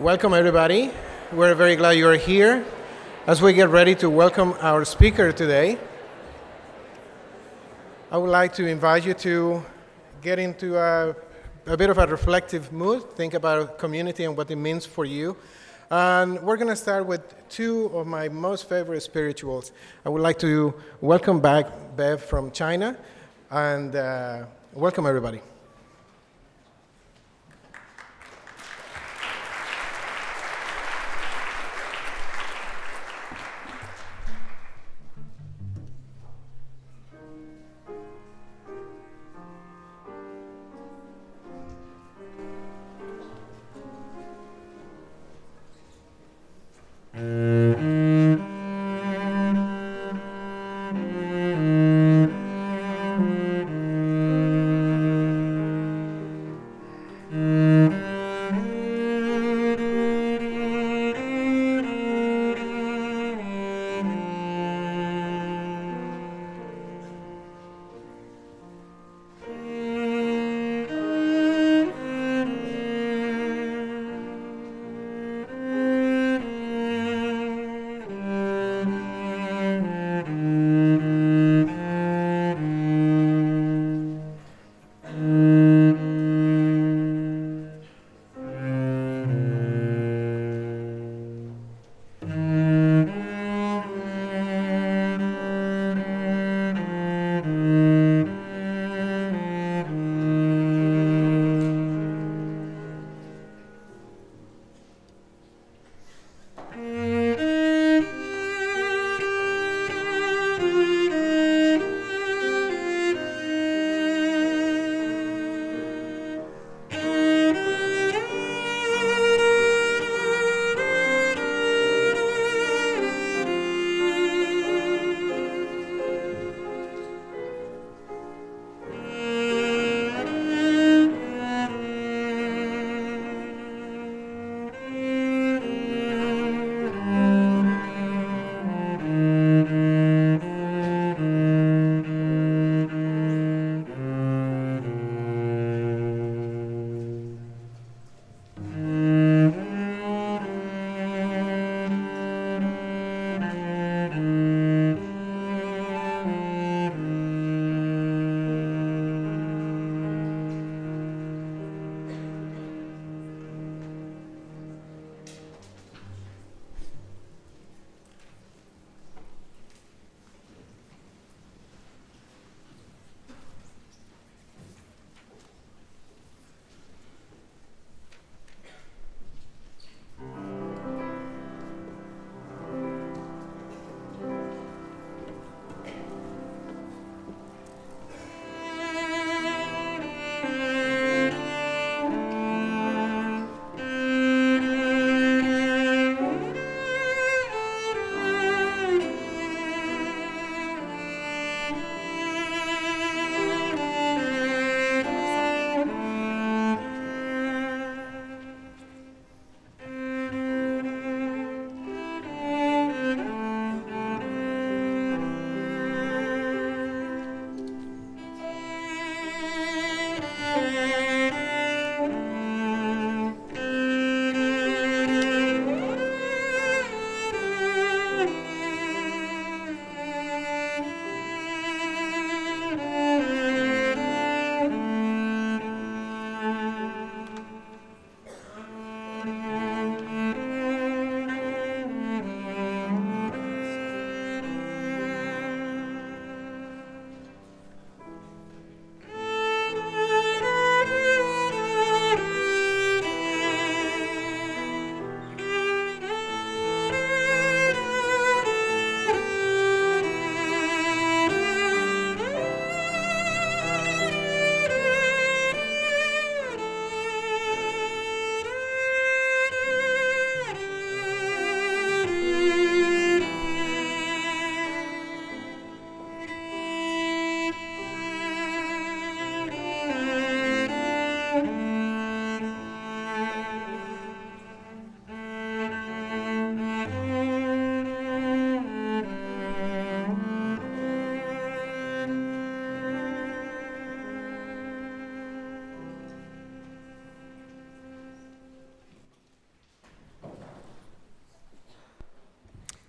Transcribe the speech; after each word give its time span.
Welcome, 0.00 0.32
everybody. 0.32 0.90
We're 1.30 1.54
very 1.54 1.76
glad 1.76 1.90
you 1.90 2.08
are 2.08 2.16
here 2.16 2.64
as 3.26 3.42
we 3.42 3.52
get 3.52 3.68
ready 3.68 3.94
to 3.96 4.08
welcome 4.08 4.54
our 4.62 4.86
speaker 4.86 5.30
today. 5.30 5.78
I 8.10 8.16
would 8.16 8.30
like 8.30 8.54
to 8.54 8.66
invite 8.66 9.04
you 9.04 9.12
to 9.12 9.62
get 10.22 10.38
into 10.38 10.78
a, 10.78 11.14
a 11.66 11.76
bit 11.76 11.90
of 11.90 11.98
a 11.98 12.06
reflective 12.06 12.72
mood, 12.72 13.14
think 13.14 13.34
about 13.34 13.78
community 13.78 14.24
and 14.24 14.34
what 14.38 14.50
it 14.50 14.56
means 14.56 14.86
for 14.86 15.04
you. 15.04 15.36
And 15.90 16.40
we're 16.40 16.56
going 16.56 16.68
to 16.68 16.76
start 16.76 17.04
with 17.04 17.20
two 17.50 17.90
of 17.92 18.06
my 18.06 18.30
most 18.30 18.70
favorite 18.70 19.02
spirituals. 19.02 19.70
I 20.06 20.08
would 20.08 20.22
like 20.22 20.38
to 20.38 20.72
welcome 21.02 21.40
back 21.40 21.66
Bev 21.94 22.24
from 22.24 22.52
China 22.52 22.96
and 23.50 23.94
uh, 23.94 24.46
welcome 24.72 25.04
everybody. 25.04 25.42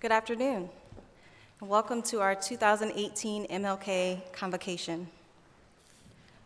Good 0.02 0.10
afternoon. 0.10 0.68
Welcome 1.60 2.02
to 2.10 2.20
our 2.20 2.34
2018 2.34 3.46
MLK 3.46 4.32
Convocation. 4.32 5.06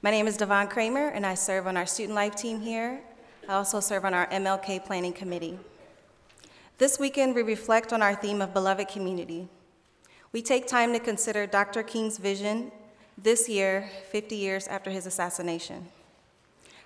My 0.02 0.10
name 0.10 0.26
is 0.26 0.36
Devon 0.36 0.68
Kramer, 0.68 1.08
and 1.08 1.24
I 1.24 1.32
serve 1.32 1.66
on 1.66 1.74
our 1.74 1.86
student 1.86 2.14
life 2.14 2.36
team 2.36 2.60
here. 2.60 3.00
I 3.48 3.54
also 3.54 3.80
serve 3.80 4.04
on 4.04 4.12
our 4.12 4.26
MLK 4.26 4.84
Planning 4.84 5.14
Committee. 5.14 5.58
This 6.76 6.98
weekend, 6.98 7.34
we 7.34 7.40
reflect 7.40 7.94
on 7.94 8.02
our 8.02 8.14
theme 8.14 8.42
of 8.42 8.52
beloved 8.52 8.88
community. 8.88 9.48
We 10.32 10.42
take 10.42 10.66
time 10.66 10.92
to 10.92 10.98
consider 10.98 11.46
Dr. 11.46 11.82
King's 11.82 12.18
vision 12.18 12.70
this 13.16 13.48
year, 13.48 13.88
50 14.10 14.36
years 14.36 14.68
after 14.68 14.90
his 14.90 15.06
assassination. 15.06 15.88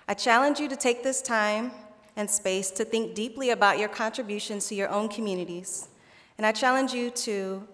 I 0.07 0.13
challenge 0.13 0.61
you 0.61 0.69
to 0.69 0.77
take 0.77 1.03
this 1.03 1.21
time 1.21 1.71
and 2.15 2.31
space 2.31 2.71
to 2.71 2.85
think 2.85 3.13
deeply 3.13 3.49
about 3.49 3.77
your 3.77 3.89
contributions 3.89 4.69
to 4.69 4.75
your 4.75 4.87
own 4.87 5.09
communities. 5.09 5.89
And 6.41 6.47
I 6.47 6.51
challenge 6.51 6.91
you 6.91 7.11
to 7.11 7.67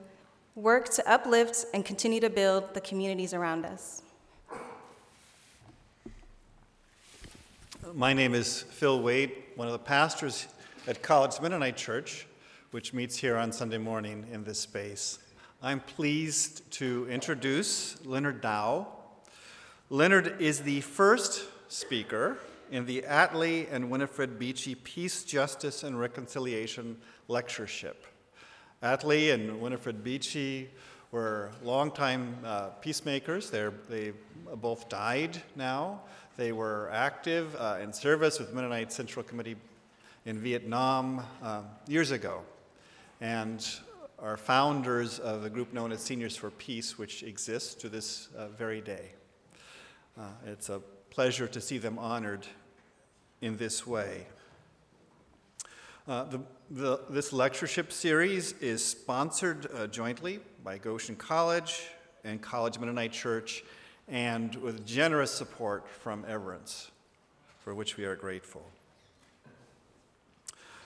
work 0.56 0.90
to 0.90 1.10
uplift 1.10 1.64
and 1.74 1.86
continue 1.86 2.20
to 2.20 2.30
build 2.30 2.74
the 2.74 2.82
communities 2.82 3.34
around 3.34 3.66
us. 3.66 4.02
My 7.94 8.12
name 8.12 8.36
is 8.36 8.64
Phil 8.64 9.02
Wade, 9.02 9.32
one 9.56 9.70
of 9.70 9.72
the 9.72 9.80
pastors 9.80 10.48
at 10.86 11.02
College 11.02 11.40
Mennonite 11.42 11.78
Church, 11.78 12.28
which 12.72 12.94
meets 12.94 13.16
here 13.16 13.38
on 13.38 13.54
Sunday 13.54 13.78
morning 13.78 14.28
in 14.34 14.44
this 14.44 14.60
space. 14.60 15.20
I'm 15.64 15.80
pleased 15.80 16.70
to 16.72 17.08
introduce 17.10 18.06
Leonard 18.06 18.42
Dow. 18.42 18.88
Leonard 19.90 20.42
is 20.42 20.60
the 20.60 20.82
first 20.82 21.46
speaker 21.70 22.38
in 22.70 22.86
the 22.86 23.06
Atlee 23.08 23.72
and 23.72 23.90
Winifred 23.90 24.38
Beechy 24.38 24.76
Peace, 24.84 25.24
Justice, 25.24 25.84
and 25.84 25.98
Reconciliation 25.98 26.98
Lectureship. 27.30 28.06
Atlee 28.84 29.34
and 29.34 29.60
Winifred 29.60 30.04
Beechy 30.04 30.68
were 31.12 31.50
longtime 31.64 32.38
uh, 32.46 32.68
peacemakers. 32.82 33.50
They're, 33.50 33.74
they 33.90 34.14
both 34.56 34.88
died 34.88 35.42
now. 35.56 36.02
They 36.36 36.52
were 36.52 36.90
active 36.92 37.56
uh, 37.56 37.80
in 37.82 37.92
service 37.92 38.38
with 38.38 38.54
Mennonite 38.54 38.92
Central 38.92 39.24
Committee 39.24 39.56
in 40.26 40.38
Vietnam 40.38 41.24
uh, 41.42 41.62
years 41.88 42.12
ago, 42.12 42.42
and 43.20 43.68
are 44.20 44.38
founders 44.38 45.18
of 45.18 45.44
a 45.44 45.50
group 45.50 45.74
known 45.74 45.92
as 45.92 46.02
Seniors 46.02 46.36
for 46.36 46.52
Peace, 46.52 47.00
which 47.00 47.24
exists 47.24 47.74
to 47.76 47.90
this 47.90 48.30
uh, 48.38 48.50
very 48.50 48.82
day. 48.82 49.14
Uh, 50.20 50.26
it's 50.46 50.70
a 50.70 50.82
pleasure 51.10 51.48
to 51.48 51.62
see 51.62 51.80
them 51.80 51.98
honored 51.98 52.46
in 53.42 53.58
this 53.58 53.88
way. 53.88 54.28
Uh, 56.08 56.24
the, 56.24 56.40
the, 56.72 57.02
this 57.10 57.34
lectureship 57.34 57.92
series 57.92 58.54
is 58.62 58.82
sponsored 58.82 59.68
uh, 59.76 59.88
jointly 59.88 60.40
by 60.64 60.78
Goshen 60.78 61.18
College 61.18 61.90
and 62.24 62.42
College 62.42 62.80
Mennonite 62.80 63.12
Church, 63.12 63.66
and 64.08 64.56
with 64.56 64.86
generous 64.86 65.32
support 65.32 65.90
from 65.90 66.24
Everence, 66.24 66.92
for 67.60 67.76
which 67.76 67.98
we 67.98 68.06
are 68.06 68.16
grateful. 68.16 68.66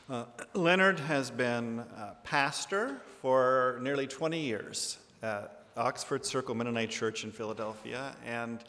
Uh, 0.09 0.25
Leonard 0.55 0.99
has 0.99 1.29
been 1.29 1.83
pastor 2.23 2.99
for 3.21 3.77
nearly 3.83 4.07
20 4.07 4.39
years 4.39 4.97
at 5.21 5.65
Oxford 5.77 6.25
Circle 6.25 6.55
Mennonite 6.55 6.89
Church 6.89 7.23
in 7.23 7.31
Philadelphia, 7.31 8.15
and 8.25 8.63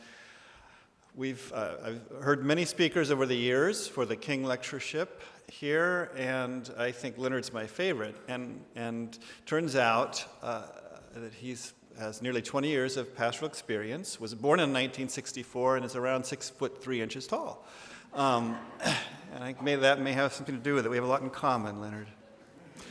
We've 1.14 1.52
uh, 1.52 1.75
I've 1.84 2.22
heard 2.22 2.43
many 2.43 2.64
speakers 2.64 3.10
over 3.10 3.26
the 3.26 3.37
years 3.37 3.87
for 3.87 4.06
the 4.06 4.16
King 4.16 4.44
Lectureship 4.44 5.20
here, 5.48 6.10
and 6.16 6.70
I 6.78 6.90
think 6.92 7.18
Leonard's 7.18 7.52
my 7.52 7.66
favorite. 7.66 8.16
And, 8.28 8.64
and 8.74 9.18
turns 9.46 9.76
out 9.76 10.24
uh, 10.42 10.66
that 11.14 11.32
he 11.32 11.56
has 11.98 12.22
nearly 12.22 12.42
20 12.42 12.68
years 12.68 12.96
of 12.96 13.14
pastoral 13.14 13.48
experience, 13.48 14.20
was 14.20 14.34
born 14.34 14.60
in 14.60 14.70
1964, 14.70 15.76
and 15.76 15.84
is 15.84 15.96
around 15.96 16.24
six 16.24 16.50
foot 16.50 16.82
three 16.82 17.00
inches 17.00 17.26
tall. 17.26 17.66
Um, 18.14 18.56
and 18.84 19.42
I 19.42 19.46
think 19.46 19.62
maybe 19.62 19.82
that 19.82 20.00
may 20.00 20.12
have 20.12 20.32
something 20.32 20.56
to 20.56 20.62
do 20.62 20.74
with 20.74 20.86
it. 20.86 20.88
We 20.88 20.96
have 20.96 21.04
a 21.04 21.08
lot 21.08 21.22
in 21.22 21.30
common, 21.30 21.80
Leonard. 21.80 22.08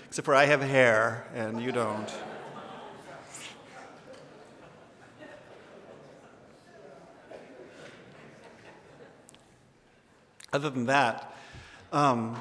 Except 0.08 0.26
for 0.26 0.36
I 0.36 0.46
have 0.46 0.62
hair, 0.62 1.28
and 1.34 1.62
you 1.62 1.72
don't. 1.72 2.12
Other 10.54 10.70
than 10.70 10.86
that, 10.88 11.31
um, 11.92 12.40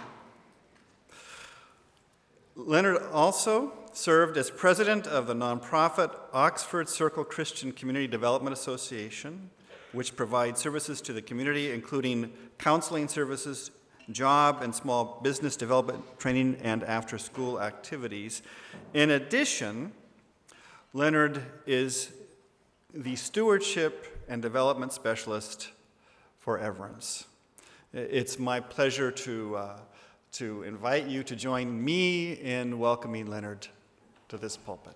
Leonard 2.57 3.03
also 3.13 3.73
served 3.93 4.37
as 4.37 4.51
president 4.51 5.07
of 5.07 5.27
the 5.27 5.35
nonprofit 5.35 6.15
Oxford 6.33 6.89
Circle 6.89 7.25
Christian 7.25 7.73
Community 7.73 8.07
Development 8.07 8.53
Association, 8.53 9.51
which 9.93 10.15
provides 10.15 10.61
services 10.61 11.01
to 11.03 11.13
the 11.13 11.23
community, 11.23 11.73
including 11.73 12.33
counseling 12.59 13.09
services, 13.09 13.71
job 14.13 14.63
and 14.63 14.75
small 14.75 15.21
business 15.23 15.57
development 15.57 16.03
training, 16.19 16.57
and 16.63 16.85
after 16.85 17.19
school 17.19 17.61
activities. 17.61 18.43
In 18.95 19.11
addition, 19.11 19.93
Leonard 20.93 21.43
is 21.67 22.13
the 22.93 23.17
stewardship 23.17 24.25
and 24.29 24.43
development 24.43 24.93
specialist 24.93 25.71
for 26.39 26.59
Everence. 26.59 27.25
It's 27.93 28.39
my 28.39 28.61
pleasure 28.61 29.11
to, 29.11 29.57
uh, 29.57 29.77
to 30.35 30.63
invite 30.63 31.09
you 31.09 31.25
to 31.25 31.35
join 31.35 31.85
me 31.85 32.35
in 32.35 32.79
welcoming 32.79 33.27
Leonard 33.27 33.67
to 34.29 34.39
this 34.39 34.57
pulpit. 34.57 34.95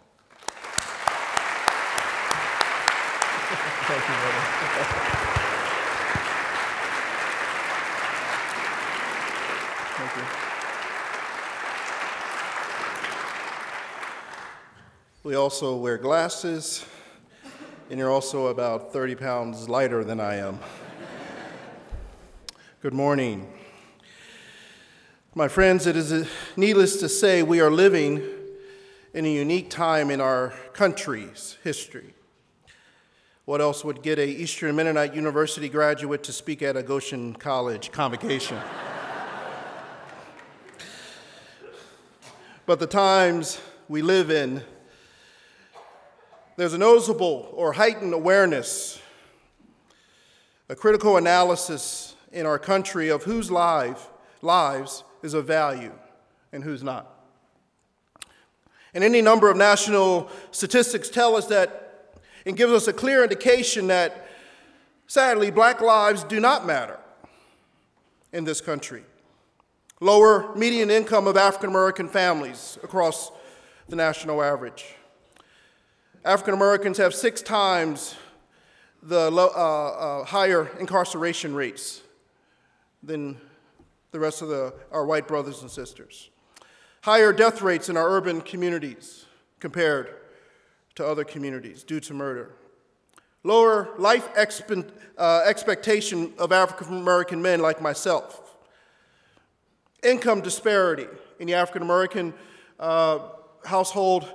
Thank 3.87 4.00
you, 4.00 4.14
brother. 4.14 4.43
Thank 9.96 10.17
you. 10.17 10.23
We 15.25 15.35
also 15.35 15.76
wear 15.76 15.99
glasses, 15.99 16.87
and 17.91 17.99
you're 17.99 18.12
also 18.12 18.46
about 18.46 18.93
30 18.93 19.17
pounds 19.17 19.69
lighter 19.69 20.05
than 20.05 20.20
I 20.20 20.37
am. 20.37 20.61
Good 22.84 22.92
morning. 22.92 23.50
My 25.34 25.48
friends, 25.48 25.86
it 25.86 25.96
is 25.96 26.29
needless 26.55 27.00
to 27.00 27.08
say 27.08 27.43
we 27.43 27.58
are 27.62 27.70
living 27.70 28.22
in 29.14 29.24
a 29.24 29.32
unique 29.32 29.70
time 29.70 30.10
in 30.10 30.20
our 30.20 30.53
country's 30.74 31.56
history. 31.64 32.12
What 33.46 33.62
else 33.62 33.86
would 33.86 34.03
get 34.03 34.19
a 34.19 34.29
Eastern 34.29 34.76
Mennonite 34.76 35.14
University 35.14 35.70
graduate 35.70 36.22
to 36.24 36.32
speak 36.34 36.60
at 36.60 36.76
a 36.76 36.82
Goshen 36.82 37.32
College 37.32 37.91
convocation? 37.91 38.58
but 42.67 42.81
the 42.81 42.86
times 42.86 43.62
we 43.88 44.03
live 44.03 44.31
in, 44.31 44.62
there's 46.56 46.74
a 46.74 46.79
noticeable 46.79 47.48
or 47.55 47.72
heightened 47.72 48.12
awareness, 48.12 49.00
a 50.69 50.76
critical 50.76 51.17
analysis 51.17 52.14
in 52.34 52.46
our 52.46 52.58
country 52.58 53.08
of 53.08 53.22
whose 53.22 53.50
life, 53.50 54.10
lives 54.43 55.05
is 55.22 55.32
of 55.32 55.46
value 55.46 55.93
and 56.53 56.62
who's 56.62 56.82
not. 56.82 57.10
And 58.93 59.03
any 59.03 59.22
number 59.22 59.50
of 59.50 59.56
national 59.56 60.29
statistics 60.50 61.08
tell 61.08 61.36
us 61.36 61.46
that 61.46 61.81
and 62.44 62.56
gives 62.56 62.72
us 62.72 62.86
a 62.86 62.93
clear 62.93 63.22
indication 63.22 63.86
that 63.86 64.29
sadly 65.06 65.50
black 65.50 65.81
lives 65.81 66.24
do 66.24 66.38
not 66.41 66.67
matter 66.67 66.98
in 68.32 68.44
this 68.44 68.60
country. 68.60 69.03
Lower 70.00 70.55
median 70.55 70.91
income 70.91 71.26
of 71.26 71.36
African 71.36 71.70
American 71.70 72.08
families 72.08 72.79
across 72.82 73.32
the 73.88 73.96
national 73.96 74.43
average. 74.43 74.84
African 76.24 76.55
Americans 76.55 76.98
have 76.98 77.14
six 77.14 77.41
times 77.43 78.17
the 79.03 79.31
low, 79.31 79.48
uh, 79.55 80.20
uh, 80.20 80.24
higher 80.24 80.70
incarceration 80.79 81.55
rates 81.55 82.04
than 83.06 83.37
the 84.13 84.20
rest 84.20 84.43
of 84.43 84.49
the, 84.49 84.75
our 84.93 85.05
white 85.05 85.27
brothers 85.27 85.63
and 85.63 85.70
sisters. 85.70 86.31
Higher 87.03 87.32
death 87.32 87.63
rates 87.63 87.89
in 87.89 87.96
our 87.96 88.08
urban 88.11 88.41
communities 88.41 89.27
compared 89.61 90.15
to 90.94 91.06
other 91.06 91.25
communities 91.25 91.82
due 91.82 92.01
to 92.01 92.15
murder. 92.15 92.53
Lower 93.43 93.91
life 93.99 94.32
expe- 94.34 94.91
uh, 95.19 95.43
expectation 95.44 96.32
of 96.39 96.53
African 96.53 96.96
American 96.96 97.43
men 97.43 97.61
like 97.61 97.82
myself. 97.82 98.56
Income 100.03 100.41
disparity 100.41 101.06
in 101.39 101.46
the 101.46 101.55
African 101.55 101.82
American 101.82 102.32
uh, 102.81 103.19
household 103.65 104.27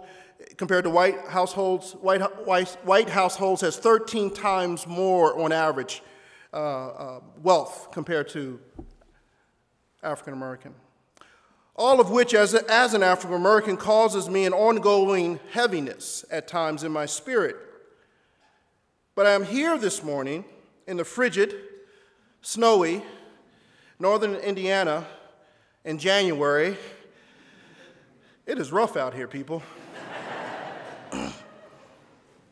compared 0.57 0.83
to 0.83 0.89
white 0.89 1.19
households. 1.27 1.93
White, 1.93 2.21
white, 2.45 2.69
white 2.83 3.09
households 3.09 3.61
has 3.61 3.77
13 3.77 4.31
times 4.31 4.85
more 4.85 5.39
on 5.39 5.51
average 5.51 6.03
uh, 6.53 6.57
uh, 6.57 7.19
wealth 7.41 7.89
compared 7.91 8.27
to 8.29 8.59
African 10.01 10.33
American. 10.33 10.73
all 11.75 12.01
of 12.01 12.09
which, 12.09 12.33
as, 12.33 12.53
a, 12.53 12.69
as 12.71 12.93
an 12.93 13.03
African 13.03 13.35
American, 13.35 13.77
causes 13.77 14.29
me 14.29 14.45
an 14.45 14.53
ongoing 14.53 15.39
heaviness 15.51 16.25
at 16.29 16.47
times 16.47 16.83
in 16.83 16.91
my 16.91 17.05
spirit. 17.05 17.55
But 19.15 19.25
I 19.27 19.31
am 19.31 19.45
here 19.45 19.77
this 19.77 20.03
morning 20.03 20.43
in 20.87 20.97
the 20.97 21.05
frigid, 21.05 21.55
snowy, 22.41 23.03
northern 23.99 24.35
Indiana 24.35 25.05
in 25.85 25.99
January. 25.99 26.77
It 28.45 28.57
is 28.57 28.71
rough 28.71 28.97
out 28.97 29.13
here, 29.13 29.27
people. 29.27 29.61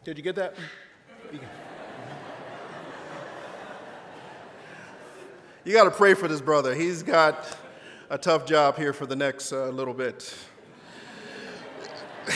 Did 0.04 0.18
you 0.18 0.24
get 0.24 0.36
that? 0.36 0.56
You 5.68 5.74
got 5.74 5.84
to 5.84 5.92
pray 5.92 6.14
for 6.14 6.30
this 6.30 6.40
brother. 6.40 6.74
He's 6.74 7.04
got 7.04 7.46
a 8.10 8.18
tough 8.18 8.46
job 8.46 8.78
here 8.78 8.94
for 8.94 9.06
the 9.06 9.18
next 9.18 9.52
uh, 9.52 9.68
little 9.68 9.94
bit. 9.94 10.34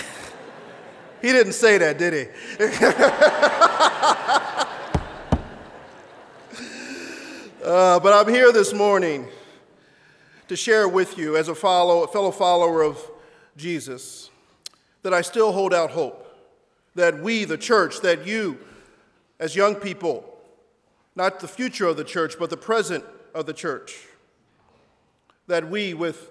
he 1.21 1.31
didn't 1.31 1.53
say 1.53 1.77
that, 1.77 1.97
did 1.97 2.11
he? 2.11 2.25
uh, 7.65 8.01
but 8.01 8.11
I'm 8.11 8.27
here 8.27 8.51
this 8.51 8.73
morning 8.73 9.29
to 10.49 10.57
share 10.57 10.89
with 10.89 11.17
you, 11.17 11.37
as 11.37 11.47
a, 11.47 11.55
follow, 11.55 12.03
a 12.03 12.09
fellow 12.09 12.31
follower 12.31 12.81
of 12.81 12.99
Jesus, 13.55 14.29
that 15.03 15.13
I 15.13 15.21
still 15.21 15.53
hold 15.53 15.73
out 15.73 15.91
hope. 15.91 16.27
That 16.95 17.23
we, 17.23 17.45
the 17.45 17.57
church, 17.57 18.01
that 18.01 18.27
you, 18.27 18.59
as 19.39 19.55
young 19.55 19.75
people, 19.75 20.25
not 21.15 21.39
the 21.39 21.47
future 21.47 21.87
of 21.87 21.95
the 21.95 22.03
church, 22.03 22.35
but 22.37 22.49
the 22.49 22.57
present 22.57 23.05
of 23.33 23.45
the 23.45 23.53
church, 23.53 23.97
that 25.47 25.69
we, 25.69 25.93
with 25.93 26.29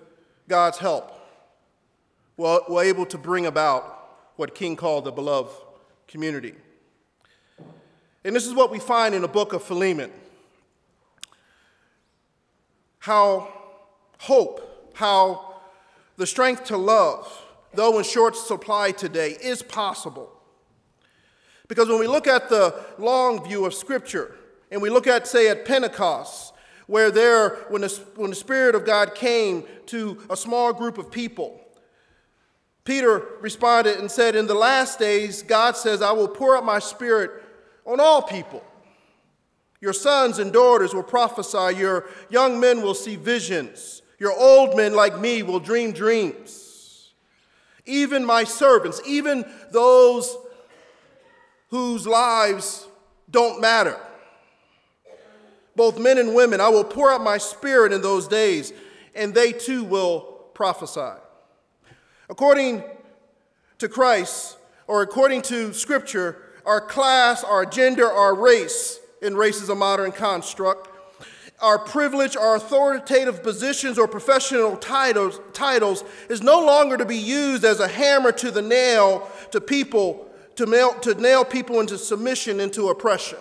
God's 0.49 0.79
help, 0.79 1.13
were, 2.37 2.83
able 2.83 3.07
to 3.07 3.19
bring 3.19 3.47
about 3.47 4.33
what 4.37 4.55
King 4.55 4.77
called 4.77 5.05
the 5.05 5.13
beloved 5.13 5.53
community. 6.09 6.55
And 8.25 8.35
this 8.35 8.47
is 8.47 8.55
what 8.55 8.71
we 8.71 8.79
find 8.79 9.15
in 9.15 9.23
the 9.23 9.29
book 9.29 9.53
of 9.53 9.63
Philemon 9.63 10.11
how 12.99 13.49
hope, 14.19 14.93
how 14.95 15.55
the 16.17 16.27
strength 16.27 16.65
to 16.65 16.77
love, 16.77 17.45
though 17.73 17.97
in 17.97 18.05
short 18.05 18.37
supply 18.37 18.91
today, 18.91 19.37
is 19.43 19.63
possible. 19.63 20.31
Because 21.67 21.89
when 21.89 21.99
we 21.99 22.07
look 22.07 22.27
at 22.27 22.49
the 22.51 22.75
long 22.99 23.43
view 23.43 23.65
of 23.65 23.73
Scripture, 23.73 24.37
and 24.71 24.83
we 24.83 24.91
look 24.91 25.07
at, 25.07 25.27
say, 25.27 25.49
at 25.49 25.65
Pentecost, 25.65 26.53
where 26.91 27.13
there, 27.13 27.51
when 27.69 27.83
the, 27.83 28.03
when 28.17 28.31
the 28.31 28.37
Spirit 28.37 28.75
of 28.75 28.85
God 28.85 29.15
came 29.15 29.63
to 29.87 30.19
a 30.29 30.37
small 30.37 30.73
group 30.73 30.99
of 30.99 31.09
people, 31.09 31.61
Peter 32.83 33.29
responded 33.41 34.01
and 34.01 34.11
said, 34.11 34.35
In 34.35 34.49
the 34.49 34.55
last 34.55 34.99
days, 34.99 35.45
God 35.45 35.77
says, 35.77 36.03
I 36.03 36.11
will 36.11 36.27
pour 36.27 36.57
out 36.57 36.65
my 36.65 36.81
Spirit 36.81 37.31
on 37.87 38.01
all 38.01 38.23
people. 38.23 38.65
Your 39.81 39.93
sons 39.93 40.41
and 40.41 40.53
daughters 40.53 40.93
will 40.93 41.05
prophesy. 41.05 41.79
Your 41.79 42.07
young 42.29 42.59
men 42.59 42.83
will 42.83 42.95
see 42.95 43.15
visions. 43.15 44.03
Your 44.19 44.33
old 44.37 44.77
men, 44.77 44.93
like 44.93 45.17
me, 45.17 45.45
will 45.45 45.61
dream 45.61 45.93
dreams. 45.93 47.13
Even 47.87 48.25
my 48.25 48.43
servants, 48.43 49.01
even 49.07 49.45
those 49.71 50.37
whose 51.69 52.05
lives 52.05 52.89
don't 53.31 53.61
matter, 53.61 53.97
both 55.77 55.99
men 55.99 56.19
and 56.19 56.35
women, 56.35 56.61
I 56.61 56.69
will 56.69 56.85
pour 56.85 57.11
out 57.11 57.23
my 57.23 57.39
spirit 57.39 57.93
in 57.93 58.03
those 58.03 58.29
days, 58.29 58.73
and 59.15 59.35
they 59.35 59.53
too 59.53 59.85
will 59.85 60.21
prophesy. 60.55 61.19
According 62.29 62.85
to 63.79 63.89
Christ, 63.89 64.59
or 64.87 65.03
according 65.03 65.43
to 65.43 65.73
Scripture, 65.73 66.43
our 66.67 66.81
class, 66.81 67.43
our 67.43 67.65
gender, 67.65 68.07
our 68.11 68.35
race, 68.35 69.01
and 69.23 69.37
race 69.37 69.63
is 69.63 69.69
a 69.69 69.75
modern 69.75 70.13
construct, 70.13 70.89
our 71.61 71.79
privilege, 71.79 72.37
our 72.37 72.57
authoritative 72.57 73.43
positions, 73.43 73.99
or 73.99 74.09
professional 74.09 74.77
titles, 74.77 75.41
titles 75.53 76.05
is 76.29 76.43
no 76.43 76.65
longer 76.65 76.97
to 76.97 77.05
be 77.05 77.17
used 77.17 77.65
as 77.65 77.81
a 77.81 77.89
hammer 77.89 78.33
to 78.33 78.51
the 78.51 78.63
nail 78.63 79.31
to 79.51 79.61
people, 79.61 80.31
to 80.57 80.67
nail, 80.67 80.95
to 81.01 81.15
nail 81.15 81.45
people 81.45 81.81
into 81.81 81.99
submission, 81.99 82.61
into 82.61 82.89
oppression. 82.89 83.39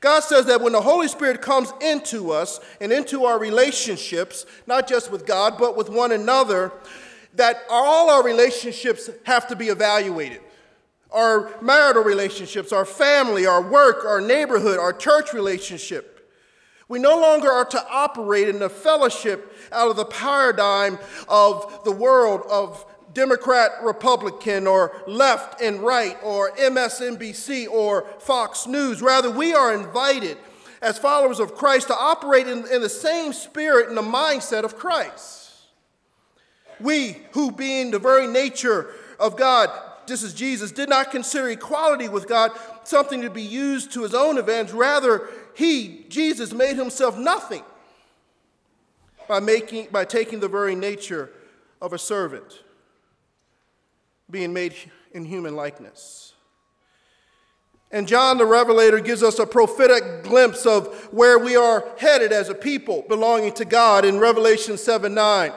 God 0.00 0.20
says 0.20 0.46
that 0.46 0.60
when 0.60 0.72
the 0.72 0.80
Holy 0.80 1.08
Spirit 1.08 1.40
comes 1.40 1.72
into 1.80 2.30
us 2.30 2.60
and 2.80 2.92
into 2.92 3.24
our 3.24 3.38
relationships, 3.38 4.46
not 4.66 4.86
just 4.86 5.10
with 5.10 5.26
God, 5.26 5.56
but 5.58 5.76
with 5.76 5.88
one 5.88 6.12
another, 6.12 6.72
that 7.34 7.62
all 7.70 8.10
our 8.10 8.22
relationships 8.22 9.10
have 9.24 9.48
to 9.48 9.56
be 9.56 9.68
evaluated 9.68 10.40
our 11.14 11.54
marital 11.62 12.02
relationships, 12.02 12.72
our 12.72 12.84
family, 12.84 13.46
our 13.46 13.62
work, 13.62 14.04
our 14.04 14.20
neighborhood, 14.20 14.78
our 14.78 14.92
church 14.92 15.32
relationship. 15.32 16.28
We 16.88 16.98
no 16.98 17.18
longer 17.18 17.50
are 17.50 17.64
to 17.66 17.86
operate 17.88 18.48
in 18.48 18.60
a 18.60 18.68
fellowship 18.68 19.56
out 19.72 19.88
of 19.88 19.96
the 19.96 20.04
paradigm 20.04 20.98
of 21.28 21.82
the 21.84 21.92
world 21.92 22.42
of 22.50 22.84
Democrat, 23.14 23.70
Republican, 23.82 24.66
or 24.66 25.00
left 25.06 25.60
and 25.60 25.80
right, 25.80 26.16
or 26.22 26.50
MSNBC, 26.52 27.68
or 27.68 28.06
Fox 28.18 28.66
News. 28.66 29.00
Rather, 29.00 29.30
we 29.30 29.54
are 29.54 29.72
invited 29.72 30.36
as 30.82 30.98
followers 30.98 31.40
of 31.40 31.54
Christ 31.54 31.86
to 31.86 31.96
operate 31.96 32.46
in, 32.46 32.66
in 32.70 32.82
the 32.82 32.88
same 32.88 33.32
spirit 33.32 33.88
and 33.88 33.96
the 33.96 34.02
mindset 34.02 34.64
of 34.64 34.76
Christ. 34.76 35.52
We, 36.80 37.16
who 37.32 37.50
being 37.52 37.90
the 37.90 37.98
very 37.98 38.26
nature 38.26 38.92
of 39.18 39.36
God, 39.36 39.70
this 40.06 40.22
is 40.22 40.34
Jesus, 40.34 40.72
did 40.72 40.88
not 40.88 41.10
consider 41.10 41.48
equality 41.48 42.08
with 42.08 42.28
God 42.28 42.50
something 42.82 43.22
to 43.22 43.30
be 43.30 43.42
used 43.42 43.92
to 43.92 44.02
his 44.02 44.14
own 44.14 44.36
advantage. 44.36 44.72
Rather, 44.72 45.28
he, 45.54 46.04
Jesus, 46.08 46.52
made 46.52 46.76
himself 46.76 47.16
nothing 47.16 47.62
by, 49.28 49.40
making, 49.40 49.88
by 49.90 50.04
taking 50.04 50.40
the 50.40 50.48
very 50.48 50.74
nature 50.74 51.30
of 51.80 51.92
a 51.92 51.98
servant, 51.98 52.62
being 54.34 54.52
made 54.52 54.74
in 55.12 55.24
human 55.24 55.54
likeness. 55.54 56.32
And 57.92 58.08
John 58.08 58.36
the 58.36 58.44
Revelator 58.44 58.98
gives 58.98 59.22
us 59.22 59.38
a 59.38 59.46
prophetic 59.46 60.24
glimpse 60.24 60.66
of 60.66 60.88
where 61.12 61.38
we 61.38 61.54
are 61.54 61.84
headed 61.98 62.32
as 62.32 62.48
a 62.48 62.54
people 62.54 63.04
belonging 63.08 63.52
to 63.52 63.64
God 63.64 64.04
in 64.04 64.18
Revelation 64.18 64.76
7 64.76 65.14
9. 65.14 65.52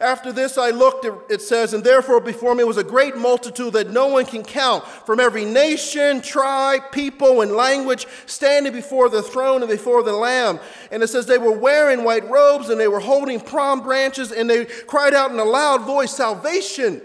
After 0.00 0.30
this 0.30 0.56
I 0.56 0.70
looked, 0.70 1.04
it 1.28 1.42
says, 1.42 1.74
and 1.74 1.82
therefore 1.82 2.20
before 2.20 2.54
me 2.54 2.62
was 2.62 2.76
a 2.76 2.84
great 2.84 3.16
multitude 3.16 3.72
that 3.72 3.90
no 3.90 4.06
one 4.06 4.26
can 4.26 4.44
count, 4.44 4.86
from 4.86 5.18
every 5.18 5.44
nation, 5.44 6.20
tribe, 6.20 6.82
people, 6.92 7.40
and 7.40 7.50
language, 7.50 8.06
standing 8.26 8.72
before 8.72 9.08
the 9.08 9.24
throne 9.24 9.62
and 9.62 9.70
before 9.70 10.04
the 10.04 10.12
Lamb. 10.12 10.60
And 10.92 11.02
it 11.02 11.08
says 11.08 11.26
they 11.26 11.36
were 11.36 11.58
wearing 11.58 12.04
white 12.04 12.30
robes 12.30 12.68
and 12.68 12.78
they 12.78 12.86
were 12.86 13.00
holding 13.00 13.40
palm 13.40 13.80
branches 13.82 14.30
and 14.30 14.48
they 14.48 14.66
cried 14.66 15.14
out 15.14 15.32
in 15.32 15.38
a 15.40 15.44
loud 15.44 15.82
voice, 15.84 16.12
Salvation 16.12 17.02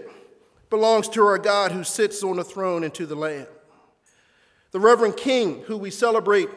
belongs 0.70 1.08
to 1.10 1.24
our 1.24 1.38
God 1.38 1.72
who 1.72 1.84
sits 1.84 2.22
on 2.22 2.36
the 2.36 2.44
throne 2.44 2.84
and 2.84 2.92
to 2.94 3.06
the 3.06 3.14
Lamb. 3.14 3.46
The 4.72 4.80
Reverend 4.80 5.16
King, 5.16 5.62
who 5.66 5.76
we 5.76 5.90
celebrate 5.90 6.48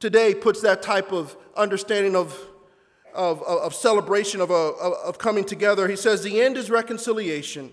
today, 0.00 0.34
puts 0.34 0.60
that 0.62 0.82
type 0.82 1.12
of 1.12 1.36
understanding 1.56 2.16
of 2.16 2.38
of, 3.16 3.42
of, 3.42 3.74
celebration, 3.74 4.42
of, 4.42 4.50
a, 4.50 4.54
of 4.54 5.18
coming 5.18 5.44
together. 5.44 5.88
He 5.88 5.96
says, 5.96 6.22
The 6.22 6.40
end 6.40 6.56
is 6.56 6.70
reconciliation, 6.70 7.72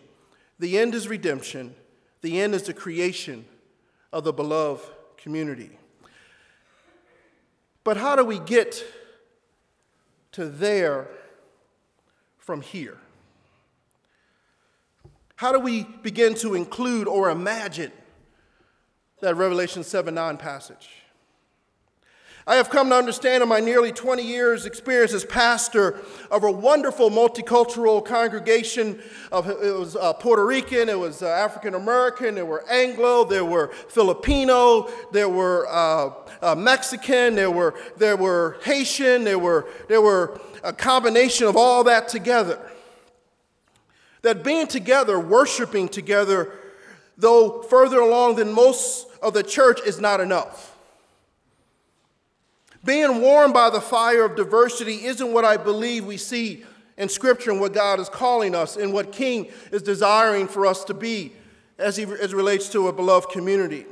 the 0.57 0.79
end 0.79 0.95
is 0.95 1.07
redemption, 1.07 1.75
the 2.21 2.39
end 2.39 2.55
is 2.55 2.63
the 2.63 2.73
creation 2.73 3.45
of 4.11 4.23
the 4.23 4.31
beloved 4.31 4.89
community. 5.17 5.77
But 7.83 7.97
how 7.97 8.15
do 8.15 8.23
we 8.23 8.39
get 8.39 8.83
to 10.31 10.45
there 10.45 11.09
from 12.37 12.61
here? 12.61 12.97
How 15.35 15.51
do 15.51 15.59
we 15.59 15.83
begin 16.01 16.35
to 16.35 16.53
include 16.53 17.07
or 17.07 17.29
imagine 17.29 17.91
that 19.21 19.35
Revelation 19.35 19.83
7 19.83 20.13
9 20.13 20.37
passage? 20.37 20.89
I 22.45 22.55
have 22.55 22.69
come 22.69 22.89
to 22.89 22.95
understand 22.95 23.41
in 23.41 23.47
my 23.47 23.61
nearly 23.61 23.93
20 23.93 24.21
years' 24.21 24.65
experience 24.65 25.13
as 25.13 25.23
pastor 25.23 26.01
of 26.29 26.43
a 26.43 26.51
wonderful 26.51 27.09
multicultural 27.09 28.03
congregation. 28.03 29.01
Of, 29.31 29.49
it 29.49 29.79
was 29.79 29.95
uh, 29.95 30.11
Puerto 30.11 30.45
Rican, 30.45 30.89
it 30.89 30.99
was 30.99 31.23
uh, 31.23 31.27
African 31.27 31.73
American, 31.73 32.35
there 32.35 32.45
were 32.45 32.69
Anglo, 32.69 33.23
there 33.23 33.45
were 33.45 33.69
Filipino, 33.87 34.89
there 35.13 35.29
were 35.29 35.67
uh, 35.69 36.09
uh, 36.41 36.55
Mexican, 36.55 37.35
there 37.35 37.51
were, 37.51 37.75
there 37.95 38.17
were 38.17 38.57
Haitian, 38.63 39.23
there 39.23 39.39
were, 39.39 39.69
there 39.87 40.01
were 40.01 40.37
a 40.65 40.73
combination 40.73 41.47
of 41.47 41.55
all 41.55 41.85
that 41.85 42.09
together. 42.09 42.59
That 44.23 44.43
being 44.43 44.67
together, 44.67 45.19
worshiping 45.19 45.87
together, 45.87 46.51
though 47.17 47.61
further 47.61 47.99
along 47.99 48.37
than 48.37 48.51
most 48.51 49.07
of 49.21 49.33
the 49.33 49.43
church, 49.43 49.79
is 49.85 50.01
not 50.01 50.19
enough. 50.19 50.75
Being 52.83 53.21
warmed 53.21 53.53
by 53.53 53.69
the 53.69 53.79
fire 53.79 54.25
of 54.25 54.35
diversity 54.35 55.05
isn't 55.05 55.31
what 55.31 55.45
I 55.45 55.55
believe 55.57 56.05
we 56.05 56.17
see 56.17 56.65
in 56.97 57.07
Scripture 57.07 57.51
and 57.51 57.59
what 57.59 57.73
God 57.73 57.99
is 57.99 58.09
calling 58.09 58.55
us 58.55 58.75
and 58.75 58.91
what 58.91 59.11
King 59.11 59.49
is 59.71 59.81
desiring 59.81 60.47
for 60.47 60.65
us 60.65 60.83
to 60.85 60.93
be 60.93 61.33
as, 61.77 61.95
he, 61.95 62.03
as 62.03 62.33
relates 62.33 62.69
to 62.69 62.87
a 62.89 62.93
beloved 62.93 63.29
community. 63.29 63.85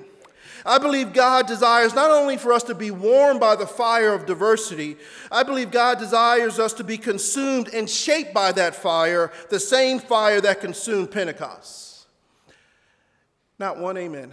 I 0.65 0.77
believe 0.77 1.13
God 1.13 1.47
desires 1.47 1.93
not 1.93 2.11
only 2.11 2.37
for 2.37 2.53
us 2.53 2.63
to 2.63 2.75
be 2.75 2.91
warmed 2.91 3.39
by 3.39 3.55
the 3.55 3.67
fire 3.67 4.13
of 4.13 4.25
diversity, 4.25 4.97
I 5.31 5.43
believe 5.43 5.71
God 5.71 5.97
desires 5.99 6.59
us 6.59 6.73
to 6.73 6.83
be 6.83 6.97
consumed 6.97 7.69
and 7.73 7.89
shaped 7.89 8.33
by 8.33 8.51
that 8.53 8.75
fire, 8.75 9.31
the 9.49 9.59
same 9.59 9.99
fire 9.99 10.41
that 10.41 10.61
consumed 10.61 11.11
Pentecost. 11.11 12.07
Not 13.57 13.77
one 13.77 13.97
amen. 13.97 14.31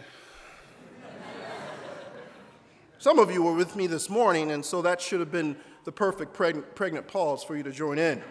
Some 2.98 3.18
of 3.18 3.30
you 3.30 3.42
were 3.42 3.54
with 3.54 3.76
me 3.76 3.86
this 3.86 4.10
morning, 4.10 4.50
and 4.50 4.64
so 4.64 4.82
that 4.82 5.00
should 5.00 5.20
have 5.20 5.30
been 5.30 5.56
the 5.84 5.92
perfect 5.92 6.34
pregnant, 6.34 6.74
pregnant 6.74 7.06
pause 7.06 7.44
for 7.44 7.56
you 7.56 7.62
to 7.62 7.70
join 7.70 7.98
in. 7.98 8.22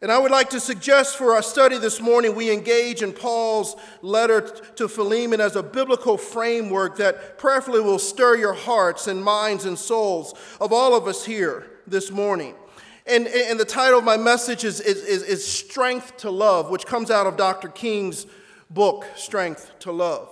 And 0.00 0.12
I 0.12 0.18
would 0.18 0.30
like 0.30 0.50
to 0.50 0.60
suggest 0.60 1.16
for 1.16 1.32
our 1.32 1.42
study 1.42 1.76
this 1.76 2.00
morning 2.00 2.36
we 2.36 2.52
engage 2.52 3.02
in 3.02 3.12
Paul's 3.12 3.74
letter 4.00 4.42
to 4.76 4.86
Philemon 4.86 5.40
as 5.40 5.56
a 5.56 5.62
biblical 5.62 6.16
framework 6.16 6.98
that 6.98 7.36
prayerfully 7.36 7.80
will 7.80 7.98
stir 7.98 8.36
your 8.36 8.52
hearts 8.52 9.08
and 9.08 9.24
minds 9.24 9.64
and 9.64 9.76
souls 9.76 10.34
of 10.60 10.72
all 10.72 10.94
of 10.96 11.08
us 11.08 11.24
here 11.24 11.66
this 11.84 12.12
morning. 12.12 12.54
And, 13.06 13.26
and 13.26 13.58
the 13.58 13.64
title 13.64 13.98
of 13.98 14.04
my 14.04 14.16
message 14.16 14.62
is, 14.62 14.80
is, 14.80 15.02
is, 15.02 15.22
is 15.24 15.44
Strength 15.44 16.18
to 16.18 16.30
Love, 16.30 16.70
which 16.70 16.86
comes 16.86 17.10
out 17.10 17.26
of 17.26 17.36
Dr. 17.36 17.66
King's 17.66 18.26
book, 18.70 19.04
Strength 19.16 19.80
to 19.80 19.90
Love. 19.90 20.28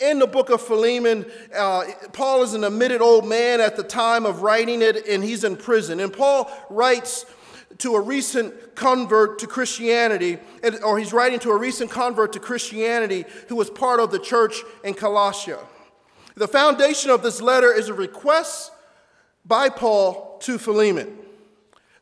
In 0.00 0.18
the 0.18 0.26
book 0.26 0.50
of 0.50 0.60
Philemon, 0.60 1.24
uh, 1.54 1.84
Paul 2.12 2.42
is 2.42 2.54
an 2.54 2.64
admitted 2.64 3.00
old 3.00 3.28
man 3.28 3.60
at 3.60 3.76
the 3.76 3.82
time 3.84 4.26
of 4.26 4.42
writing 4.42 4.82
it, 4.82 5.06
and 5.06 5.22
he's 5.22 5.44
in 5.44 5.56
prison. 5.56 6.00
And 6.00 6.12
Paul 6.12 6.50
writes 6.68 7.26
to 7.78 7.94
a 7.94 8.00
recent 8.00 8.74
convert 8.74 9.38
to 9.40 9.46
Christianity, 9.46 10.38
or 10.82 10.98
he's 10.98 11.12
writing 11.12 11.38
to 11.40 11.50
a 11.50 11.56
recent 11.56 11.90
convert 11.90 12.32
to 12.32 12.40
Christianity 12.40 13.24
who 13.48 13.56
was 13.56 13.70
part 13.70 14.00
of 14.00 14.10
the 14.10 14.18
church 14.18 14.62
in 14.82 14.94
Colossia. 14.94 15.58
The 16.34 16.48
foundation 16.48 17.10
of 17.10 17.22
this 17.22 17.42
letter 17.42 17.72
is 17.72 17.88
a 17.88 17.94
request 17.94 18.72
by 19.44 19.68
Paul 19.68 20.38
to 20.42 20.58
Philemon. 20.58 21.18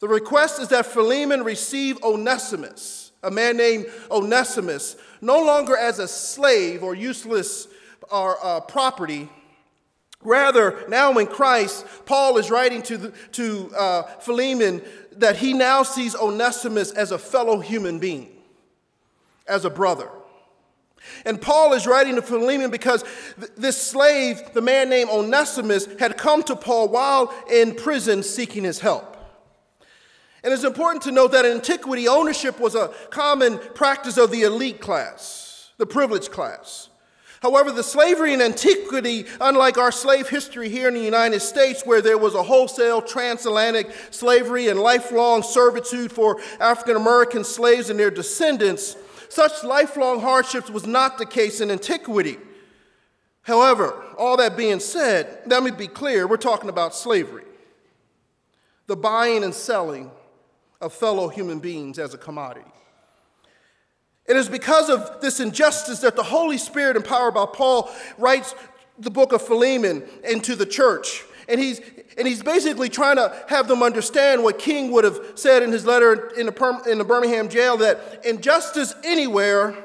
The 0.01 0.09
request 0.09 0.61
is 0.61 0.69
that 0.69 0.87
Philemon 0.87 1.43
receive 1.43 2.03
Onesimus, 2.03 3.13
a 3.23 3.31
man 3.31 3.57
named 3.57 3.87
Onesimus, 4.11 4.97
no 5.21 5.43
longer 5.43 5.77
as 5.77 5.99
a 5.99 6.07
slave 6.07 6.83
or 6.83 6.95
useless 6.95 7.67
or, 8.11 8.37
uh, 8.45 8.61
property. 8.61 9.31
Rather, 10.23 10.85
now 10.89 11.17
in 11.19 11.27
Christ, 11.27 11.87
Paul 12.05 12.39
is 12.39 12.51
writing 12.51 12.83
to, 12.83 12.99
the, 12.99 13.09
to 13.33 13.73
uh, 13.77 14.03
Philemon 14.21 14.83
that 15.13 15.37
he 15.37 15.53
now 15.53 15.83
sees 15.83 16.15
Onesimus 16.15 16.91
as 16.93 17.13
a 17.13 17.19
fellow 17.19 17.61
human 17.61 17.99
being, 17.99 18.29
as 19.47 19.65
a 19.65 19.71
brother. 19.71 20.11
And 21.25 21.41
Paul 21.41 21.73
is 21.73 21.87
writing 21.87 22.17
to 22.17 22.23
Philemon 22.23 22.71
because 22.71 23.05
th- 23.39 23.53
this 23.57 23.81
slave, 23.81 24.41
the 24.55 24.61
man 24.61 24.89
named 24.89 25.11
Onesimus, 25.11 25.87
had 25.99 26.17
come 26.17 26.43
to 26.45 26.57
Paul 26.57 26.89
while 26.89 27.33
in 27.51 27.75
prison 27.75 28.23
seeking 28.23 28.65
his 28.65 28.81
help. 28.81 29.17
And 30.43 30.53
it's 30.53 30.65
important 30.65 31.03
to 31.05 31.13
note 31.13 31.33
that 31.33 31.45
in 31.45 31.53
antiquity, 31.53 32.09
ownership 32.09 32.61
was 32.61 32.75
a 32.75 32.93
common 33.11 33.59
practice 33.75 34.17
of 34.17 34.31
the 34.31 34.43
elite 34.43 34.81
class, 34.81 35.71
the 35.77 35.87
privileged 35.87 36.31
class. 36.31 36.89
However, 37.43 37.71
the 37.71 37.83
slavery 37.83 38.33
in 38.33 38.41
antiquity, 38.41 39.27
unlike 39.41 39.79
our 39.79 39.93
slave 39.93 40.29
history 40.29 40.69
here 40.69 40.89
in 40.89 40.95
the 40.95 41.01
United 41.01 41.41
States, 41.41 41.83
where 41.85 42.01
there 42.01 42.19
was 42.19 42.35
a 42.35 42.43
wholesale 42.43 43.03
transatlantic 43.03 43.91
slavery 44.11 44.69
and 44.69 44.81
lifelong 44.81 45.43
servitude 45.43 46.11
for 46.11 46.41
African 46.61 46.97
American 46.97 47.45
slaves 47.45 47.91
and 47.91 47.99
their 48.01 48.11
descendants, 48.11 48.97
such 49.29 49.65
lifelong 49.65 50.21
hardships 50.21 50.71
was 50.71 50.87
not 50.87 51.19
the 51.19 51.27
case 51.27 51.61
in 51.61 51.71
antiquity. 51.71 52.39
However, 53.43 54.03
all 54.19 54.37
that 54.39 54.57
being 54.57 54.81
said, 54.81 55.43
let 55.47 55.63
me 55.63 55.71
be 55.71 55.87
clear 55.87 56.27
we're 56.27 56.37
talking 56.37 56.71
about 56.71 56.95
slavery 56.95 57.45
the 58.87 58.97
buying 58.97 59.43
and 59.43 59.53
selling 59.53 60.11
of 60.81 60.93
fellow 60.93 61.29
human 61.29 61.59
beings 61.59 61.99
as 61.99 62.15
a 62.15 62.19
commodity. 62.19 62.71
It 64.29 64.37
is 64.37 64.49
because 64.49 64.91
of 64.91 65.21
this 65.21 65.39
injustice 65.41 66.01
that 66.01 66.17
the 66.17 66.23
Holy 66.23 66.59
Spirit, 66.59 66.97
empowered 66.97 67.35
by 67.35 67.47
Paul, 67.47 67.91
writes 68.19 68.55
the 68.99 69.11
book 69.11 69.33
of 69.33 69.43
Philemon 69.43 70.03
into 70.29 70.57
the 70.57 70.67
church. 70.67 71.25
And 71.49 71.61
he's, 71.61 71.81
and 72.19 72.27
he's 72.27 72.43
basically 72.43 72.89
trying 72.89 73.17
to 73.17 73.45
have 73.49 73.69
them 73.69 73.83
understand 73.83 74.43
what 74.43 74.59
King 74.59 74.91
would 74.93 75.05
have 75.05 75.21
said 75.37 75.63
in 75.63 75.71
his 75.71 75.87
letter 75.87 76.31
in 76.37 76.47
the, 76.47 76.83
in 76.91 76.99
the 76.99 77.05
Birmingham 77.05 77.49
jail 77.49 77.77
that 77.77 78.25
injustice 78.25 78.95
anywhere 79.05 79.77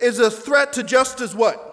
is 0.00 0.18
a 0.18 0.30
threat 0.30 0.72
to 0.74 0.82
justice 0.82 1.34
what? 1.34 1.66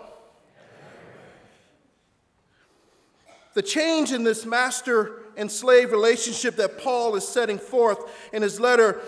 The 3.53 3.61
change 3.61 4.11
in 4.11 4.23
this 4.23 4.45
master 4.45 5.23
and 5.37 5.51
slave 5.51 5.91
relationship 5.91 6.55
that 6.57 6.77
Paul 6.79 7.15
is 7.15 7.27
setting 7.27 7.57
forth 7.57 7.99
in 8.33 8.41
his 8.41 8.59
letter 8.59 9.01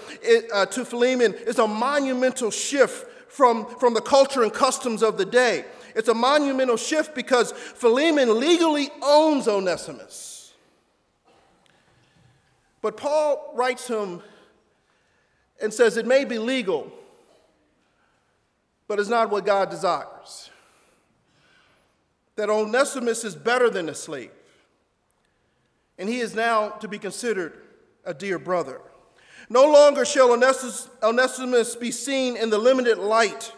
uh, 0.53 0.65
to 0.67 0.85
Philemon 0.85 1.33
is 1.33 1.59
a 1.59 1.67
monumental 1.67 2.51
shift 2.51 3.05
from, 3.29 3.65
from 3.79 3.93
the 3.93 4.01
culture 4.01 4.43
and 4.43 4.53
customs 4.53 5.01
of 5.01 5.17
the 5.17 5.25
day. 5.25 5.65
It's 5.95 6.09
a 6.09 6.13
monumental 6.13 6.77
shift 6.77 7.15
because 7.15 7.51
Philemon 7.51 8.39
legally 8.39 8.89
owns 9.01 9.47
Onesimus. 9.47 10.53
But 12.81 12.97
Paul 12.97 13.51
writes 13.55 13.87
him 13.87 14.21
and 15.61 15.73
says 15.73 15.97
it 15.97 16.05
may 16.05 16.23
be 16.25 16.39
legal, 16.39 16.91
but 18.87 18.99
it's 18.99 19.09
not 19.09 19.29
what 19.29 19.45
God 19.45 19.69
desires. 19.69 20.49
That 22.35 22.49
Onesimus 22.49 23.25
is 23.25 23.35
better 23.35 23.69
than 23.69 23.89
a 23.89 23.95
slave, 23.95 24.31
and 25.97 26.07
he 26.07 26.19
is 26.19 26.33
now 26.33 26.69
to 26.69 26.87
be 26.87 26.97
considered 26.97 27.53
a 28.05 28.13
dear 28.13 28.39
brother. 28.39 28.79
No 29.49 29.65
longer 29.65 30.05
shall 30.05 30.31
Onesimus 30.31 31.75
be 31.75 31.91
seen 31.91 32.37
in 32.37 32.49
the 32.49 32.57
limited 32.57 32.99
light 32.99 33.51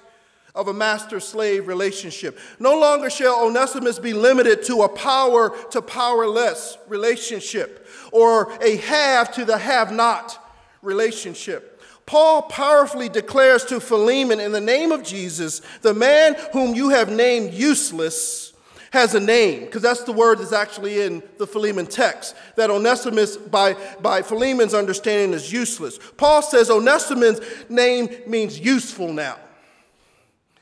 of 0.56 0.68
a 0.68 0.74
master 0.74 1.20
slave 1.20 1.68
relationship. 1.68 2.40
No 2.60 2.80
longer 2.80 3.10
shall 3.10 3.46
Onesimus 3.46 4.00
be 4.00 4.14
limited 4.14 4.64
to 4.64 4.84
a 4.84 4.90
power 4.90 5.56
to 5.72 5.82
powerless 5.82 6.78
relationship 6.88 7.88
or 8.12 8.52
a 8.62 8.78
have 8.78 9.34
to 9.34 9.46
the 9.46 9.58
have 9.58 9.92
not 9.92 10.38
relationship. 10.82 11.82
Paul 12.06 12.44
powerfully 12.44 13.10
declares 13.10 13.64
to 13.66 13.80
Philemon 13.80 14.40
in 14.40 14.52
the 14.52 14.60
name 14.60 14.92
of 14.92 15.04
Jesus, 15.04 15.62
the 15.82 15.94
man 15.94 16.36
whom 16.52 16.74
you 16.76 16.90
have 16.90 17.10
named 17.10 17.54
useless 17.54 18.51
has 18.92 19.16
a 19.16 19.20
name, 19.20 19.62
because 19.62 19.82
that's 19.82 20.04
the 20.04 20.12
word 20.12 20.40
that's 20.40 20.54
actually 20.54 21.02
in 21.02 21.24
the 21.38 21.48
Philemon 21.48 21.86
text, 21.86 22.36
that 22.58 22.70
Onesimus, 22.70 23.38
by, 23.38 23.76
by 24.02 24.22
Philemon's 24.22 24.74
understanding, 24.74 25.34
is 25.34 25.52
useless. 25.52 25.98
Paul 26.18 26.42
says 26.42 26.70
Onesimus' 26.70 27.40
name 27.70 28.10
means 28.28 28.60
useful 28.60 29.14
now. 29.14 29.38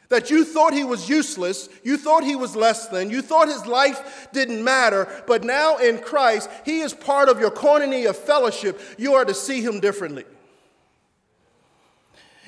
That 0.10 0.30
you 0.30 0.44
thought 0.44 0.74
he 0.74 0.84
was 0.84 1.10
useless, 1.10 1.70
you 1.84 1.98
thought 1.98 2.24
he 2.24 2.36
was 2.36 2.56
less 2.56 2.88
than, 2.88 3.10
you 3.10 3.22
thought 3.22 3.48
his 3.48 3.66
life 3.66 4.28
didn't 4.32 4.64
matter, 4.64 5.08
but 5.28 5.44
now 5.44 5.78
in 5.78 6.00
Christ, 6.00 6.50
he 6.66 6.82
is 6.82 6.94
part 6.94 7.30
of 7.30 7.40
your 7.40 7.52
koinonia 7.52 8.12
of 8.12 8.18
fellowship. 8.18 8.80
You 8.98 9.14
are 9.16 9.26
to 9.26 9.34
see 9.34 9.62
him 9.62 9.80
differently. 9.80 10.26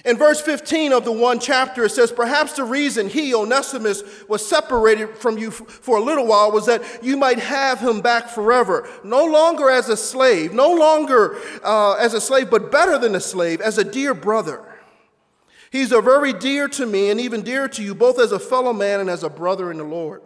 In 0.04 0.18
verse 0.18 0.42
15 0.42 0.94
of 0.94 1.06
the 1.06 1.12
one 1.12 1.40
chapter, 1.40 1.86
it 1.86 1.92
says, 1.92 2.12
Perhaps 2.12 2.54
the 2.54 2.64
reason 2.64 3.08
he, 3.08 3.36
Onesimus, 3.36 4.04
was 4.28 4.48
separated 4.48 5.16
from 5.18 5.38
you 5.38 5.52
for 5.52 5.98
a 5.98 6.02
little 6.02 6.26
while 6.26 6.52
was 6.52 6.66
that 6.66 6.82
you 7.04 7.18
might 7.18 7.40
have 7.40 7.80
him 7.80 8.02
back 8.02 8.28
forever. 8.28 8.90
No 9.04 9.24
longer 9.26 9.70
as 9.70 9.90
a 9.90 9.98
slave, 9.98 10.54
no 10.54 10.74
longer 10.74 11.38
uh, 11.64 11.94
as 11.94 12.16
a 12.16 12.22
slave, 12.22 12.50
but 12.50 12.72
better 12.72 12.98
than 12.98 13.14
a 13.14 13.20
slave, 13.20 13.62
as 13.62 13.78
a 13.78 13.84
dear 13.84 14.14
brother. 14.16 14.66
He's 15.72 15.92
a 15.92 16.02
very 16.02 16.34
dear 16.34 16.68
to 16.70 16.86
me 16.86 17.12
and 17.12 17.22
even 17.22 17.44
dear 17.44 17.68
to 17.70 17.84
you, 17.84 17.94
both 17.94 18.20
as 18.20 18.32
a 18.32 18.40
fellow 18.40 18.74
man 18.74 19.00
and 19.00 19.10
as 19.10 19.24
a 19.24 19.30
brother 19.30 19.72
in 19.72 19.78
the 19.78 19.84
Lord. 19.84 20.22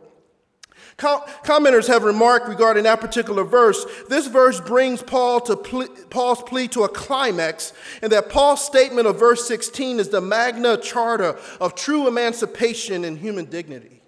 Commenters 0.97 1.87
have 1.87 2.03
remarked 2.03 2.47
regarding 2.47 2.85
that 2.85 3.01
particular 3.01 3.43
verse. 3.43 3.85
This 4.07 4.27
verse 4.27 4.61
brings 4.61 5.01
Paul 5.01 5.41
to 5.41 5.57
ple- 5.57 5.89
Paul's 6.09 6.41
plea 6.43 6.69
to 6.69 6.83
a 6.83 6.89
climax, 6.89 7.73
and 8.01 8.11
that 8.13 8.29
Paul's 8.29 8.63
statement 8.63 9.05
of 9.05 9.19
verse 9.19 9.45
16 9.45 9.99
is 9.99 10.09
the 10.09 10.21
magna 10.21 10.77
charta 10.77 11.37
of 11.59 11.75
true 11.75 12.07
emancipation 12.07 13.03
and 13.03 13.17
human 13.17 13.45
dignity. 13.45 14.01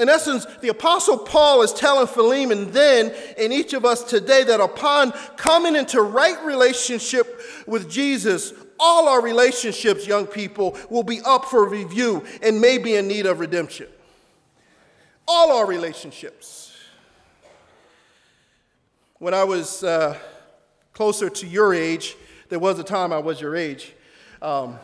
In 0.00 0.08
essence, 0.08 0.46
the 0.62 0.68
Apostle 0.68 1.18
Paul 1.18 1.62
is 1.62 1.72
telling 1.72 2.06
Philemon 2.06 2.70
then 2.72 3.12
and 3.36 3.52
each 3.52 3.72
of 3.72 3.84
us 3.84 4.02
today 4.02 4.44
that 4.44 4.60
upon 4.60 5.12
coming 5.36 5.74
into 5.74 6.02
right 6.02 6.44
relationship 6.44 7.40
with 7.66 7.90
Jesus, 7.90 8.52
all 8.78 9.08
our 9.08 9.20
relationships, 9.20 10.06
young 10.06 10.26
people, 10.26 10.76
will 10.88 11.02
be 11.02 11.20
up 11.24 11.46
for 11.46 11.68
review 11.68 12.24
and 12.42 12.60
may 12.60 12.78
be 12.78 12.94
in 12.94 13.08
need 13.08 13.26
of 13.26 13.40
redemption 13.40 13.88
all 15.30 15.52
our 15.52 15.66
relationships. 15.66 16.74
When 19.18 19.34
I 19.34 19.44
was 19.44 19.84
uh, 19.84 20.16
closer 20.94 21.28
to 21.28 21.46
your 21.46 21.74
age, 21.74 22.16
there 22.48 22.58
was 22.58 22.78
a 22.78 22.82
time 22.82 23.12
I 23.12 23.18
was 23.18 23.38
your 23.38 23.54
age. 23.54 23.92
Um, 24.40 24.78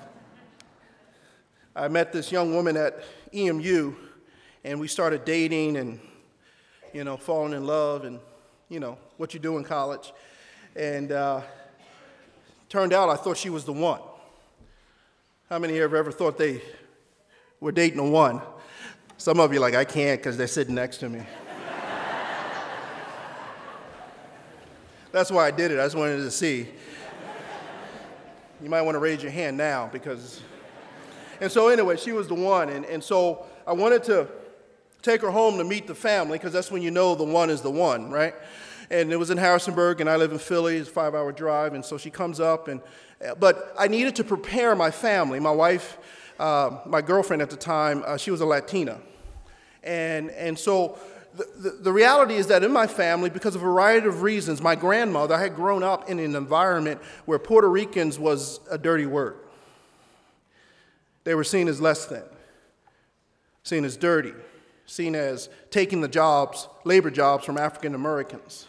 I 1.75 1.89
met 1.89 2.13
this 2.13 2.31
young 2.31 2.55
woman 2.55 2.77
at 2.77 3.03
EMU, 3.33 3.95
and 4.65 4.79
we 4.79 4.87
started 4.87 5.25
dating 5.25 5.79
and, 5.79 5.99
you 6.93 7.05
know, 7.05 7.17
falling 7.17 7.55
in 7.55 7.67
love 7.67 8.05
and, 8.05 8.21
you 8.69 8.81
know, 8.81 8.99
what 9.17 9.33
you 9.33 9.41
do 9.41 9.57
in 9.57 9.65
college. 9.65 10.13
And 10.77 11.11
uh, 11.11 11.41
turned 12.69 12.93
out 12.93 13.09
I 13.09 13.17
thought 13.17 13.39
she 13.39 13.49
was 13.49 13.65
the 13.65 13.73
one. 13.73 14.01
How 15.49 15.59
many 15.59 15.79
have 15.79 15.95
ever 15.95 16.13
thought 16.13 16.37
they 16.37 16.61
were 17.61 17.73
dating 17.73 17.99
a 17.99 18.09
one? 18.11 18.43
Some 19.17 19.39
of 19.41 19.53
you 19.53 19.61
like, 19.61 19.75
I 19.75 19.85
can't 19.85 20.21
because 20.21 20.37
they're 20.37 20.47
sitting 20.47 20.75
next 20.75 20.99
to 20.99 21.09
me. 21.09 21.25
That's 25.13 25.31
why 25.31 25.47
I 25.47 25.53
did 25.53 25.71
it. 25.71 25.79
I 25.79 25.85
just 25.85 25.97
wanted 25.97 26.17
to 26.17 26.31
see. 26.31 26.69
You 28.61 28.69
might 28.69 28.83
want 28.83 28.97
to 28.97 28.99
raise 28.99 29.23
your 29.23 29.31
hand 29.31 29.57
now 29.57 29.89
because. 29.93 30.43
And 31.41 31.51
so, 31.51 31.69
anyway, 31.69 31.97
she 31.97 32.13
was 32.13 32.27
the 32.27 32.35
one. 32.35 32.69
And, 32.69 32.85
and 32.87 33.03
so 33.03 33.47
I 33.67 33.73
wanted 33.73 34.03
to 34.05 34.27
take 35.03 35.21
her 35.21 35.31
home 35.31 35.59
to 35.59 35.65
meet 35.65 35.87
the 35.87 35.95
family 35.95 36.39
because 36.39 36.53
that's 36.53 36.71
when 36.71 36.83
you 36.83 36.91
know 36.91 37.15
the 37.15 37.25
one 37.25 37.51
is 37.51 37.61
the 37.61 37.71
one, 37.71 38.11
right? 38.11 38.35
And 38.91 39.13
it 39.13 39.17
was 39.17 39.31
in 39.31 39.39
Harrisonburg, 39.39 40.01
and 40.01 40.11
I 40.11 40.17
live 40.17 40.33
in 40.33 40.39
Philly. 40.39 40.79
It's 40.79 40.89
a 40.89 40.93
five 40.93 41.15
hour 41.15 41.31
drive. 41.31 41.75
And 41.75 41.85
so 41.85 41.97
she 41.97 42.11
comes 42.11 42.41
up, 42.41 42.67
and 42.67 42.81
but 43.39 43.73
I 43.79 43.87
needed 43.87 44.17
to 44.17 44.25
prepare 44.25 44.75
my 44.75 44.91
family. 44.91 45.39
My 45.39 45.53
wife, 45.53 45.99
uh, 46.39 46.79
my 46.87 47.01
girlfriend 47.01 47.43
at 47.43 47.51
the 47.51 47.57
time, 47.57 48.03
uh, 48.07 48.17
she 48.17 48.31
was 48.31 48.41
a 48.41 48.47
Latina. 48.47 49.01
And, 49.83 50.31
and 50.31 50.59
so 50.59 50.99
the, 51.35 51.71
the, 51.81 51.93
reality 51.93 52.35
is 52.35 52.47
that 52.47 52.63
in 52.63 52.73
my 52.73 52.87
family, 52.87 53.29
because 53.29 53.55
of 53.55 53.63
a 53.63 53.65
variety 53.65 54.07
of 54.07 54.23
reasons, 54.23 54.63
my 54.63 54.75
grandmother, 54.75 55.35
I 55.35 55.41
had 55.41 55.57
grown 55.57 55.83
up 55.83 56.09
in 56.09 56.19
an 56.19 56.37
environment 56.37 57.01
where 57.25 57.39
Puerto 57.39 57.69
Ricans 57.69 58.19
was 58.19 58.61
a 58.71 58.79
dirty 58.79 59.07
word. 59.07 59.37
They 61.25 61.35
were 61.35 61.45
seen 61.45 61.69
as 61.69 61.81
less 61.81 62.07
than, 62.07 62.23
seen 63.63 63.85
as 63.85 63.97
dirty, 63.97 64.35
seen 64.87 65.15
as 65.15 65.49
taking 65.71 66.01
the 66.01 66.09
jobs, 66.09 66.69
labor 66.85 67.11
jobs 67.11 67.45
from 67.45 67.59
African 67.59 67.95
Americans. 67.95 68.67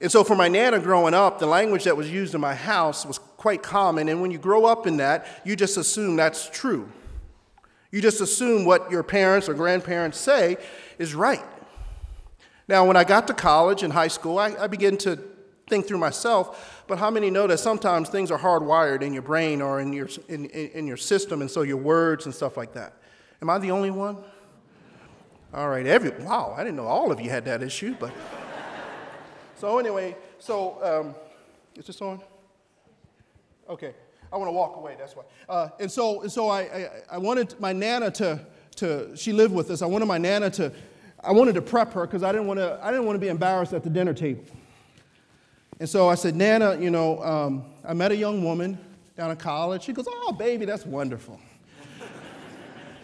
And 0.00 0.12
so, 0.12 0.22
for 0.22 0.36
my 0.36 0.48
Nana 0.48 0.78
growing 0.78 1.14
up, 1.14 1.38
the 1.38 1.46
language 1.46 1.84
that 1.84 1.96
was 1.96 2.10
used 2.10 2.34
in 2.34 2.40
my 2.40 2.54
house 2.54 3.04
was 3.04 3.18
quite 3.38 3.62
common. 3.62 4.10
And 4.10 4.20
when 4.20 4.30
you 4.30 4.36
grow 4.36 4.66
up 4.66 4.86
in 4.86 4.98
that, 4.98 5.26
you 5.44 5.56
just 5.56 5.78
assume 5.78 6.16
that's 6.16 6.50
true. 6.50 6.90
You 7.90 8.02
just 8.02 8.20
assume 8.20 8.66
what 8.66 8.90
your 8.90 9.02
parents 9.02 9.48
or 9.48 9.54
grandparents 9.54 10.18
say 10.18 10.58
is 10.98 11.14
right. 11.14 11.44
Now, 12.66 12.84
when 12.84 12.98
I 12.98 13.04
got 13.04 13.26
to 13.28 13.34
college 13.34 13.82
and 13.82 13.90
high 13.94 14.08
school, 14.08 14.38
I, 14.38 14.54
I 14.58 14.66
began 14.66 14.98
to 14.98 15.18
think 15.68 15.86
through 15.86 15.98
myself, 15.98 16.84
but 16.86 16.98
how 16.98 17.10
many 17.10 17.30
know 17.30 17.46
that 17.46 17.58
sometimes 17.58 18.10
things 18.10 18.30
are 18.30 18.38
hardwired 18.38 19.00
in 19.02 19.14
your 19.14 19.22
brain 19.22 19.62
or 19.62 19.80
in 19.80 19.92
your, 19.92 20.08
in, 20.28 20.46
in 20.46 20.86
your 20.86 20.96
system, 20.96 21.40
and 21.40 21.50
so 21.50 21.62
your 21.62 21.76
words 21.76 22.26
and 22.26 22.34
stuff 22.34 22.56
like 22.56 22.74
that? 22.74 22.94
Am 23.40 23.48
I 23.48 23.58
the 23.58 23.70
only 23.70 23.90
one? 23.90 24.18
All 25.54 25.68
right, 25.68 25.86
every, 25.86 26.10
wow, 26.24 26.54
I 26.56 26.64
didn't 26.64 26.76
know 26.76 26.86
all 26.86 27.10
of 27.12 27.20
you 27.20 27.30
had 27.30 27.44
that 27.46 27.62
issue, 27.62 27.94
but. 27.98 28.12
so, 29.56 29.78
anyway, 29.78 30.16
so, 30.38 30.82
um, 30.82 31.14
is 31.78 31.86
this 31.86 32.02
on? 32.02 32.20
Okay. 33.68 33.94
I 34.32 34.36
want 34.36 34.48
to 34.48 34.52
walk 34.52 34.76
away, 34.76 34.94
that's 34.98 35.16
why. 35.16 35.22
Uh, 35.48 35.68
and 35.80 35.90
so, 35.90 36.22
and 36.22 36.30
so 36.30 36.48
I, 36.48 36.60
I, 36.60 36.90
I, 37.12 37.18
wanted 37.18 37.58
my 37.58 37.72
Nana 37.72 38.10
to, 38.12 38.44
to, 38.76 39.16
she 39.16 39.32
lived 39.32 39.54
with 39.54 39.70
us. 39.70 39.80
I 39.80 39.86
wanted 39.86 40.06
my 40.06 40.18
Nana 40.18 40.50
to, 40.50 40.70
I 41.24 41.32
wanted 41.32 41.54
to 41.54 41.62
prep 41.62 41.92
her 41.94 42.06
because 42.06 42.22
I 42.22 42.32
didn't 42.32 42.46
want 42.46 42.60
to, 42.60 42.78
I 42.82 42.90
didn't 42.90 43.06
want 43.06 43.16
to 43.16 43.20
be 43.20 43.28
embarrassed 43.28 43.72
at 43.72 43.82
the 43.82 43.90
dinner 43.90 44.12
table. 44.12 44.44
And 45.80 45.88
so 45.88 46.08
I 46.08 46.14
said, 46.14 46.34
Nana, 46.36 46.78
you 46.78 46.90
know, 46.90 47.22
um, 47.22 47.64
I 47.84 47.94
met 47.94 48.12
a 48.12 48.16
young 48.16 48.44
woman 48.44 48.78
down 49.16 49.30
at 49.30 49.38
college. 49.38 49.84
She 49.84 49.92
goes, 49.92 50.06
oh, 50.08 50.32
baby, 50.32 50.64
that's 50.64 50.84
wonderful. 50.84 51.40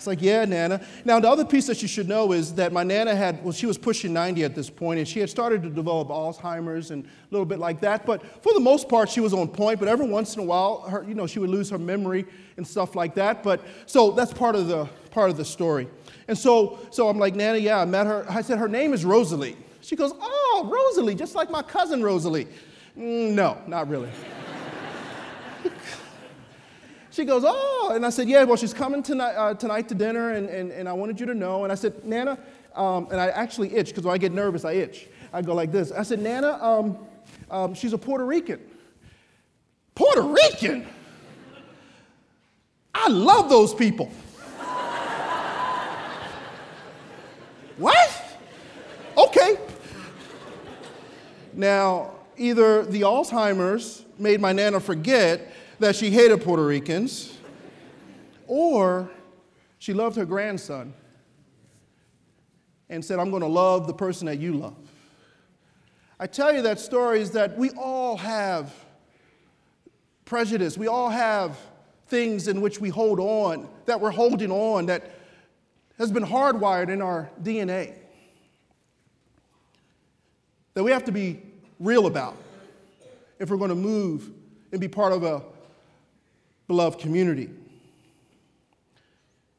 It's 0.04 0.06
like, 0.06 0.20
yeah, 0.20 0.44
Nana. 0.44 0.82
Now, 1.06 1.18
the 1.18 1.30
other 1.30 1.46
piece 1.46 1.66
that 1.66 1.80
you 1.80 1.88
should 1.88 2.06
know 2.10 2.32
is 2.32 2.52
that 2.56 2.74
my 2.74 2.82
Nana 2.82 3.14
had, 3.14 3.42
well, 3.42 3.54
she 3.54 3.64
was 3.64 3.78
pushing 3.78 4.12
90 4.12 4.44
at 4.44 4.54
this 4.54 4.68
point, 4.68 4.98
and 4.98 5.08
she 5.08 5.18
had 5.18 5.30
started 5.30 5.62
to 5.62 5.70
develop 5.70 6.08
Alzheimer's 6.08 6.90
and 6.90 7.06
a 7.06 7.08
little 7.30 7.46
bit 7.46 7.58
like 7.58 7.80
that. 7.80 8.04
But 8.04 8.22
for 8.42 8.52
the 8.52 8.60
most 8.60 8.86
part, 8.86 9.08
she 9.08 9.20
was 9.20 9.32
on 9.32 9.48
point. 9.48 9.78
But 9.78 9.88
every 9.88 10.06
once 10.06 10.36
in 10.36 10.42
a 10.42 10.44
while, 10.44 10.82
her, 10.82 11.02
you 11.08 11.14
know, 11.14 11.26
she 11.26 11.38
would 11.38 11.48
lose 11.48 11.70
her 11.70 11.78
memory 11.78 12.26
and 12.58 12.66
stuff 12.66 12.94
like 12.94 13.14
that. 13.14 13.42
But 13.42 13.62
so 13.86 14.10
that's 14.10 14.34
part 14.34 14.56
of 14.56 14.68
the 14.68 14.90
part 15.10 15.30
of 15.30 15.38
the 15.38 15.44
story. 15.46 15.88
And 16.28 16.36
so, 16.36 16.80
so 16.90 17.08
I'm 17.08 17.18
like, 17.18 17.34
Nana, 17.34 17.56
yeah, 17.56 17.80
I 17.80 17.86
met 17.86 18.06
her. 18.06 18.26
I 18.28 18.42
said, 18.42 18.58
her 18.58 18.68
name 18.68 18.92
is 18.92 19.06
Rosalie. 19.06 19.56
She 19.80 19.96
goes, 19.96 20.12
oh, 20.20 20.70
Rosalie, 20.70 21.14
just 21.14 21.34
like 21.34 21.48
my 21.48 21.62
cousin 21.62 22.02
Rosalie. 22.02 22.46
Mm, 22.98 23.30
no, 23.30 23.56
not 23.66 23.88
really. 23.88 24.10
She 27.14 27.24
goes, 27.24 27.44
Oh, 27.46 27.92
and 27.94 28.04
I 28.04 28.10
said, 28.10 28.28
Yeah, 28.28 28.42
well, 28.42 28.56
she's 28.56 28.74
coming 28.74 29.00
tonight, 29.00 29.34
uh, 29.36 29.54
tonight 29.54 29.88
to 29.90 29.94
dinner, 29.94 30.32
and, 30.32 30.48
and, 30.48 30.72
and 30.72 30.88
I 30.88 30.92
wanted 30.94 31.20
you 31.20 31.26
to 31.26 31.34
know. 31.34 31.62
And 31.62 31.70
I 31.70 31.76
said, 31.76 32.04
Nana, 32.04 32.36
um, 32.74 33.06
and 33.12 33.20
I 33.20 33.28
actually 33.28 33.72
itch 33.72 33.90
because 33.90 34.02
when 34.02 34.12
I 34.12 34.18
get 34.18 34.32
nervous, 34.32 34.64
I 34.64 34.72
itch. 34.72 35.06
I 35.32 35.40
go 35.40 35.54
like 35.54 35.70
this. 35.70 35.92
I 35.92 36.02
said, 36.02 36.20
Nana, 36.20 36.58
um, 36.60 36.98
um, 37.52 37.72
she's 37.72 37.92
a 37.92 37.98
Puerto 37.98 38.26
Rican. 38.26 38.58
Puerto 39.94 40.22
Rican? 40.22 40.88
I 42.92 43.08
love 43.08 43.48
those 43.48 43.72
people. 43.72 44.10
what? 47.78 48.38
Okay. 49.16 49.56
Now, 51.52 52.10
either 52.36 52.84
the 52.84 53.02
Alzheimer's 53.02 54.04
made 54.18 54.40
my 54.40 54.52
Nana 54.52 54.80
forget 54.80 55.52
that 55.78 55.96
she 55.96 56.10
hated 56.10 56.42
Puerto 56.42 56.64
Ricans, 56.64 57.36
or 58.46 59.10
she 59.78 59.92
loved 59.92 60.16
her 60.16 60.24
grandson 60.24 60.92
and 62.88 63.04
said, 63.04 63.18
I'm 63.18 63.30
going 63.30 63.42
to 63.42 63.48
love 63.48 63.86
the 63.86 63.94
person 63.94 64.26
that 64.26 64.38
you 64.38 64.54
love. 64.54 64.76
I 66.18 66.26
tell 66.26 66.54
you 66.54 66.62
that 66.62 66.78
story 66.78 67.20
is 67.20 67.32
that 67.32 67.58
we 67.58 67.70
all 67.70 68.16
have 68.16 68.72
prejudice. 70.24 70.78
We 70.78 70.86
all 70.86 71.10
have 71.10 71.58
things 72.06 72.48
in 72.48 72.60
which 72.60 72.80
we 72.80 72.88
hold 72.88 73.18
on, 73.18 73.68
that 73.86 74.00
we're 74.00 74.10
holding 74.10 74.50
on, 74.50 74.86
that 74.86 75.10
has 75.98 76.10
been 76.12 76.24
hardwired 76.24 76.88
in 76.88 77.02
our 77.02 77.30
DNA, 77.42 77.94
that 80.74 80.82
we 80.82 80.90
have 80.90 81.04
to 81.04 81.12
be 81.12 81.40
real 81.80 82.06
about 82.06 82.36
if 83.38 83.50
we're 83.50 83.56
going 83.56 83.70
to 83.70 83.74
move 83.74 84.30
and 84.72 84.80
be 84.80 84.88
part 84.88 85.12
of 85.12 85.24
a 85.24 85.42
beloved 86.66 86.98
community. 87.00 87.50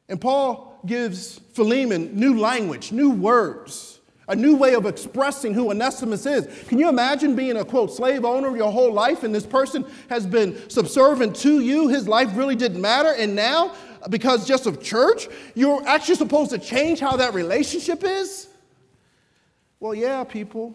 And 0.08 0.20
Paul 0.20 0.80
gives 0.86 1.40
Philemon 1.52 2.18
new 2.18 2.38
language, 2.38 2.92
new 2.92 3.10
words, 3.10 4.00
a 4.28 4.34
new 4.34 4.56
way 4.56 4.74
of 4.74 4.86
expressing 4.86 5.54
who 5.54 5.70
Onesimus 5.70 6.26
is. 6.26 6.46
Can 6.68 6.78
you 6.78 6.88
imagine 6.88 7.36
being 7.36 7.56
a 7.56 7.64
quote 7.64 7.92
slave 7.92 8.24
owner 8.24 8.56
your 8.56 8.72
whole 8.72 8.92
life 8.92 9.22
and 9.22 9.34
this 9.34 9.46
person 9.46 9.84
has 10.08 10.26
been 10.26 10.68
subservient 10.68 11.36
to 11.36 11.60
you? 11.60 11.88
His 11.88 12.08
life 12.08 12.30
really 12.36 12.56
didn't 12.56 12.80
matter. 12.80 13.12
And 13.12 13.34
now, 13.34 13.74
because 14.10 14.46
just 14.46 14.66
of 14.66 14.82
church, 14.82 15.28
you're 15.54 15.86
actually 15.86 16.16
supposed 16.16 16.50
to 16.50 16.58
change 16.58 17.00
how 17.00 17.16
that 17.16 17.34
relationship 17.34 18.02
is? 18.04 18.48
Well, 19.78 19.94
yeah, 19.94 20.24
people. 20.24 20.74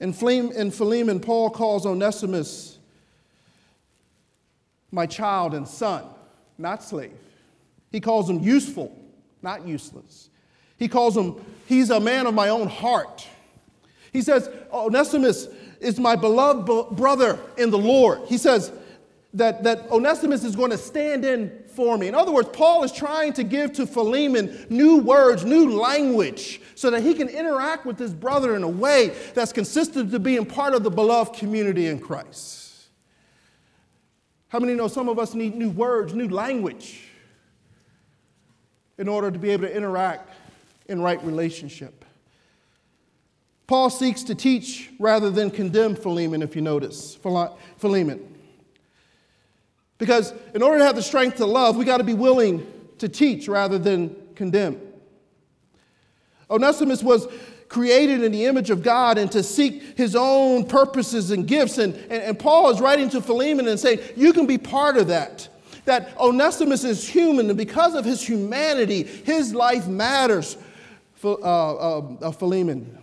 In 0.00 0.12
Philemon, 0.12 1.20
Paul 1.20 1.50
calls 1.50 1.86
Onesimus 1.86 2.78
my 4.90 5.06
child 5.06 5.54
and 5.54 5.66
son, 5.66 6.04
not 6.58 6.82
slave. 6.82 7.12
He 7.90 8.00
calls 8.00 8.28
him 8.28 8.40
useful, 8.40 8.96
not 9.42 9.66
useless. 9.66 10.28
He 10.78 10.88
calls 10.88 11.16
him, 11.16 11.36
he's 11.66 11.90
a 11.90 12.00
man 12.00 12.26
of 12.26 12.34
my 12.34 12.50
own 12.50 12.68
heart. 12.68 13.26
He 14.12 14.22
says, 14.22 14.50
Onesimus 14.72 15.48
is 15.80 15.98
my 15.98 16.16
beloved 16.16 16.96
brother 16.96 17.38
in 17.56 17.70
the 17.70 17.78
Lord. 17.78 18.20
He 18.26 18.38
says 18.38 18.72
that, 19.34 19.64
that 19.64 19.90
Onesimus 19.90 20.44
is 20.44 20.56
going 20.56 20.70
to 20.70 20.78
stand 20.78 21.24
in 21.24 21.52
for 21.76 21.96
me. 21.98 22.08
In 22.08 22.14
other 22.14 22.32
words, 22.32 22.48
Paul 22.52 22.82
is 22.82 22.90
trying 22.90 23.34
to 23.34 23.44
give 23.44 23.74
to 23.74 23.86
Philemon 23.86 24.66
new 24.70 24.96
words, 24.96 25.44
new 25.44 25.78
language, 25.78 26.60
so 26.74 26.90
that 26.90 27.02
he 27.02 27.14
can 27.14 27.28
interact 27.28 27.84
with 27.84 27.98
his 27.98 28.12
brother 28.12 28.56
in 28.56 28.62
a 28.62 28.68
way 28.68 29.12
that's 29.34 29.52
consistent 29.52 30.10
to 30.10 30.18
being 30.18 30.46
part 30.46 30.74
of 30.74 30.82
the 30.82 30.90
beloved 30.90 31.34
community 31.34 31.86
in 31.86 32.00
Christ. 32.00 32.86
How 34.48 34.58
many 34.58 34.74
know 34.74 34.88
some 34.88 35.08
of 35.08 35.18
us 35.18 35.34
need 35.34 35.54
new 35.54 35.70
words, 35.70 36.14
new 36.14 36.28
language 36.28 37.02
in 38.96 39.08
order 39.08 39.30
to 39.30 39.38
be 39.38 39.50
able 39.50 39.66
to 39.66 39.76
interact 39.76 40.30
in 40.88 41.02
right 41.02 41.22
relationship? 41.22 42.04
Paul 43.66 43.90
seeks 43.90 44.22
to 44.24 44.34
teach 44.34 44.90
rather 44.98 45.28
than 45.28 45.50
condemn 45.50 45.96
Philemon, 45.96 46.40
if 46.40 46.54
you 46.54 46.62
notice. 46.62 47.16
Philemon. 47.78 48.35
Because 49.98 50.34
in 50.54 50.62
order 50.62 50.78
to 50.78 50.84
have 50.84 50.96
the 50.96 51.02
strength 51.02 51.38
to 51.38 51.46
love, 51.46 51.76
we 51.76 51.84
got 51.84 51.98
to 51.98 52.04
be 52.04 52.14
willing 52.14 52.66
to 52.98 53.08
teach 53.08 53.48
rather 53.48 53.78
than 53.78 54.14
condemn. 54.34 54.80
Onesimus 56.50 57.02
was 57.02 57.26
created 57.68 58.22
in 58.22 58.30
the 58.30 58.44
image 58.44 58.70
of 58.70 58.82
God 58.82 59.18
and 59.18 59.30
to 59.32 59.42
seek 59.42 59.96
his 59.96 60.14
own 60.14 60.66
purposes 60.66 61.30
and 61.30 61.46
gifts. 61.46 61.78
And, 61.78 61.94
and, 61.94 62.22
and, 62.22 62.38
Paul 62.38 62.70
is 62.70 62.80
writing 62.80 63.08
to 63.10 63.20
Philemon 63.20 63.66
and 63.66 63.78
saying, 63.78 64.00
You 64.14 64.32
can 64.32 64.46
be 64.46 64.58
part 64.58 64.96
of 64.96 65.08
that. 65.08 65.48
That 65.84 66.16
Onesimus 66.18 66.84
is 66.84 67.08
human, 67.08 67.48
and 67.48 67.56
because 67.56 67.94
of 67.94 68.04
his 68.04 68.26
humanity, 68.26 69.02
his 69.04 69.54
life 69.54 69.86
matters. 69.86 70.56
Uh, 71.24 71.32
uh, 71.32 71.98
uh, 72.20 72.30
Philemon. 72.30 72.98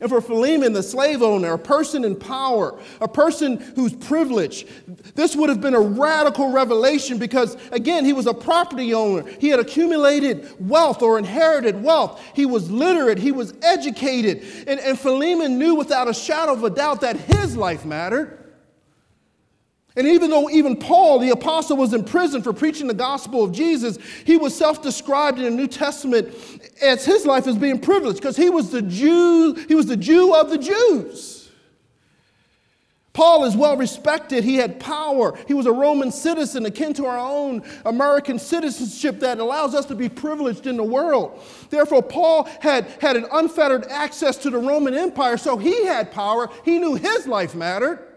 And 0.00 0.08
for 0.08 0.20
Philemon, 0.20 0.72
the 0.72 0.82
slave 0.82 1.22
owner, 1.22 1.54
a 1.54 1.58
person 1.58 2.04
in 2.04 2.14
power, 2.14 2.78
a 3.00 3.08
person 3.08 3.58
who's 3.74 3.92
privileged, 3.94 4.68
this 5.16 5.34
would 5.34 5.48
have 5.48 5.60
been 5.60 5.74
a 5.74 5.80
radical 5.80 6.52
revelation 6.52 7.18
because, 7.18 7.56
again, 7.72 8.04
he 8.04 8.12
was 8.12 8.26
a 8.26 8.34
property 8.34 8.94
owner. 8.94 9.28
He 9.40 9.48
had 9.48 9.58
accumulated 9.58 10.48
wealth 10.60 11.02
or 11.02 11.18
inherited 11.18 11.82
wealth. 11.82 12.22
He 12.34 12.46
was 12.46 12.70
literate, 12.70 13.18
he 13.18 13.32
was 13.32 13.54
educated. 13.62 14.44
And, 14.68 14.78
and 14.80 14.98
Philemon 14.98 15.58
knew 15.58 15.74
without 15.74 16.08
a 16.08 16.14
shadow 16.14 16.52
of 16.52 16.62
a 16.62 16.70
doubt 16.70 17.00
that 17.00 17.16
his 17.16 17.56
life 17.56 17.84
mattered. 17.84 18.47
And 19.98 20.06
even 20.06 20.30
though 20.30 20.48
even 20.48 20.76
Paul, 20.76 21.18
the 21.18 21.30
apostle, 21.30 21.76
was 21.76 21.92
in 21.92 22.04
prison 22.04 22.40
for 22.40 22.52
preaching 22.52 22.86
the 22.86 22.94
gospel 22.94 23.42
of 23.42 23.50
Jesus, 23.50 23.98
he 24.24 24.36
was 24.36 24.56
self 24.56 24.80
described 24.80 25.38
in 25.38 25.44
the 25.44 25.50
New 25.50 25.66
Testament 25.66 26.32
as 26.80 27.04
his 27.04 27.26
life 27.26 27.48
as 27.48 27.58
being 27.58 27.80
privileged 27.80 28.20
because 28.20 28.36
he 28.36 28.48
was 28.48 28.70
the 28.70 28.80
Jew, 28.80 29.54
he 29.66 29.74
was 29.74 29.86
the 29.86 29.96
Jew 29.96 30.36
of 30.36 30.50
the 30.50 30.58
Jews. 30.58 31.50
Paul 33.12 33.44
is 33.46 33.56
well 33.56 33.76
respected. 33.76 34.44
He 34.44 34.54
had 34.54 34.78
power. 34.78 35.36
He 35.48 35.54
was 35.54 35.66
a 35.66 35.72
Roman 35.72 36.12
citizen, 36.12 36.64
akin 36.64 36.94
to 36.94 37.06
our 37.06 37.18
own 37.18 37.64
American 37.84 38.38
citizenship 38.38 39.18
that 39.18 39.40
allows 39.40 39.74
us 39.74 39.84
to 39.86 39.96
be 39.96 40.08
privileged 40.08 40.68
in 40.68 40.76
the 40.76 40.84
world. 40.84 41.42
Therefore, 41.70 42.04
Paul 42.04 42.44
had, 42.60 42.84
had 43.00 43.16
an 43.16 43.26
unfettered 43.32 43.86
access 43.86 44.36
to 44.36 44.50
the 44.50 44.58
Roman 44.58 44.94
Empire, 44.94 45.36
so 45.36 45.56
he 45.56 45.86
had 45.86 46.12
power. 46.12 46.48
He 46.64 46.78
knew 46.78 46.94
his 46.94 47.26
life 47.26 47.56
mattered. 47.56 48.07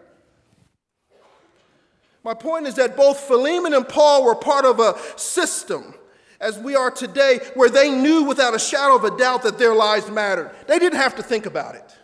My 2.24 2.34
point 2.34 2.68
is 2.68 2.76
that 2.76 2.96
both 2.96 3.20
Philemon 3.20 3.74
and 3.74 3.88
Paul 3.88 4.24
were 4.24 4.36
part 4.36 4.66
of 4.66 4.80
a 4.80 4.96
system, 5.18 5.96
as 6.40 6.60
we 6.60 6.76
are 6.76 6.92
today, 6.92 7.40
where 7.56 7.70
they 7.70 7.90
knew 7.90 8.24
without 8.24 8.54
a 8.54 8.60
shadow 8.60 8.96
of 8.96 9.04
a 9.04 9.18
doubt 9.18 9.44
that 9.44 9.58
their 9.58 9.74
lives 9.74 10.10
mattered. 10.10 10.52
They 10.68 10.78
didn't 10.78 11.00
have 11.00 11.16
to 11.16 11.24
think 11.24 11.46
about 11.46 11.76
it, 11.76 11.98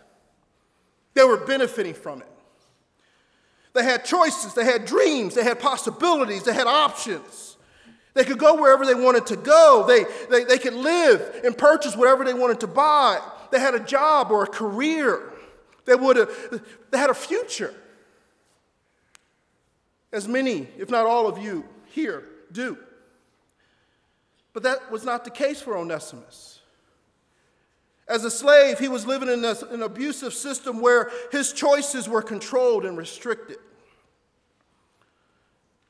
they 1.14 1.24
were 1.24 1.38
benefiting 1.38 1.94
from 1.94 2.22
it. 2.22 2.28
They 3.74 3.84
had 3.84 4.06
choices, 4.06 4.56
they 4.56 4.66
had 4.66 4.86
dreams, 4.86 5.36
they 5.36 5.44
had 5.44 5.60
possibilities, 5.60 6.44
they 6.44 6.54
had 6.54 6.66
options. 6.66 7.58
They 8.16 8.24
could 8.24 8.40
go 8.40 8.60
wherever 8.60 8.84
they 8.84 8.96
wanted 8.96 9.28
to 9.28 9.36
go. 9.36 9.86
They, 9.88 10.04
they, 10.32 10.44
they 10.44 10.58
could 10.58 10.74
live 10.74 11.42
and 11.44 11.56
purchase 11.56 11.96
whatever 11.96 12.26
they 12.26 12.34
wanted 12.34 12.60
to 12.62 12.68
buy. 12.68 13.20
They 13.52 13.60
had 13.60 13.76
a 13.76 13.80
job 13.80 14.32
or 14.32 14.46
a 14.46 14.48
career. 14.48 15.32
They, 15.86 15.94
would 15.94 16.18
have, 16.18 16.64
they 16.90 16.98
had 16.98 17.12
a 17.12 17.14
future 17.14 17.76
as 20.12 20.28
many, 20.28 20.68
if 20.78 20.90
not 20.90 21.06
all 21.06 21.28
of 21.28 21.38
you 21.38 21.66
here, 21.86 22.24
do. 22.52 22.78
But 24.54 24.64
that 24.64 24.92
was 24.92 25.04
not 25.04 25.24
the 25.24 25.30
case 25.30 25.62
for 25.62 25.78
Onesimus. 25.78 26.62
As 28.08 28.24
a 28.24 28.32
slave, 28.32 28.80
he 28.80 28.88
was 28.88 29.06
living 29.06 29.28
in 29.28 29.44
an 29.44 29.82
abusive 29.82 30.34
system 30.34 30.80
where 30.80 31.12
his 31.32 31.52
choices 31.52 32.08
were 32.08 32.22
controlled 32.22 32.86
and 32.86 32.98
restricted. 32.98 33.58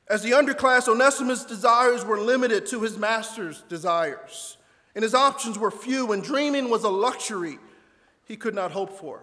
As 0.08 0.22
the 0.22 0.32
underclass, 0.32 0.88
Onesimus' 0.88 1.44
desires 1.44 2.04
were 2.04 2.18
limited 2.18 2.66
to 2.66 2.80
his 2.80 2.96
master's 2.96 3.62
desires, 3.68 4.56
and 4.94 5.02
his 5.02 5.14
options 5.14 5.58
were 5.58 5.70
few, 5.70 6.12
and 6.12 6.24
dreaming 6.24 6.70
was 6.70 6.82
a 6.82 6.88
luxury 6.88 7.58
he 8.26 8.36
could 8.36 8.54
not 8.54 8.72
hope 8.72 8.98
for. 8.98 9.22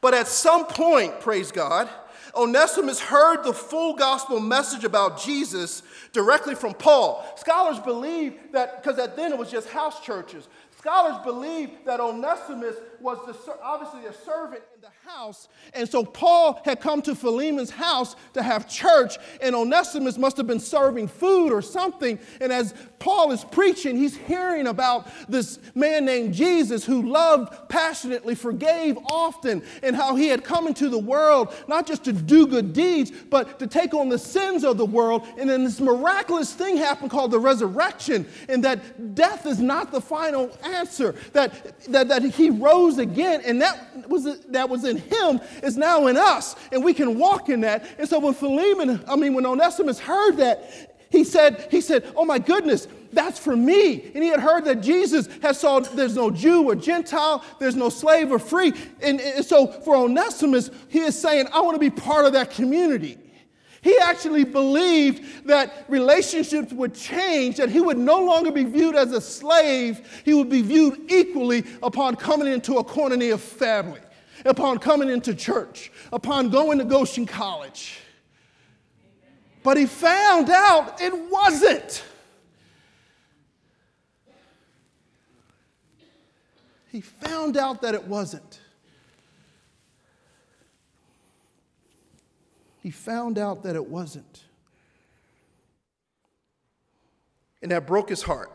But 0.00 0.14
at 0.14 0.28
some 0.28 0.66
point, 0.66 1.20
praise 1.20 1.50
God, 1.50 1.88
Onesimus 2.34 3.00
heard 3.00 3.42
the 3.44 3.52
full 3.52 3.94
gospel 3.94 4.40
message 4.40 4.84
about 4.84 5.20
Jesus 5.20 5.82
directly 6.12 6.54
from 6.54 6.74
Paul. 6.74 7.24
Scholars 7.36 7.78
believe 7.78 8.34
that, 8.52 8.82
because 8.82 8.98
at 8.98 9.16
then 9.16 9.32
it 9.32 9.38
was 9.38 9.50
just 9.50 9.68
house 9.68 10.04
churches, 10.04 10.48
scholars 10.78 11.16
believe 11.24 11.70
that 11.84 12.00
Onesimus 12.00 12.76
was 13.00 13.18
the, 13.26 13.54
obviously 13.62 14.06
a 14.06 14.12
servant 14.12 14.62
in 14.74 14.80
the 14.80 15.10
house. 15.10 15.48
And 15.74 15.88
so 15.88 16.04
Paul 16.04 16.60
had 16.64 16.80
come 16.80 17.02
to 17.02 17.14
Philemon's 17.14 17.70
house 17.70 18.16
to 18.34 18.42
have 18.42 18.68
church, 18.68 19.16
and 19.40 19.54
Onesimus 19.54 20.18
must 20.18 20.36
have 20.36 20.46
been 20.46 20.60
serving 20.60 21.08
food 21.08 21.52
or 21.52 21.62
something. 21.62 22.18
And 22.40 22.52
as 22.52 22.74
Paul 22.98 23.32
is 23.32 23.44
preaching, 23.44 23.96
he's 23.96 24.16
hearing 24.16 24.66
about 24.66 25.08
this 25.28 25.58
man 25.74 26.04
named 26.04 26.34
Jesus 26.34 26.84
who 26.84 27.10
loved 27.10 27.68
passionately, 27.68 28.34
forgave 28.34 28.98
often, 29.06 29.62
and 29.82 29.96
how 29.96 30.16
he 30.16 30.28
had 30.28 30.44
come 30.44 30.66
into 30.66 30.88
the 30.88 30.98
world 30.98 31.54
not 31.68 31.86
just 31.86 32.04
to 32.04 32.12
do 32.12 32.46
good 32.46 32.72
deeds, 32.72 33.10
but 33.10 33.58
to 33.58 33.66
take 33.66 33.94
on 33.94 34.08
the 34.08 34.18
sins 34.18 34.64
of 34.64 34.76
the 34.76 34.84
world. 34.86 35.26
And 35.38 35.48
then 35.48 35.64
this 35.64 35.80
miraculous 35.80 36.52
thing 36.52 36.76
happened 36.76 37.10
called 37.10 37.30
the 37.30 37.38
resurrection, 37.38 38.26
and 38.48 38.64
that 38.64 39.14
death 39.14 39.46
is 39.46 39.60
not 39.60 39.92
the 39.92 40.00
final 40.00 40.56
answer, 40.62 41.14
that, 41.32 41.78
that, 41.88 42.08
that 42.08 42.22
he 42.22 42.50
rose 42.50 42.89
rose 42.90 42.98
again, 42.98 43.42
and 43.44 43.60
that 43.62 44.08
was, 44.08 44.40
that 44.46 44.68
was 44.68 44.84
in 44.84 44.96
him 44.96 45.40
is 45.62 45.76
now 45.76 46.06
in 46.06 46.16
us, 46.16 46.56
and 46.72 46.84
we 46.84 46.94
can 46.94 47.18
walk 47.18 47.48
in 47.48 47.60
that. 47.62 47.84
And 47.98 48.08
so 48.08 48.18
when 48.18 48.34
Philemon, 48.34 49.02
I 49.08 49.16
mean, 49.16 49.34
when 49.34 49.46
Onesimus 49.46 49.98
heard 49.98 50.36
that, 50.36 50.96
he 51.10 51.24
said, 51.24 51.66
he 51.70 51.80
said, 51.80 52.12
Oh 52.16 52.24
my 52.24 52.38
goodness, 52.38 52.86
that's 53.12 53.38
for 53.38 53.56
me. 53.56 54.12
And 54.14 54.22
he 54.22 54.28
had 54.28 54.38
heard 54.38 54.64
that 54.66 54.80
Jesus 54.80 55.28
has 55.42 55.58
saw 55.58 55.80
there's 55.80 56.14
no 56.14 56.30
Jew 56.30 56.68
or 56.70 56.76
Gentile, 56.76 57.44
there's 57.58 57.74
no 57.74 57.88
slave 57.88 58.30
or 58.30 58.38
free. 58.38 58.72
And, 59.02 59.20
and 59.20 59.44
so 59.44 59.66
for 59.66 59.96
Onesimus, 59.96 60.70
he 60.88 61.00
is 61.00 61.20
saying, 61.20 61.48
I 61.52 61.60
want 61.62 61.74
to 61.74 61.80
be 61.80 61.90
part 61.90 62.26
of 62.26 62.32
that 62.34 62.52
community. 62.52 63.18
He 63.82 63.96
actually 63.98 64.44
believed 64.44 65.46
that 65.46 65.86
relationships 65.88 66.72
would 66.72 66.94
change, 66.94 67.56
that 67.56 67.70
he 67.70 67.80
would 67.80 67.96
no 67.96 68.18
longer 68.22 68.52
be 68.52 68.64
viewed 68.64 68.94
as 68.94 69.12
a 69.12 69.20
slave, 69.20 70.22
he 70.24 70.34
would 70.34 70.50
be 70.50 70.60
viewed 70.60 71.10
equally 71.10 71.64
upon 71.82 72.16
coming 72.16 72.46
into 72.46 72.76
a 72.76 72.84
koinonia 72.84 73.34
of 73.34 73.40
family, 73.40 74.00
upon 74.44 74.78
coming 74.78 75.08
into 75.08 75.34
church, 75.34 75.90
upon 76.12 76.50
going 76.50 76.78
to 76.78 76.84
Goshen 76.84 77.24
College. 77.24 77.98
But 79.62 79.76
he 79.76 79.86
found 79.86 80.50
out 80.50 81.00
it 81.00 81.14
wasn't. 81.30 82.04
He 86.90 87.00
found 87.00 87.56
out 87.56 87.82
that 87.82 87.94
it 87.94 88.04
wasn't. 88.04 88.60
He 92.82 92.90
found 92.90 93.38
out 93.38 93.62
that 93.62 93.76
it 93.76 93.86
wasn't. 93.86 94.44
And 97.62 97.70
that 97.70 97.86
broke 97.86 98.08
his 98.08 98.22
heart, 98.22 98.50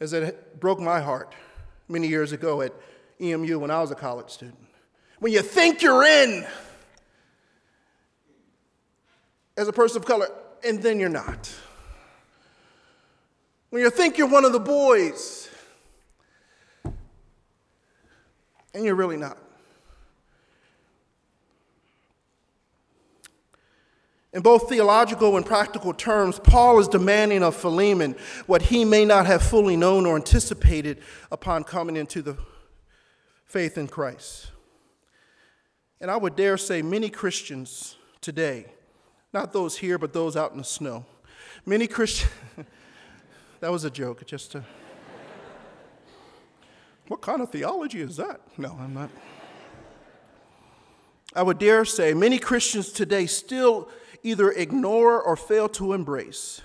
as 0.00 0.12
it 0.12 0.58
broke 0.58 0.80
my 0.80 1.00
heart 1.00 1.34
many 1.88 2.08
years 2.08 2.32
ago 2.32 2.62
at 2.62 2.72
EMU 3.20 3.58
when 3.58 3.70
I 3.70 3.80
was 3.80 3.90
a 3.90 3.94
college 3.94 4.30
student. 4.30 4.58
When 5.20 5.32
you 5.32 5.42
think 5.42 5.82
you're 5.82 6.04
in 6.04 6.46
as 9.56 9.68
a 9.68 9.72
person 9.72 9.98
of 9.98 10.06
color, 10.06 10.26
and 10.64 10.82
then 10.82 10.98
you're 10.98 11.08
not. 11.08 11.52
When 13.68 13.82
you 13.82 13.90
think 13.90 14.18
you're 14.18 14.26
one 14.26 14.44
of 14.44 14.52
the 14.52 14.60
boys, 14.60 15.48
and 18.74 18.84
you're 18.84 18.94
really 18.94 19.16
not. 19.16 19.38
In 24.32 24.42
both 24.42 24.68
theological 24.68 25.36
and 25.36 25.44
practical 25.44 25.92
terms, 25.92 26.38
Paul 26.38 26.78
is 26.78 26.86
demanding 26.86 27.42
of 27.42 27.56
Philemon 27.56 28.14
what 28.46 28.62
he 28.62 28.84
may 28.84 29.04
not 29.04 29.26
have 29.26 29.42
fully 29.42 29.76
known 29.76 30.06
or 30.06 30.14
anticipated 30.14 30.98
upon 31.32 31.64
coming 31.64 31.96
into 31.96 32.22
the 32.22 32.36
faith 33.44 33.76
in 33.76 33.88
Christ. 33.88 34.52
And 36.00 36.10
I 36.10 36.16
would 36.16 36.36
dare 36.36 36.56
say 36.56 36.80
many 36.80 37.10
Christians 37.10 37.96
today, 38.20 38.66
not 39.32 39.52
those 39.52 39.78
here, 39.78 39.98
but 39.98 40.12
those 40.12 40.36
out 40.36 40.52
in 40.52 40.58
the 40.58 40.64
snow, 40.64 41.04
many 41.66 41.88
Christians, 41.88 42.30
that 43.60 43.72
was 43.72 43.84
a 43.84 43.90
joke, 43.90 44.24
just 44.26 44.52
to, 44.52 44.64
what 47.08 47.20
kind 47.20 47.42
of 47.42 47.50
theology 47.50 48.00
is 48.00 48.16
that? 48.16 48.40
No, 48.56 48.78
I'm 48.80 48.94
not. 48.94 49.10
I 51.34 51.42
would 51.42 51.58
dare 51.58 51.84
say 51.84 52.14
many 52.14 52.38
Christians 52.38 52.92
today 52.92 53.26
still 53.26 53.88
either 54.22 54.50
ignore 54.50 55.20
or 55.20 55.36
fail 55.36 55.68
to 55.70 55.92
embrace 55.92 56.62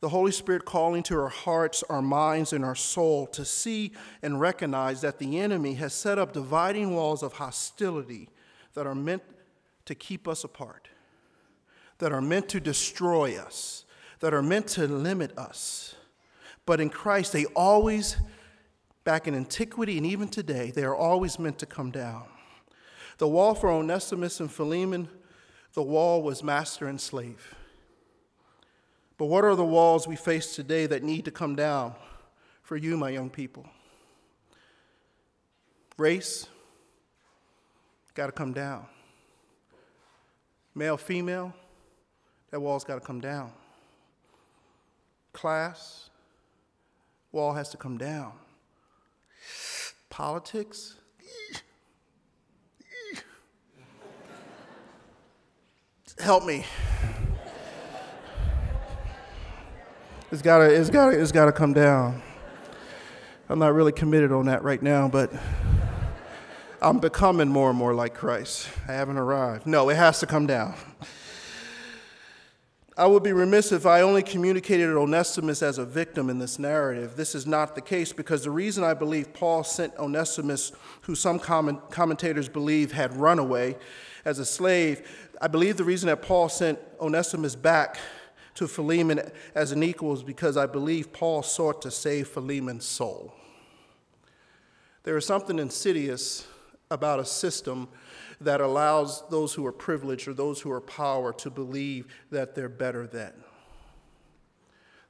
the 0.00 0.10
Holy 0.10 0.32
Spirit 0.32 0.64
calling 0.64 1.02
to 1.04 1.18
our 1.18 1.28
hearts, 1.28 1.82
our 1.88 2.02
minds, 2.02 2.52
and 2.52 2.64
our 2.64 2.74
soul 2.74 3.26
to 3.28 3.44
see 3.44 3.92
and 4.22 4.40
recognize 4.40 5.00
that 5.00 5.18
the 5.18 5.40
enemy 5.40 5.74
has 5.74 5.94
set 5.94 6.18
up 6.18 6.32
dividing 6.32 6.94
walls 6.94 7.22
of 7.22 7.34
hostility 7.34 8.28
that 8.74 8.86
are 8.86 8.94
meant 8.94 9.22
to 9.86 9.94
keep 9.94 10.28
us 10.28 10.44
apart, 10.44 10.88
that 11.98 12.12
are 12.12 12.20
meant 12.20 12.48
to 12.50 12.60
destroy 12.60 13.36
us, 13.36 13.84
that 14.20 14.34
are 14.34 14.42
meant 14.42 14.68
to 14.68 14.86
limit 14.86 15.36
us. 15.38 15.94
But 16.66 16.80
in 16.80 16.90
Christ, 16.90 17.32
they 17.32 17.46
always, 17.46 18.16
back 19.04 19.26
in 19.26 19.34
antiquity 19.34 19.96
and 19.96 20.06
even 20.06 20.28
today, 20.28 20.70
they 20.70 20.84
are 20.84 20.96
always 20.96 21.38
meant 21.38 21.58
to 21.60 21.66
come 21.66 21.90
down. 21.90 22.24
The 23.18 23.28
wall 23.28 23.54
for 23.54 23.70
Onesimus 23.70 24.40
and 24.40 24.50
Philemon, 24.50 25.08
the 25.76 25.82
wall 25.82 26.22
was 26.22 26.42
master 26.42 26.86
and 26.86 26.98
slave. 26.98 27.54
But 29.18 29.26
what 29.26 29.44
are 29.44 29.54
the 29.54 29.64
walls 29.64 30.08
we 30.08 30.16
face 30.16 30.54
today 30.54 30.86
that 30.86 31.02
need 31.02 31.26
to 31.26 31.30
come 31.30 31.54
down 31.54 31.94
for 32.62 32.78
you, 32.78 32.96
my 32.96 33.10
young 33.10 33.28
people? 33.28 33.66
Race, 35.98 36.48
got 38.14 38.26
to 38.26 38.32
come 38.32 38.54
down. 38.54 38.86
Male, 40.74 40.96
female, 40.96 41.52
that 42.50 42.60
wall's 42.60 42.82
got 42.82 42.94
to 42.94 43.00
come 43.02 43.20
down. 43.20 43.52
Class, 45.34 46.08
wall 47.32 47.52
has 47.52 47.68
to 47.68 47.76
come 47.76 47.98
down. 47.98 48.32
Politics, 50.08 50.96
help 56.18 56.44
me. 56.44 56.64
It's 60.32 60.42
gotta, 60.42 60.64
it's 60.64 60.90
gotta, 60.90 61.20
it's 61.20 61.32
gotta 61.32 61.52
come 61.52 61.72
down. 61.72 62.22
I'm 63.48 63.58
not 63.58 63.74
really 63.74 63.92
committed 63.92 64.32
on 64.32 64.46
that 64.46 64.64
right 64.64 64.82
now, 64.82 65.08
but 65.08 65.32
I'm 66.82 66.98
becoming 66.98 67.48
more 67.48 67.70
and 67.70 67.78
more 67.78 67.94
like 67.94 68.14
Christ. 68.14 68.68
I 68.88 68.92
haven't 68.92 69.18
arrived. 69.18 69.66
No, 69.66 69.88
it 69.88 69.96
has 69.96 70.18
to 70.20 70.26
come 70.26 70.46
down. 70.46 70.74
I 72.98 73.06
would 73.06 73.22
be 73.22 73.32
remiss 73.32 73.72
if 73.72 73.84
I 73.84 74.00
only 74.00 74.22
communicated 74.22 74.88
Onesimus 74.96 75.62
as 75.62 75.76
a 75.76 75.84
victim 75.84 76.30
in 76.30 76.38
this 76.38 76.58
narrative. 76.58 77.14
This 77.14 77.34
is 77.34 77.46
not 77.46 77.74
the 77.74 77.82
case 77.82 78.12
because 78.12 78.42
the 78.42 78.50
reason 78.50 78.82
I 78.82 78.94
believe 78.94 79.34
Paul 79.34 79.64
sent 79.64 79.94
Onesimus, 79.98 80.72
who 81.02 81.14
some 81.14 81.38
comment, 81.38 81.90
commentators 81.90 82.48
believe 82.48 82.92
had 82.92 83.14
run 83.14 83.38
away 83.38 83.76
as 84.26 84.40
a 84.40 84.44
slave, 84.44 85.08
I 85.40 85.46
believe 85.46 85.76
the 85.76 85.84
reason 85.84 86.08
that 86.08 86.20
Paul 86.20 86.48
sent 86.48 86.80
Onesimus 87.00 87.54
back 87.54 87.96
to 88.56 88.66
Philemon 88.66 89.20
as 89.54 89.70
an 89.70 89.84
equal 89.84 90.12
is 90.14 90.24
because 90.24 90.56
I 90.56 90.66
believe 90.66 91.12
Paul 91.12 91.44
sought 91.44 91.80
to 91.82 91.92
save 91.92 92.26
Philemon's 92.26 92.84
soul. 92.84 93.32
There 95.04 95.16
is 95.16 95.24
something 95.24 95.60
insidious 95.60 96.44
about 96.90 97.20
a 97.20 97.24
system 97.24 97.86
that 98.40 98.60
allows 98.60 99.22
those 99.30 99.54
who 99.54 99.64
are 99.64 99.72
privileged 99.72 100.26
or 100.26 100.34
those 100.34 100.60
who 100.60 100.72
are 100.72 100.80
power 100.80 101.32
to 101.34 101.48
believe 101.48 102.12
that 102.32 102.56
they're 102.56 102.68
better 102.68 103.06
than. 103.06 103.32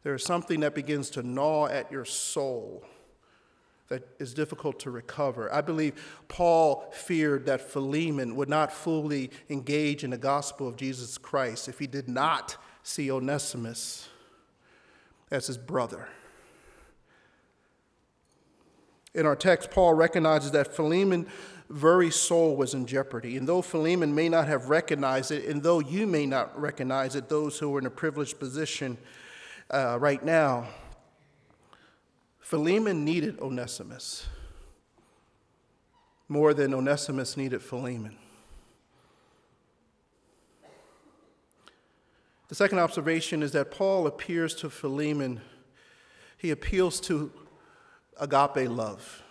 There 0.03 0.15
is 0.15 0.25
something 0.25 0.61
that 0.61 0.75
begins 0.75 1.09
to 1.11 1.23
gnaw 1.23 1.69
at 1.69 1.91
your 1.91 2.05
soul 2.05 2.85
that 3.89 4.07
is 4.19 4.35
difficult 4.35 4.81
to 4.81 4.91
recover. 4.91 5.53
I 5.53 5.61
believe 5.61 5.95
Paul 6.29 6.91
feared 6.93 7.47
that 7.47 7.61
Philemon 7.61 8.35
would 8.37 8.49
not 8.49 8.73
fully 8.73 9.31
engage 9.49 10.03
in 10.03 10.11
the 10.11 10.19
gospel 10.19 10.67
of 10.67 10.77
Jesus 10.77 11.19
Christ 11.19 11.69
if 11.69 11.79
he 11.79 11.87
did 11.87 12.09
not 12.09 12.57
see 12.83 13.11
Onesimus 13.11 14.09
as 15.31 15.47
his 15.47 15.59
brother. 15.59 16.09
In 19.15 19.25
our 19.25 19.37
text, 19.37 19.71
Paul 19.71 19.95
recognizes 19.95 20.51
that 20.51 20.75
Philemon 20.75 21.27
very 21.71 22.11
soul 22.11 22.55
was 22.55 22.75
in 22.75 22.87
jeopardy. 22.87 23.37
And 23.37 23.49
though 23.49 23.63
Philemon 23.63 24.15
may 24.15 24.29
not 24.29 24.47
have 24.47 24.69
recognized 24.69 25.31
it, 25.31 25.47
and 25.47 25.63
though 25.63 25.81
you 25.81 26.07
may 26.07 26.27
not 26.27 26.59
recognize 26.61 27.17
it, 27.17 27.29
those 27.29 27.59
who 27.59 27.75
are 27.75 27.79
in 27.79 27.87
a 27.87 27.91
privileged 27.91 28.39
position 28.39 28.99
uh, 29.71 29.99
right 29.99 30.25
now, 30.25 30.69
Philemon 32.47 33.05
needed 33.05 33.41
Onesimus 33.41 34.29
more 36.29 36.55
than 36.55 36.73
Onesimus 36.73 37.37
needed 37.37 37.61
Philemon. 37.61 38.17
The 42.47 42.55
second 42.55 42.79
observation 42.79 43.43
is 43.43 43.51
that 43.51 43.73
Paul 43.73 44.07
appears 44.07 44.55
to 44.61 44.71
Philemon, 44.71 45.41
he 46.39 46.53
appeals 46.53 47.01
to 47.01 47.33
agape 48.17 48.71
love. 48.71 49.25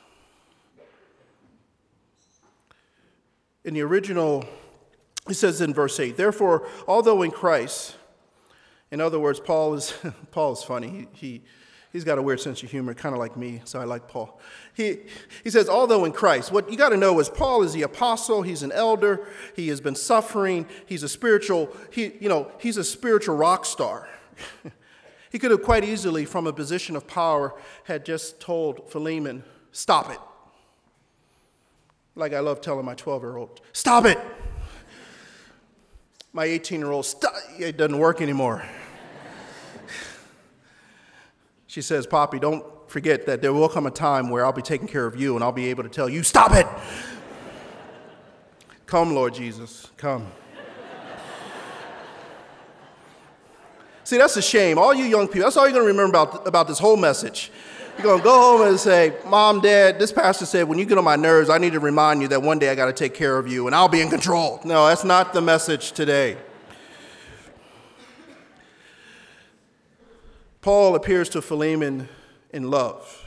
In 3.63 3.75
the 3.75 3.81
original, 3.81 4.43
he 5.25 5.33
says 5.33 5.61
in 5.61 5.73
verse 5.73 5.97
8, 6.01 6.17
therefore, 6.17 6.67
although 6.85 7.21
in 7.21 7.31
Christ, 7.31 7.95
in 8.91 8.99
other 8.99 9.21
words, 9.21 9.39
Paul 9.39 9.73
is, 9.75 9.93
Paul 10.31 10.51
is 10.51 10.63
funny. 10.63 11.07
He, 11.13 11.27
he, 11.27 11.41
he's 11.95 12.03
got 12.03 12.17
a 12.17 12.21
weird 12.21 12.41
sense 12.41 12.61
of 12.61 12.69
humor, 12.69 12.93
kind 12.93 13.15
of 13.15 13.19
like 13.19 13.37
me, 13.37 13.61
so 13.63 13.79
I 13.79 13.85
like 13.85 14.09
Paul. 14.09 14.37
He, 14.73 14.97
he 15.45 15.49
says, 15.49 15.69
although 15.69 16.03
in 16.03 16.11
Christ, 16.11 16.51
what 16.51 16.69
you 16.69 16.77
got 16.77 16.89
to 16.89 16.97
know 16.97 17.17
is 17.21 17.29
Paul 17.29 17.63
is 17.63 17.71
the 17.71 17.83
apostle, 17.83 18.41
he's 18.41 18.63
an 18.63 18.73
elder, 18.73 19.25
he 19.55 19.69
has 19.69 19.79
been 19.79 19.95
suffering, 19.95 20.67
he's 20.85 21.03
a 21.03 21.09
spiritual, 21.09 21.69
he, 21.91 22.11
you 22.19 22.27
know, 22.27 22.51
he's 22.59 22.75
a 22.75 22.83
spiritual 22.83 23.37
rock 23.37 23.63
star. 23.63 24.09
he 25.31 25.39
could 25.39 25.51
have 25.51 25.63
quite 25.63 25.85
easily, 25.85 26.25
from 26.25 26.47
a 26.47 26.51
position 26.51 26.97
of 26.97 27.07
power, 27.07 27.55
had 27.85 28.03
just 28.03 28.41
told 28.41 28.91
Philemon, 28.91 29.45
stop 29.71 30.11
it. 30.11 30.19
Like 32.13 32.33
I 32.33 32.41
love 32.41 32.59
telling 32.59 32.83
my 32.83 32.95
12 32.95 33.23
year 33.23 33.37
old, 33.37 33.61
stop 33.71 34.03
it. 34.03 34.19
My 36.33 36.43
18 36.43 36.81
year 36.81 36.91
old, 36.91 37.07
it 37.57 37.77
doesn't 37.77 37.97
work 37.97 38.19
anymore. 38.19 38.65
She 41.75 41.81
says, 41.81 42.07
Poppy, 42.07 42.39
don't 42.39 42.63
forget 42.87 43.25
that 43.25 43.41
there 43.41 43.51
will 43.51 43.67
come 43.67 43.85
a 43.85 43.91
time 43.91 44.29
where 44.29 44.45
I'll 44.45 44.53
be 44.53 44.61
taking 44.61 44.87
care 44.87 45.05
of 45.05 45.19
you 45.19 45.35
and 45.35 45.43
I'll 45.43 45.51
be 45.51 45.65
able 45.65 45.83
to 45.83 45.89
tell 45.89 46.07
you, 46.07 46.23
stop 46.23 46.53
it. 46.53 46.65
come, 48.85 49.13
Lord 49.13 49.33
Jesus, 49.33 49.85
come. 49.97 50.25
See, 54.05 54.17
that's 54.17 54.37
a 54.37 54.41
shame. 54.41 54.77
All 54.77 54.93
you 54.93 55.03
young 55.03 55.27
people, 55.27 55.41
that's 55.41 55.57
all 55.57 55.65
you're 55.65 55.73
going 55.73 55.83
to 55.83 55.91
remember 55.91 56.17
about, 56.17 56.47
about 56.47 56.69
this 56.69 56.79
whole 56.79 56.95
message. 56.95 57.51
You're 57.97 58.03
going 58.03 58.19
to 58.19 58.23
go 58.23 58.39
home 58.39 58.69
and 58.69 58.79
say, 58.79 59.13
Mom, 59.25 59.59
Dad, 59.59 59.99
this 59.99 60.13
pastor 60.13 60.45
said, 60.45 60.69
when 60.69 60.79
you 60.79 60.85
get 60.85 60.97
on 60.97 61.03
my 61.03 61.17
nerves, 61.17 61.49
I 61.49 61.57
need 61.57 61.73
to 61.73 61.81
remind 61.81 62.21
you 62.21 62.29
that 62.29 62.41
one 62.41 62.57
day 62.57 62.69
I 62.69 62.75
got 62.75 62.85
to 62.85 62.93
take 62.93 63.13
care 63.13 63.37
of 63.37 63.49
you 63.49 63.67
and 63.67 63.75
I'll 63.75 63.89
be 63.89 63.99
in 63.99 64.09
control. 64.09 64.61
No, 64.63 64.87
that's 64.87 65.03
not 65.03 65.33
the 65.33 65.41
message 65.41 65.91
today. 65.91 66.37
Paul 70.65 70.95
appears 70.95 71.29
to 71.29 71.43
Philemon 71.43 72.09
in 72.51 72.71
love, 72.71 73.23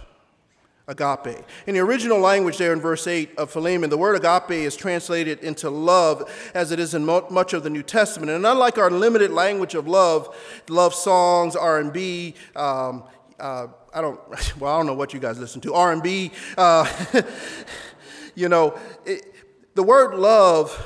agape. 0.88 1.44
In 1.68 1.74
the 1.74 1.80
original 1.80 2.18
language, 2.18 2.58
there 2.58 2.72
in 2.72 2.80
verse 2.80 3.06
8 3.06 3.38
of 3.38 3.48
Philemon, 3.48 3.90
the 3.90 3.96
word 3.96 4.16
agape 4.16 4.64
is 4.64 4.74
translated 4.74 5.38
into 5.44 5.70
love 5.70 6.28
as 6.52 6.72
it 6.72 6.80
is 6.80 6.94
in 6.94 7.04
much 7.04 7.52
of 7.52 7.62
the 7.62 7.70
New 7.70 7.84
Testament. 7.84 8.32
And 8.32 8.44
unlike 8.44 8.76
our 8.76 8.90
limited 8.90 9.30
language 9.30 9.76
of 9.76 9.86
love, 9.86 10.36
love 10.68 10.92
songs, 10.96 11.54
R&B, 11.54 12.34
um, 12.56 13.04
uh, 13.38 13.68
I 13.94 14.00
don't, 14.00 14.18
well, 14.58 14.74
I 14.74 14.76
don't 14.76 14.86
know 14.86 14.94
what 14.94 15.14
you 15.14 15.20
guys 15.20 15.38
listen 15.38 15.60
to, 15.60 15.74
R&B. 15.74 16.32
Uh, 16.56 16.92
you 18.34 18.48
know, 18.48 18.76
it, 19.06 19.32
the 19.76 19.84
word 19.84 20.16
love 20.16 20.76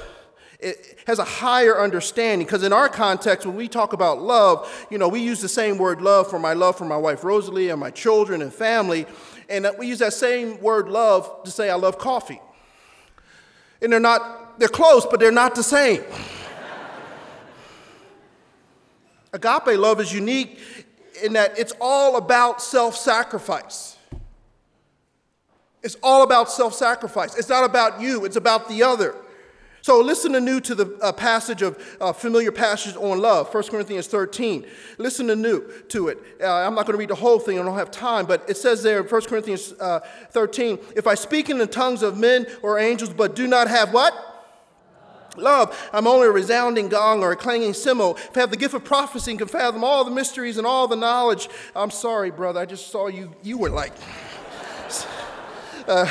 it 0.62 0.98
has 1.06 1.18
a 1.18 1.24
higher 1.24 1.80
understanding 1.80 2.46
because 2.46 2.62
in 2.62 2.72
our 2.72 2.88
context 2.88 3.46
when 3.46 3.56
we 3.56 3.68
talk 3.68 3.92
about 3.92 4.20
love 4.22 4.86
you 4.90 4.98
know 4.98 5.08
we 5.08 5.20
use 5.20 5.40
the 5.40 5.48
same 5.48 5.78
word 5.78 6.00
love 6.00 6.28
for 6.28 6.38
my 6.38 6.52
love 6.52 6.76
for 6.76 6.84
my 6.84 6.96
wife 6.96 7.24
rosalie 7.24 7.68
and 7.68 7.80
my 7.80 7.90
children 7.90 8.42
and 8.42 8.52
family 8.52 9.06
and 9.48 9.66
uh, 9.66 9.72
we 9.78 9.86
use 9.86 9.98
that 9.98 10.12
same 10.12 10.60
word 10.60 10.88
love 10.88 11.42
to 11.44 11.50
say 11.50 11.68
i 11.70 11.74
love 11.74 11.98
coffee 11.98 12.40
and 13.80 13.92
they're 13.92 14.00
not 14.00 14.58
they're 14.58 14.68
close 14.68 15.04
but 15.04 15.18
they're 15.18 15.32
not 15.32 15.54
the 15.54 15.62
same 15.62 16.02
agape 19.32 19.78
love 19.78 20.00
is 20.00 20.12
unique 20.12 20.58
in 21.22 21.32
that 21.34 21.58
it's 21.58 21.72
all 21.80 22.16
about 22.16 22.60
self 22.60 22.96
sacrifice. 22.96 23.96
It's 25.82 25.96
all 26.02 26.22
about 26.22 26.50
self 26.50 26.74
sacrifice. 26.74 27.36
It's 27.36 27.48
not 27.48 27.64
about 27.64 28.00
you, 28.00 28.24
it's 28.24 28.36
about 28.36 28.68
the 28.68 28.82
other. 28.82 29.14
So 29.82 30.00
listen 30.00 30.36
anew 30.36 30.60
to 30.60 30.76
the 30.76 30.96
uh, 31.02 31.10
passage 31.10 31.60
of 31.60 31.96
uh, 32.00 32.12
familiar 32.12 32.52
passage 32.52 32.94
on 32.94 33.18
love, 33.18 33.52
1 33.52 33.64
Corinthians 33.64 34.06
13. 34.06 34.64
Listen 34.96 35.28
anew 35.28 35.68
to 35.88 36.06
it. 36.06 36.18
Uh, 36.40 36.46
I'm 36.46 36.76
not 36.76 36.86
going 36.86 36.94
to 36.94 36.98
read 36.98 37.10
the 37.10 37.16
whole 37.16 37.40
thing, 37.40 37.58
I 37.58 37.64
don't 37.64 37.76
have 37.76 37.90
time, 37.90 38.24
but 38.24 38.48
it 38.48 38.56
says 38.56 38.84
there 38.84 39.00
in 39.00 39.06
1 39.06 39.22
Corinthians 39.22 39.74
uh, 39.80 39.98
13, 40.30 40.78
if 40.94 41.08
I 41.08 41.16
speak 41.16 41.50
in 41.50 41.58
the 41.58 41.66
tongues 41.66 42.04
of 42.04 42.16
men 42.16 42.46
or 42.62 42.78
angels 42.78 43.12
but 43.12 43.34
do 43.34 43.48
not 43.48 43.66
have 43.66 43.92
what? 43.92 44.14
Love, 45.36 45.76
I'm 45.92 46.06
only 46.06 46.28
a 46.28 46.30
resounding 46.30 46.88
gong 46.88 47.24
or 47.24 47.32
a 47.32 47.36
clanging 47.36 47.74
cymbal. 47.74 48.14
If 48.16 48.36
I 48.36 48.40
have 48.40 48.50
the 48.50 48.56
gift 48.56 48.74
of 48.74 48.84
prophecy 48.84 49.32
and 49.32 49.38
can 49.40 49.48
fathom 49.48 49.82
all 49.82 50.04
the 50.04 50.10
mysteries 50.12 50.58
and 50.58 50.66
all 50.66 50.86
the 50.86 50.94
knowledge, 50.94 51.48
I'm 51.74 51.90
sorry, 51.90 52.30
brother. 52.30 52.60
I 52.60 52.66
just 52.66 52.92
saw 52.92 53.08
you. 53.08 53.34
You 53.42 53.58
were 53.58 53.70
like 53.70 53.94
uh, 55.88 56.08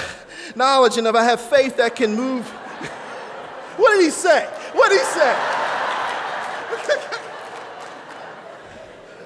knowledge, 0.55 0.97
and 0.97 1.07
if 1.07 1.15
I 1.15 1.23
have 1.23 1.39
faith 1.39 1.77
that 1.77 1.95
can 1.95 2.15
move. 2.15 2.51
What 3.81 3.95
did 3.95 4.03
he 4.03 4.11
say? 4.11 4.45
What 4.73 4.89
did 4.89 4.99
he 4.99 5.05
say? 5.05 5.35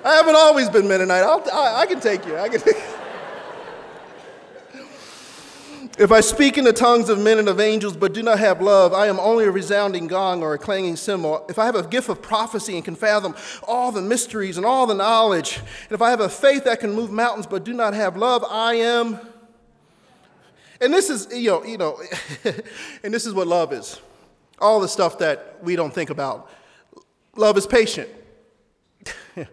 I 0.06 0.14
haven't 0.14 0.36
always 0.36 0.70
been 0.70 0.88
Mennonite. 0.88 1.24
I'll, 1.24 1.43
I, 1.51 1.82
I 1.82 1.86
can 1.88 1.99
take 1.99 2.26
you. 2.26 2.38
I 2.38 2.47
can 2.47 2.62
take 2.62 2.78
If 5.97 6.12
I 6.12 6.20
speak 6.20 6.58
in 6.58 6.66
the 6.66 6.74
tongues 6.74 7.08
of 7.08 7.20
men 7.20 7.39
and 7.39 7.47
of 7.47 7.62
angels, 7.62 7.95
but 7.95 8.14
do 8.14 8.22
not 8.22 8.38
have 8.38 8.62
love, 8.62 8.93
I 8.93 9.08
am 9.08 9.18
only 9.18 9.45
a 9.45 9.51
resounding 9.51 10.08
gong 10.08 10.43
or 10.43 10.53
a 10.53 10.58
clanging 10.58 10.97
cymbal. 10.97 11.45
If 11.47 11.58
I 11.58 11.66
have 11.66 11.76
a 11.76 11.88
gift 11.88 12.10
of 12.10 12.22
prophecy 12.22 12.76
and 12.76 12.84
can 12.84 12.95
fathom 12.95 13.34
all 13.66 13.93
the 13.93 14.01
mysteries 14.01 14.58
and 14.58 14.66
all 14.66 14.86
the 14.88 14.93
knowledge, 14.93 15.58
and 15.58 15.91
if 15.91 16.01
I 16.01 16.10
have 16.10 16.20
a 16.20 16.28
faith 16.28 16.66
that 16.66 16.82
can 16.82 16.91
move 16.91 17.12
mountains, 17.12 17.47
but 17.47 17.64
do 17.64 17.72
not 17.72 17.93
have 17.93 18.18
love, 18.18 18.43
I 18.49 18.76
am. 18.76 19.20
And 20.82 20.93
this 20.93 21.10
is, 21.10 21.30
you 21.32 21.49
know, 21.49 21.64
you 21.64 21.78
know, 21.78 22.01
and 23.03 23.14
this 23.14 23.26
is 23.26 23.34
what 23.34 23.47
love 23.47 23.72
is. 23.72 24.01
All 24.60 24.80
the 24.80 24.88
stuff 24.88 25.20
that 25.20 25.60
we 25.62 25.76
don't 25.76 25.93
think 25.93 26.10
about. 26.10 26.49
Love 27.36 27.58
is 27.58 27.68
patient. 27.68 28.10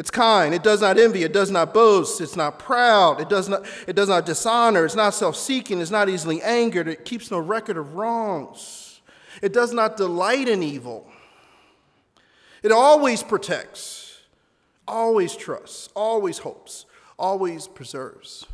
It's 0.00 0.10
kind. 0.10 0.54
It 0.54 0.62
does 0.62 0.80
not 0.80 0.98
envy. 0.98 1.24
It 1.24 1.34
does 1.34 1.50
not 1.50 1.74
boast. 1.74 2.22
It's 2.22 2.34
not 2.34 2.58
proud. 2.58 3.20
It 3.20 3.28
does 3.28 3.50
not, 3.50 3.66
it 3.86 3.94
does 3.94 4.08
not 4.08 4.24
dishonor. 4.24 4.86
It's 4.86 4.94
not 4.94 5.12
self 5.12 5.36
seeking. 5.36 5.78
It's 5.78 5.90
not 5.90 6.08
easily 6.08 6.40
angered. 6.40 6.88
It 6.88 7.04
keeps 7.04 7.30
no 7.30 7.38
record 7.38 7.76
of 7.76 7.96
wrongs. 7.96 9.02
It 9.42 9.52
does 9.52 9.74
not 9.74 9.98
delight 9.98 10.48
in 10.48 10.62
evil. 10.62 11.06
It 12.62 12.72
always 12.72 13.22
protects, 13.22 14.22
always 14.88 15.36
trusts, 15.36 15.90
always 15.94 16.38
hopes, 16.38 16.86
always 17.18 17.68
preserves. 17.68 18.46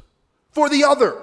For 0.50 0.68
the 0.68 0.82
other. 0.82 1.22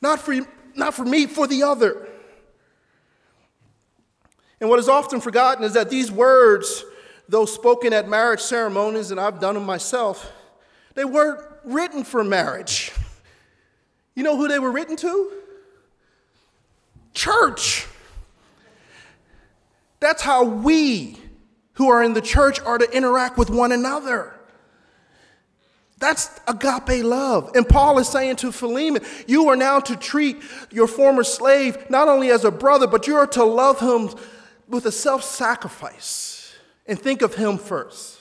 Not 0.00 0.18
for, 0.18 0.34
not 0.74 0.94
for 0.94 1.04
me, 1.04 1.26
for 1.26 1.46
the 1.46 1.62
other. 1.62 2.08
And 4.60 4.70
what 4.70 4.78
is 4.78 4.88
often 4.88 5.20
forgotten 5.20 5.64
is 5.64 5.74
that 5.74 5.90
these 5.90 6.10
words 6.10 6.84
though 7.28 7.46
spoken 7.46 7.92
at 7.92 8.08
marriage 8.08 8.40
ceremonies, 8.40 9.10
and 9.10 9.20
I've 9.20 9.40
done 9.40 9.54
them 9.54 9.64
myself, 9.64 10.32
they 10.94 11.04
weren't 11.04 11.40
written 11.64 12.04
for 12.04 12.22
marriage. 12.22 12.92
You 14.14 14.22
know 14.22 14.36
who 14.36 14.48
they 14.48 14.58
were 14.58 14.70
written 14.70 14.96
to? 14.96 15.32
Church. 17.14 17.86
That's 20.00 20.22
how 20.22 20.44
we 20.44 21.18
who 21.74 21.88
are 21.88 22.02
in 22.02 22.12
the 22.12 22.20
church 22.20 22.60
are 22.60 22.78
to 22.78 22.96
interact 22.96 23.38
with 23.38 23.50
one 23.50 23.72
another. 23.72 24.32
That's 25.98 26.28
agape 26.46 27.02
love. 27.02 27.52
And 27.54 27.66
Paul 27.66 27.98
is 27.98 28.08
saying 28.08 28.36
to 28.36 28.52
Philemon, 28.52 29.02
you 29.26 29.48
are 29.48 29.56
now 29.56 29.80
to 29.80 29.96
treat 29.96 30.36
your 30.70 30.86
former 30.86 31.24
slave 31.24 31.88
not 31.88 32.08
only 32.08 32.30
as 32.30 32.44
a 32.44 32.50
brother, 32.50 32.86
but 32.86 33.06
you 33.06 33.16
are 33.16 33.26
to 33.28 33.44
love 33.44 33.80
him 33.80 34.10
with 34.74 34.86
a 34.86 34.92
self 34.92 35.22
sacrifice 35.22 36.54
and 36.86 36.98
think 36.98 37.22
of 37.22 37.34
Him 37.34 37.56
first. 37.56 38.20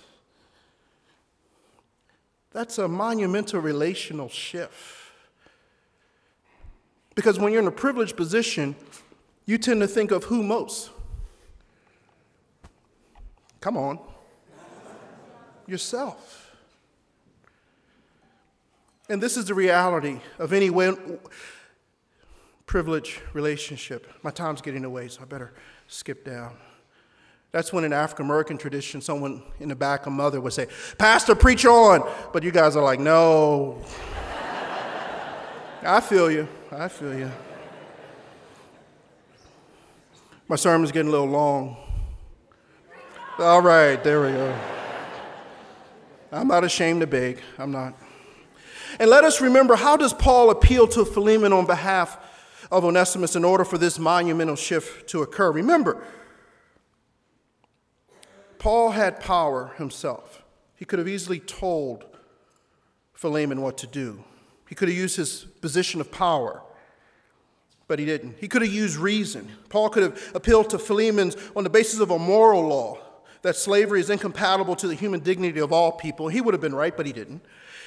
That's 2.51 2.77
a 2.77 2.87
monumental 2.87 3.59
relational 3.59 4.29
shift. 4.29 4.99
Because 7.15 7.39
when 7.39 7.51
you're 7.51 7.61
in 7.61 7.67
a 7.67 7.71
privileged 7.71 8.15
position, 8.15 8.75
you 9.45 9.57
tend 9.57 9.81
to 9.81 9.87
think 9.87 10.11
of 10.11 10.25
who 10.25 10.43
most. 10.43 10.91
Come 13.59 13.77
on. 13.77 13.99
Yourself. 15.67 16.51
And 19.09 19.21
this 19.21 19.37
is 19.37 19.45
the 19.45 19.53
reality 19.53 20.19
of 20.39 20.53
any 20.53 20.69
privileged 22.65 23.19
relationship. 23.33 24.07
My 24.23 24.31
time's 24.31 24.61
getting 24.61 24.85
away, 24.85 25.07
so 25.07 25.21
I 25.21 25.25
better 25.25 25.53
skip 25.93 26.25
down. 26.25 26.57
That's 27.51 27.71
when 27.71 27.83
in 27.83 27.93
African 27.93 28.25
American 28.25 28.57
tradition, 28.57 28.99
someone 28.99 29.43
in 29.59 29.69
the 29.69 29.75
back, 29.75 30.07
a 30.07 30.09
mother 30.09 30.41
would 30.41 30.53
say, 30.53 30.67
Pastor, 30.97 31.35
preach 31.35 31.65
on. 31.65 32.09
But 32.33 32.41
you 32.41 32.51
guys 32.51 32.75
are 32.75 32.83
like, 32.83 32.99
no. 32.99 33.79
I 35.83 36.01
feel 36.01 36.31
you. 36.31 36.47
I 36.71 36.87
feel 36.87 37.15
you. 37.15 37.31
My 40.47 40.55
sermon's 40.55 40.91
getting 40.91 41.09
a 41.09 41.11
little 41.11 41.27
long. 41.27 41.77
All 43.37 43.61
right, 43.61 44.03
there 44.03 44.21
we 44.21 44.29
go. 44.29 44.59
I'm 46.31 46.47
not 46.47 46.63
ashamed 46.63 47.01
to 47.01 47.07
beg. 47.07 47.39
I'm 47.59 47.71
not. 47.71 47.93
And 48.99 49.09
let 49.09 49.23
us 49.23 49.41
remember 49.41 49.75
how 49.75 49.97
does 49.97 50.13
Paul 50.13 50.49
appeal 50.49 50.87
to 50.89 51.05
Philemon 51.05 51.53
on 51.53 51.65
behalf 51.65 52.17
of 52.71 52.85
Onesimus 52.85 53.35
in 53.35 53.43
order 53.43 53.65
for 53.65 53.77
this 53.77 53.99
monumental 53.99 54.55
shift 54.55 55.09
to 55.09 55.21
occur? 55.21 55.51
Remember, 55.51 56.03
Paul 58.57 58.91
had 58.91 59.19
power 59.19 59.73
himself. 59.77 60.43
He 60.75 60.85
could 60.85 60.99
have 60.99 61.07
easily 61.07 61.39
told 61.39 62.05
Philemon 63.13 63.61
what 63.61 63.77
to 63.79 63.87
do. 63.87 64.23
He 64.67 64.75
could 64.75 64.87
have 64.87 64.97
used 64.97 65.17
his 65.17 65.45
position 65.61 66.01
of 66.01 66.11
power, 66.11 66.61
but 67.87 67.99
he 67.99 68.05
didn't. 68.05 68.37
He 68.39 68.47
could 68.47 68.61
have 68.61 68.71
used 68.71 68.97
reason. 68.97 69.49
Paul 69.69 69.89
could 69.89 70.03
have 70.03 70.31
appealed 70.33 70.69
to 70.71 70.79
Philemon 70.79 71.33
on 71.55 71.63
the 71.63 71.69
basis 71.69 71.99
of 71.99 72.11
a 72.11 72.17
moral 72.17 72.67
law 72.67 72.97
that 73.43 73.55
slavery 73.55 73.99
is 73.99 74.09
incompatible 74.09 74.75
to 74.77 74.87
the 74.87 74.95
human 74.95 75.19
dignity 75.19 75.59
of 75.59 75.71
all 75.71 75.91
people. 75.91 76.29
He 76.29 76.41
would 76.41 76.53
have 76.53 76.61
been 76.61 76.73
right, 76.73 76.95
but 76.95 77.05
he 77.05 77.13
didn't. 77.13 77.41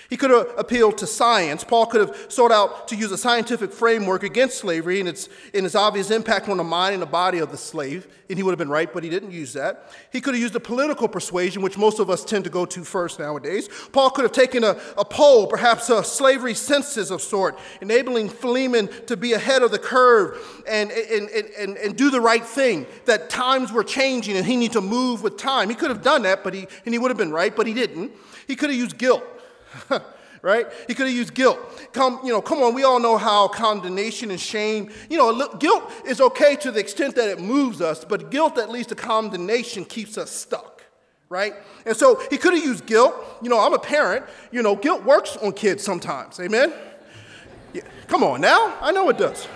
He 0.08 0.16
could 0.16 0.30
have 0.30 0.52
appealed 0.56 0.98
to 0.98 1.06
science. 1.06 1.64
Paul 1.64 1.86
could 1.86 2.00
have 2.00 2.26
sought 2.28 2.52
out 2.52 2.86
to 2.88 2.96
use 2.96 3.10
a 3.10 3.18
scientific 3.18 3.72
framework 3.72 4.22
against 4.22 4.58
slavery 4.58 5.00
and 5.00 5.08
its, 5.08 5.28
and 5.52 5.66
its 5.66 5.74
obvious 5.74 6.10
impact 6.10 6.48
on 6.48 6.58
the 6.58 6.64
mind 6.64 6.94
and 6.94 7.02
the 7.02 7.06
body 7.06 7.38
of 7.38 7.50
the 7.50 7.56
slave, 7.56 8.06
and 8.30 8.38
he 8.38 8.42
would 8.44 8.52
have 8.52 8.58
been 8.58 8.68
right, 8.68 8.92
but 8.92 9.02
he 9.02 9.10
didn't 9.10 9.32
use 9.32 9.52
that. 9.54 9.90
He 10.12 10.20
could 10.20 10.34
have 10.34 10.40
used 10.40 10.54
a 10.54 10.60
political 10.60 11.08
persuasion, 11.08 11.60
which 11.60 11.76
most 11.76 11.98
of 11.98 12.08
us 12.08 12.24
tend 12.24 12.44
to 12.44 12.50
go 12.50 12.64
to 12.66 12.84
first 12.84 13.18
nowadays. 13.18 13.68
Paul 13.92 14.10
could 14.10 14.22
have 14.22 14.32
taken 14.32 14.62
a, 14.62 14.76
a 14.96 15.04
poll, 15.04 15.48
perhaps 15.48 15.90
a 15.90 16.04
slavery 16.04 16.54
census 16.54 17.10
of 17.10 17.20
sort, 17.20 17.58
enabling 17.80 18.28
Philemon 18.28 18.88
to 19.06 19.16
be 19.16 19.32
ahead 19.32 19.62
of 19.62 19.72
the 19.72 19.78
curve 19.78 20.62
and, 20.68 20.92
and, 20.92 21.28
and, 21.30 21.76
and, 21.76 21.96
do 21.96 22.10
the 22.10 22.20
right 22.20 22.44
thing, 22.44 22.86
that 23.06 23.30
times 23.30 23.72
were 23.72 23.84
changing 23.84 24.36
and 24.36 24.46
he 24.46 24.56
needed 24.56 24.74
to 24.74 24.80
move 24.80 25.22
with 25.22 25.36
time. 25.36 25.68
He 25.68 25.74
could 25.74 25.90
have 25.90 26.02
done 26.02 26.22
that, 26.22 26.44
but 26.44 26.54
he, 26.54 26.66
and 26.84 26.94
he 26.94 26.98
would 26.98 27.10
have 27.10 27.18
been 27.18 27.32
right, 27.32 27.54
but 27.54 27.66
he 27.66 27.74
didn't. 27.74 28.12
He 28.46 28.54
could 28.54 28.70
have 28.70 28.78
used 28.78 28.98
guilt. 28.98 29.24
right? 30.42 30.66
He 30.86 30.94
could 30.94 31.06
have 31.06 31.14
used 31.16 31.34
guilt. 31.34 31.58
Come, 31.92 32.20
you 32.22 32.32
know, 32.32 32.40
come 32.40 32.62
on, 32.62 32.74
we 32.74 32.84
all 32.84 33.00
know 33.00 33.16
how 33.16 33.48
condemnation 33.48 34.30
and 34.30 34.40
shame, 34.40 34.90
you 35.10 35.18
know, 35.18 35.48
guilt 35.58 35.90
is 36.06 36.20
okay 36.20 36.56
to 36.56 36.70
the 36.70 36.78
extent 36.78 37.16
that 37.16 37.28
it 37.28 37.40
moves 37.40 37.80
us, 37.80 38.04
but 38.04 38.30
guilt, 38.30 38.58
at 38.58 38.70
least 38.70 38.90
the 38.90 38.94
condemnation, 38.94 39.84
keeps 39.84 40.16
us 40.16 40.30
stuck, 40.30 40.84
right? 41.28 41.54
And 41.84 41.96
so 41.96 42.20
he 42.30 42.38
could 42.38 42.54
have 42.54 42.64
used 42.64 42.86
guilt. 42.86 43.14
You 43.42 43.48
know, 43.48 43.58
I'm 43.58 43.74
a 43.74 43.78
parent, 43.78 44.24
you 44.52 44.62
know, 44.62 44.76
guilt 44.76 45.04
works 45.04 45.36
on 45.36 45.52
kids 45.52 45.82
sometimes, 45.82 46.38
amen? 46.38 46.72
Yeah. 47.72 47.82
Come 48.06 48.22
on 48.22 48.40
now, 48.40 48.76
I 48.80 48.92
know 48.92 49.08
it 49.08 49.18
does. 49.18 49.48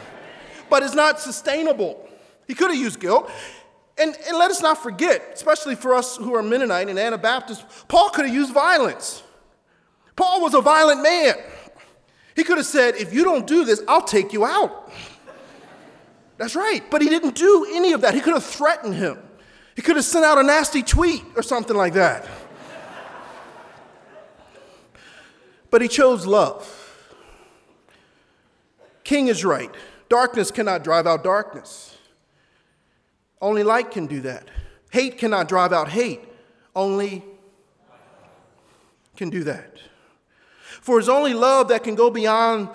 But 0.69 0.83
it's 0.83 0.95
not 0.95 1.21
sustainable. 1.21 2.09
He 2.47 2.55
could 2.55 2.71
have 2.71 2.81
used 2.81 2.99
guilt. 2.99 3.31
And, 3.97 4.17
and 4.27 4.39
let 4.39 4.51
us 4.51 4.63
not 4.63 4.83
forget, 4.83 5.23
especially 5.35 5.75
for 5.75 5.95
us 5.95 6.17
who 6.17 6.35
are 6.35 6.43
Mennonite 6.43 6.89
and 6.89 6.99
Anabaptists, 6.99 7.65
Paul 7.87 8.11
could 8.11 8.25
have 8.25 8.35
used 8.35 8.53
violence. 8.53 9.23
Paul 10.21 10.43
was 10.43 10.53
a 10.53 10.61
violent 10.61 11.03
man. 11.03 11.35
He 12.37 12.45
could 12.45 12.59
have 12.59 12.67
said, 12.67 12.95
If 12.97 13.15
you 13.15 13.25
don't 13.25 13.47
do 13.47 13.65
this, 13.65 13.83
I'll 13.89 14.03
take 14.03 14.35
you 14.35 14.45
out. 14.45 14.93
That's 16.37 16.55
right. 16.55 16.83
But 16.91 17.01
he 17.01 17.09
didn't 17.09 17.35
do 17.35 17.67
any 17.73 17.93
of 17.93 18.03
that. 18.03 18.13
He 18.13 18.21
could 18.21 18.35
have 18.35 18.45
threatened 18.45 18.95
him, 18.97 19.19
he 19.75 19.81
could 19.81 19.97
have 19.97 20.05
sent 20.05 20.27
out 20.27 20.37
a 20.37 20.43
nasty 20.43 20.83
tweet 20.83 21.23
or 21.37 21.43
something 21.43 21.75
like 21.75 21.95
that. 21.95 22.29
But 25.71 25.81
he 25.81 25.89
chose 25.89 26.27
love. 26.27 26.77
King 29.05 29.29
is 29.29 29.43
right. 29.43 29.75
Darkness 30.11 30.51
cannot 30.51 30.85
drive 30.85 31.07
out 31.07 31.25
darkness. 31.25 31.97
Only 33.41 33.63
light 33.63 33.91
can 33.91 34.07
do 34.07 34.21
that. 34.21 34.49
Hate 34.91 35.17
cannot 35.17 35.49
drive 35.49 35.73
out 35.73 35.89
hate. 35.89 36.21
Only 36.77 37.25
can 39.17 39.31
do 39.31 39.45
that. 39.45 39.81
For 40.81 40.99
it's 40.99 41.09
only 41.09 41.35
love 41.35 41.69
that 41.69 41.85
can 41.85 41.95
go 41.95 42.11
beyond 42.11 42.69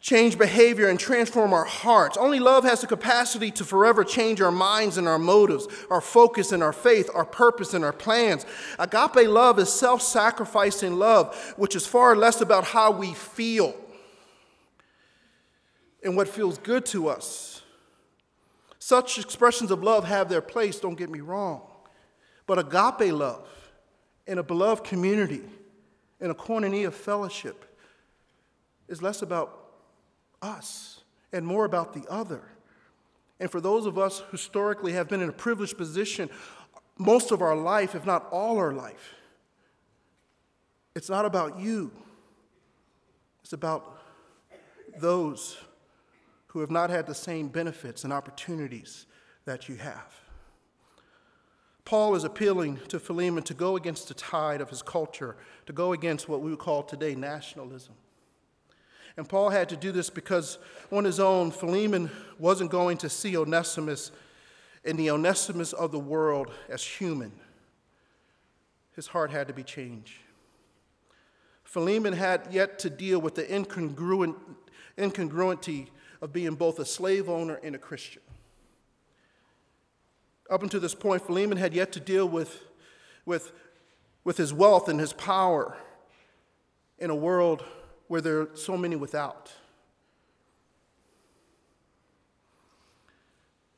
change 0.00 0.38
behavior 0.38 0.88
and 0.88 0.98
transform 0.98 1.52
our 1.52 1.64
hearts. 1.64 2.16
Only 2.16 2.40
love 2.40 2.64
has 2.64 2.80
the 2.80 2.86
capacity 2.86 3.50
to 3.52 3.64
forever 3.64 4.02
change 4.02 4.40
our 4.40 4.50
minds 4.50 4.96
and 4.96 5.06
our 5.06 5.18
motives, 5.18 5.68
our 5.90 6.00
focus 6.00 6.52
and 6.52 6.62
our 6.62 6.72
faith, 6.72 7.10
our 7.14 7.24
purpose 7.24 7.74
and 7.74 7.84
our 7.84 7.92
plans. 7.92 8.46
Agape 8.78 9.28
love 9.28 9.58
is 9.58 9.70
self 9.70 10.00
sacrificing 10.00 10.98
love, 10.98 11.54
which 11.56 11.76
is 11.76 11.86
far 11.86 12.16
less 12.16 12.40
about 12.40 12.64
how 12.64 12.90
we 12.90 13.12
feel 13.12 13.74
and 16.02 16.16
what 16.16 16.28
feels 16.28 16.56
good 16.58 16.86
to 16.86 17.08
us. 17.08 17.62
Such 18.78 19.18
expressions 19.18 19.70
of 19.70 19.82
love 19.82 20.04
have 20.04 20.30
their 20.30 20.40
place, 20.40 20.80
don't 20.80 20.96
get 20.96 21.10
me 21.10 21.20
wrong. 21.20 21.60
But 22.46 22.58
agape 22.58 23.12
love 23.12 23.46
in 24.26 24.38
a 24.38 24.42
beloved 24.42 24.84
community, 24.84 25.42
in 26.20 26.30
a 26.30 26.34
koinonia 26.34 26.92
fellowship 26.92 27.64
is 28.88 29.02
less 29.02 29.22
about 29.22 29.72
us 30.42 31.00
and 31.32 31.46
more 31.46 31.64
about 31.64 31.92
the 31.92 32.04
other. 32.10 32.42
And 33.38 33.50
for 33.50 33.60
those 33.60 33.86
of 33.86 33.98
us 33.98 34.18
who 34.18 34.32
historically 34.32 34.92
have 34.92 35.08
been 35.08 35.22
in 35.22 35.28
a 35.28 35.32
privileged 35.32 35.78
position, 35.78 36.28
most 36.98 37.30
of 37.30 37.40
our 37.40 37.56
life, 37.56 37.94
if 37.94 38.04
not 38.04 38.28
all 38.30 38.58
our 38.58 38.72
life. 38.72 39.14
It's 40.94 41.08
not 41.08 41.24
about 41.24 41.58
you, 41.58 41.92
it's 43.42 43.52
about 43.52 43.98
those 44.98 45.56
who 46.48 46.60
have 46.60 46.70
not 46.70 46.90
had 46.90 47.06
the 47.06 47.14
same 47.14 47.48
benefits 47.48 48.04
and 48.04 48.12
opportunities 48.12 49.06
that 49.44 49.68
you 49.68 49.76
have. 49.76 50.12
Paul 51.90 52.14
is 52.14 52.22
appealing 52.22 52.78
to 52.86 53.00
Philemon 53.00 53.42
to 53.42 53.52
go 53.52 53.74
against 53.74 54.06
the 54.06 54.14
tide 54.14 54.60
of 54.60 54.70
his 54.70 54.80
culture, 54.80 55.34
to 55.66 55.72
go 55.72 55.92
against 55.92 56.28
what 56.28 56.40
we 56.40 56.50
would 56.50 56.60
call 56.60 56.84
today 56.84 57.16
nationalism. 57.16 57.94
And 59.16 59.28
Paul 59.28 59.50
had 59.50 59.68
to 59.70 59.76
do 59.76 59.90
this 59.90 60.08
because 60.08 60.58
on 60.92 61.02
his 61.02 61.18
own, 61.18 61.50
Philemon 61.50 62.08
wasn't 62.38 62.70
going 62.70 62.96
to 62.98 63.08
see 63.08 63.36
Onesimus 63.36 64.12
in 64.84 64.96
the 64.96 65.10
Onesimus 65.10 65.72
of 65.72 65.90
the 65.90 65.98
world 65.98 66.52
as 66.68 66.84
human. 66.84 67.32
His 68.94 69.08
heart 69.08 69.32
had 69.32 69.48
to 69.48 69.52
be 69.52 69.64
changed. 69.64 70.14
Philemon 71.64 72.12
had 72.12 72.46
yet 72.52 72.78
to 72.78 72.88
deal 72.88 73.20
with 73.20 73.34
the 73.34 73.52
incongruent, 73.52 74.36
incongruity 74.96 75.90
of 76.22 76.32
being 76.32 76.54
both 76.54 76.78
a 76.78 76.84
slave 76.84 77.28
owner 77.28 77.58
and 77.64 77.74
a 77.74 77.78
Christian. 77.78 78.22
Up 80.50 80.64
until 80.64 80.80
this 80.80 80.96
point, 80.96 81.24
Philemon 81.24 81.56
had 81.56 81.72
yet 81.72 81.92
to 81.92 82.00
deal 82.00 82.28
with, 82.28 82.64
with, 83.24 83.52
with 84.24 84.36
his 84.36 84.52
wealth 84.52 84.88
and 84.88 84.98
his 84.98 85.12
power 85.12 85.76
in 86.98 87.08
a 87.08 87.14
world 87.14 87.64
where 88.08 88.20
there 88.20 88.40
are 88.40 88.50
so 88.54 88.76
many 88.76 88.96
without. 88.96 89.52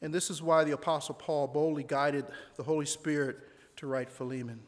And 0.00 0.12
this 0.12 0.30
is 0.30 0.42
why 0.42 0.64
the 0.64 0.72
Apostle 0.72 1.14
Paul 1.14 1.46
boldly 1.46 1.84
guided 1.84 2.24
the 2.56 2.62
Holy 2.62 2.86
Spirit 2.86 3.38
to 3.76 3.86
write 3.86 4.10
Philemon. 4.10 4.60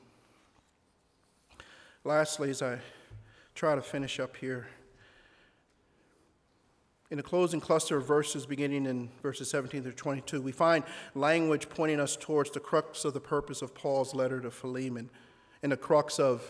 Lastly, 2.04 2.50
as 2.50 2.60
I 2.60 2.78
try 3.54 3.74
to 3.74 3.82
finish 3.82 4.20
up 4.20 4.36
here, 4.36 4.68
in 7.14 7.16
the 7.16 7.22
closing 7.22 7.60
cluster 7.60 7.96
of 7.96 8.04
verses 8.04 8.44
beginning 8.44 8.86
in 8.86 9.08
verses 9.22 9.48
17 9.48 9.84
through 9.84 9.92
22, 9.92 10.42
we 10.42 10.50
find 10.50 10.82
language 11.14 11.68
pointing 11.68 12.00
us 12.00 12.16
towards 12.16 12.50
the 12.50 12.58
crux 12.58 13.04
of 13.04 13.14
the 13.14 13.20
purpose 13.20 13.62
of 13.62 13.72
Paul's 13.72 14.16
letter 14.16 14.40
to 14.40 14.50
Philemon 14.50 15.08
and 15.62 15.70
the 15.70 15.76
crux 15.76 16.18
of 16.18 16.44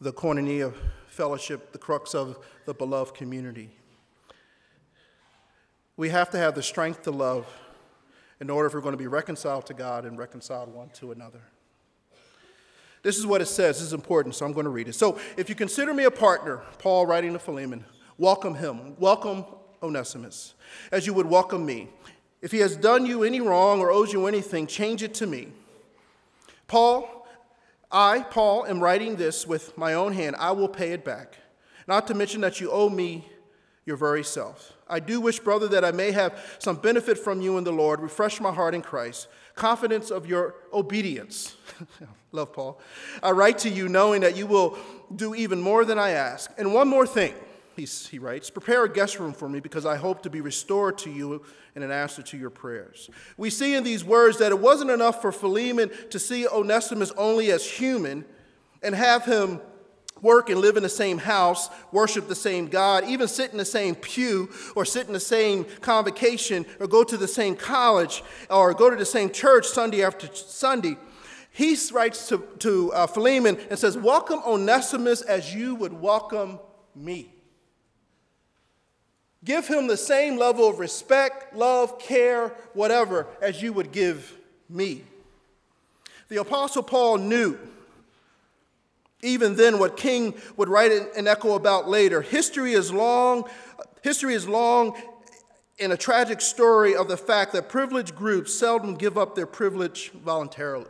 the 0.00 0.12
koinonia 0.12 0.74
fellowship, 1.06 1.70
the 1.70 1.78
crux 1.78 2.12
of 2.12 2.44
the 2.66 2.74
beloved 2.74 3.14
community. 3.14 3.70
We 5.96 6.08
have 6.08 6.28
to 6.30 6.38
have 6.38 6.56
the 6.56 6.62
strength 6.64 7.02
to 7.02 7.12
love 7.12 7.46
in 8.40 8.50
order 8.50 8.66
if 8.66 8.74
we're 8.74 8.80
going 8.80 8.94
to 8.94 8.98
be 8.98 9.06
reconciled 9.06 9.66
to 9.66 9.74
God 9.74 10.04
and 10.04 10.18
reconciled 10.18 10.74
one 10.74 10.88
to 10.94 11.12
another. 11.12 11.42
This 13.04 13.16
is 13.16 13.26
what 13.26 13.40
it 13.40 13.46
says. 13.46 13.76
This 13.76 13.86
is 13.86 13.92
important, 13.92 14.34
so 14.34 14.44
I'm 14.44 14.54
going 14.54 14.64
to 14.64 14.70
read 14.70 14.88
it. 14.88 14.96
So, 14.96 15.20
if 15.36 15.48
you 15.48 15.54
consider 15.54 15.94
me 15.94 16.02
a 16.02 16.10
partner, 16.10 16.62
Paul 16.78 17.06
writing 17.06 17.32
to 17.34 17.38
Philemon, 17.38 17.84
welcome 18.18 18.54
him. 18.54 18.96
Welcome 18.98 19.44
Onesimus, 19.82 20.54
as 20.90 21.06
you 21.06 21.14
would 21.14 21.26
welcome 21.26 21.66
me. 21.66 21.88
If 22.40 22.52
he 22.52 22.58
has 22.58 22.76
done 22.76 23.06
you 23.06 23.22
any 23.22 23.40
wrong 23.40 23.80
or 23.80 23.90
owes 23.90 24.12
you 24.12 24.26
anything, 24.26 24.66
change 24.66 25.02
it 25.02 25.14
to 25.14 25.26
me. 25.26 25.48
Paul, 26.66 27.26
I, 27.90 28.22
Paul, 28.22 28.66
am 28.66 28.80
writing 28.80 29.16
this 29.16 29.46
with 29.46 29.76
my 29.76 29.94
own 29.94 30.12
hand. 30.12 30.36
I 30.38 30.52
will 30.52 30.68
pay 30.68 30.92
it 30.92 31.04
back. 31.04 31.36
Not 31.86 32.06
to 32.08 32.14
mention 32.14 32.40
that 32.40 32.60
you 32.60 32.70
owe 32.70 32.88
me 32.88 33.28
your 33.84 33.96
very 33.96 34.24
self. 34.24 34.72
I 34.88 35.00
do 35.00 35.20
wish, 35.20 35.40
brother, 35.40 35.68
that 35.68 35.84
I 35.84 35.90
may 35.90 36.12
have 36.12 36.56
some 36.58 36.76
benefit 36.76 37.18
from 37.18 37.40
you 37.40 37.58
in 37.58 37.64
the 37.64 37.72
Lord. 37.72 38.00
Refresh 38.00 38.40
my 38.40 38.52
heart 38.52 38.74
in 38.74 38.82
Christ. 38.82 39.28
Confidence 39.54 40.10
of 40.10 40.26
your 40.26 40.54
obedience. 40.72 41.56
Love 42.32 42.52
Paul. 42.52 42.80
I 43.22 43.32
write 43.32 43.58
to 43.58 43.68
you 43.68 43.88
knowing 43.88 44.22
that 44.22 44.36
you 44.36 44.46
will 44.46 44.78
do 45.14 45.34
even 45.34 45.60
more 45.60 45.84
than 45.84 45.98
I 45.98 46.10
ask. 46.10 46.50
And 46.56 46.72
one 46.72 46.88
more 46.88 47.06
thing 47.06 47.34
he 47.76 48.18
writes, 48.18 48.50
prepare 48.50 48.84
a 48.84 48.92
guest 48.92 49.18
room 49.18 49.32
for 49.32 49.48
me 49.48 49.60
because 49.60 49.86
I 49.86 49.96
hope 49.96 50.22
to 50.22 50.30
be 50.30 50.40
restored 50.40 50.98
to 50.98 51.10
you 51.10 51.42
in 51.74 51.82
an 51.82 51.90
answer 51.90 52.22
to 52.22 52.36
your 52.36 52.50
prayers. 52.50 53.08
We 53.36 53.50
see 53.50 53.74
in 53.74 53.84
these 53.84 54.04
words 54.04 54.38
that 54.38 54.52
it 54.52 54.58
wasn't 54.58 54.90
enough 54.90 55.22
for 55.22 55.32
Philemon 55.32 55.90
to 56.10 56.18
see 56.18 56.46
Onesimus 56.46 57.12
only 57.16 57.50
as 57.50 57.68
human 57.68 58.24
and 58.82 58.94
have 58.94 59.24
him 59.24 59.60
work 60.20 60.50
and 60.50 60.60
live 60.60 60.76
in 60.76 60.82
the 60.82 60.88
same 60.88 61.18
house, 61.18 61.68
worship 61.90 62.28
the 62.28 62.34
same 62.34 62.68
God, 62.68 63.04
even 63.08 63.26
sit 63.26 63.50
in 63.50 63.58
the 63.58 63.64
same 63.64 63.94
pew 63.94 64.50
or 64.76 64.84
sit 64.84 65.06
in 65.06 65.12
the 65.12 65.20
same 65.20 65.64
convocation 65.80 66.64
or 66.78 66.86
go 66.86 67.02
to 67.02 67.16
the 67.16 67.28
same 67.28 67.56
college 67.56 68.22
or 68.48 68.72
go 68.72 68.88
to 68.88 68.96
the 68.96 69.04
same 69.04 69.30
church 69.30 69.66
Sunday 69.66 70.04
after 70.04 70.28
Sunday. 70.34 70.96
He 71.50 71.76
writes 71.92 72.28
to, 72.28 72.44
to 72.60 72.92
uh, 72.92 73.06
Philemon 73.06 73.58
and 73.68 73.78
says, 73.78 73.98
Welcome 73.98 74.40
Onesimus 74.46 75.20
as 75.22 75.54
you 75.54 75.74
would 75.74 75.92
welcome 75.92 76.58
me. 76.94 77.34
Give 79.44 79.66
him 79.66 79.88
the 79.88 79.96
same 79.96 80.36
level 80.36 80.68
of 80.68 80.78
respect, 80.78 81.54
love, 81.54 81.98
care, 81.98 82.48
whatever, 82.74 83.26
as 83.40 83.60
you 83.60 83.72
would 83.72 83.90
give 83.90 84.36
me. 84.68 85.02
The 86.28 86.40
Apostle 86.40 86.82
Paul 86.82 87.18
knew, 87.18 87.58
even 89.22 89.56
then, 89.56 89.78
what 89.78 89.96
King 89.96 90.34
would 90.56 90.68
write 90.68 90.92
and 91.16 91.28
echo 91.28 91.54
about 91.54 91.88
later. 91.88 92.22
History 92.22 92.72
is 92.72 92.92
long, 92.92 93.44
history 94.02 94.34
is 94.34 94.48
long 94.48 94.96
in 95.78 95.92
a 95.92 95.96
tragic 95.96 96.40
story 96.40 96.94
of 96.94 97.08
the 97.08 97.16
fact 97.16 97.52
that 97.52 97.68
privileged 97.68 98.14
groups 98.14 98.54
seldom 98.54 98.94
give 98.94 99.18
up 99.18 99.34
their 99.34 99.46
privilege 99.46 100.10
voluntarily. 100.10 100.86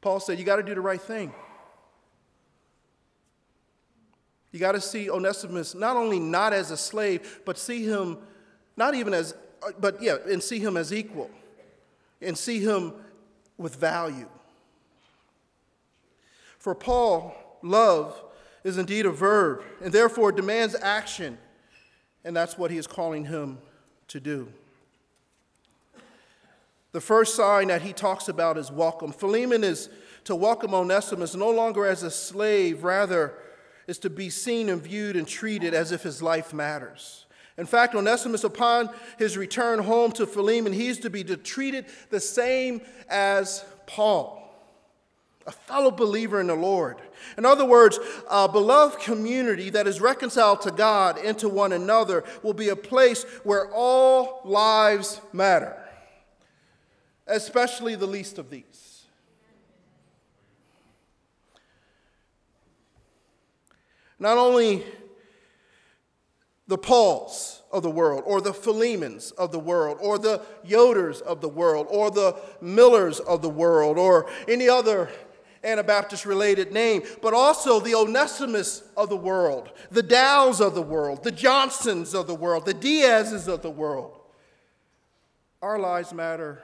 Paul 0.00 0.20
said, 0.20 0.38
You 0.38 0.44
got 0.44 0.56
to 0.56 0.62
do 0.62 0.74
the 0.74 0.80
right 0.80 1.00
thing. 1.00 1.32
You 4.52 4.58
got 4.58 4.72
to 4.72 4.80
see 4.80 5.10
Onesimus 5.10 5.74
not 5.74 5.96
only 5.96 6.20
not 6.20 6.52
as 6.52 6.70
a 6.70 6.76
slave, 6.76 7.40
but 7.44 7.58
see 7.58 7.84
him 7.84 8.18
not 8.76 8.94
even 8.94 9.14
as, 9.14 9.34
but 9.80 10.02
yeah, 10.02 10.16
and 10.30 10.42
see 10.42 10.58
him 10.58 10.76
as 10.76 10.92
equal, 10.92 11.30
and 12.20 12.36
see 12.36 12.60
him 12.60 12.92
with 13.56 13.76
value. 13.76 14.28
For 16.58 16.74
Paul, 16.74 17.34
love 17.62 18.22
is 18.62 18.78
indeed 18.78 19.06
a 19.06 19.10
verb, 19.10 19.62
and 19.82 19.92
therefore 19.92 20.32
demands 20.32 20.76
action, 20.80 21.38
and 22.24 22.36
that's 22.36 22.56
what 22.56 22.70
he 22.70 22.76
is 22.76 22.86
calling 22.86 23.24
him 23.24 23.58
to 24.08 24.20
do. 24.20 24.48
The 26.92 27.00
first 27.00 27.34
sign 27.34 27.68
that 27.68 27.80
he 27.80 27.94
talks 27.94 28.28
about 28.28 28.58
is 28.58 28.70
welcome. 28.70 29.12
Philemon 29.12 29.64
is 29.64 29.88
to 30.24 30.36
welcome 30.36 30.74
Onesimus 30.74 31.34
no 31.34 31.50
longer 31.50 31.86
as 31.86 32.02
a 32.02 32.10
slave, 32.10 32.84
rather, 32.84 33.34
is 33.86 33.98
to 33.98 34.10
be 34.10 34.30
seen 34.30 34.68
and 34.68 34.82
viewed 34.82 35.16
and 35.16 35.26
treated 35.26 35.74
as 35.74 35.92
if 35.92 36.02
his 36.02 36.22
life 36.22 36.52
matters. 36.52 37.26
In 37.58 37.66
fact, 37.66 37.94
Onesimus, 37.94 38.44
upon 38.44 38.90
his 39.18 39.36
return 39.36 39.80
home 39.80 40.12
to 40.12 40.26
Philemon, 40.26 40.72
he 40.72 40.88
is 40.88 40.98
to 41.00 41.10
be 41.10 41.22
treated 41.22 41.86
the 42.10 42.20
same 42.20 42.80
as 43.08 43.64
Paul, 43.86 44.38
a 45.46 45.52
fellow 45.52 45.90
believer 45.90 46.40
in 46.40 46.46
the 46.46 46.54
Lord. 46.54 46.96
In 47.36 47.44
other 47.44 47.66
words, 47.66 47.98
a 48.30 48.48
beloved 48.48 49.00
community 49.00 49.68
that 49.70 49.86
is 49.86 50.00
reconciled 50.00 50.62
to 50.62 50.70
God 50.70 51.18
and 51.18 51.38
to 51.38 51.48
one 51.48 51.72
another 51.72 52.24
will 52.42 52.54
be 52.54 52.70
a 52.70 52.76
place 52.76 53.24
where 53.44 53.70
all 53.72 54.40
lives 54.44 55.20
matter, 55.32 55.76
especially 57.26 57.96
the 57.96 58.06
least 58.06 58.38
of 58.38 58.48
these. 58.48 58.71
Not 64.22 64.38
only 64.38 64.84
the 66.68 66.78
Pauls 66.78 67.60
of 67.72 67.82
the 67.82 67.90
world, 67.90 68.22
or 68.24 68.40
the 68.40 68.54
Philemons 68.54 69.32
of 69.32 69.50
the 69.50 69.58
world, 69.58 69.98
or 70.00 70.16
the 70.16 70.40
Yoders 70.64 71.20
of 71.22 71.40
the 71.40 71.48
world, 71.48 71.88
or 71.90 72.08
the 72.08 72.36
Millers 72.60 73.18
of 73.18 73.42
the 73.42 73.48
world, 73.48 73.98
or 73.98 74.30
any 74.46 74.68
other 74.68 75.10
Anabaptist 75.64 76.24
related 76.24 76.72
name, 76.72 77.02
but 77.20 77.34
also 77.34 77.80
the 77.80 77.96
Onesimus 77.96 78.84
of 78.96 79.08
the 79.08 79.16
world, 79.16 79.72
the 79.90 80.04
Dows 80.04 80.60
of 80.60 80.76
the 80.76 80.82
world, 80.82 81.24
the 81.24 81.32
Johnsons 81.32 82.14
of 82.14 82.28
the 82.28 82.34
world, 82.36 82.64
the 82.64 82.74
Diazes 82.74 83.48
of 83.48 83.62
the 83.62 83.70
world. 83.72 84.20
Our 85.60 85.80
lives 85.80 86.12
matter 86.12 86.62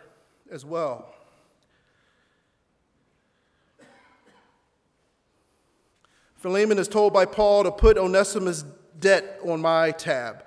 as 0.49 0.65
well. 0.65 1.13
Philemon 6.39 6.79
is 6.79 6.89
told 6.89 7.13
by 7.13 7.27
Paul 7.27 7.65
to 7.65 7.71
put 7.71 7.99
Onesimus' 7.99 8.65
debt 8.99 9.41
on 9.45 9.61
my 9.61 9.91
tab. 9.91 10.45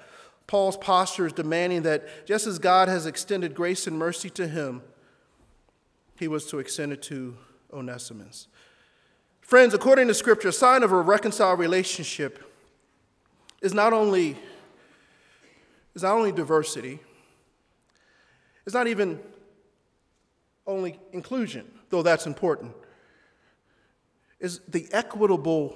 Paul's 0.48 0.78
posture 0.78 1.28
is 1.28 1.34
demanding 1.34 1.84
that 1.84 2.26
just 2.26 2.48
as 2.48 2.60
God 2.60 2.88
has 2.88 3.06
extended 3.06 3.54
grace 3.54 3.88
and 3.88 3.98
mercy 3.98 4.30
to 4.32 4.48
him, 4.48 4.82
he 6.16 6.28
was 6.28 6.46
to 6.48 6.60
extend 6.60 6.94
it 6.94 7.02
to 7.04 7.38
Onesimus. 7.74 8.48
Friends, 9.42 9.74
according 9.74 10.08
to 10.08 10.14
Scripture, 10.14 10.50
a 10.50 10.54
sign 10.54 10.84
of 10.84 10.92
a 10.92 11.02
reconciled 11.02 11.60
relationship 11.60 12.42
is 13.62 13.74
not 13.74 13.92
only, 13.92 14.38
is 15.94 16.04
not 16.04 16.16
only 16.16 16.32
diversity, 16.32 17.00
it's 18.66 18.74
not 18.74 18.88
even 18.88 19.20
only 20.66 21.00
inclusion, 21.12 21.70
though 21.90 22.02
that's 22.02 22.26
important, 22.26 22.74
is 24.40 24.60
the 24.68 24.88
equitable 24.92 25.76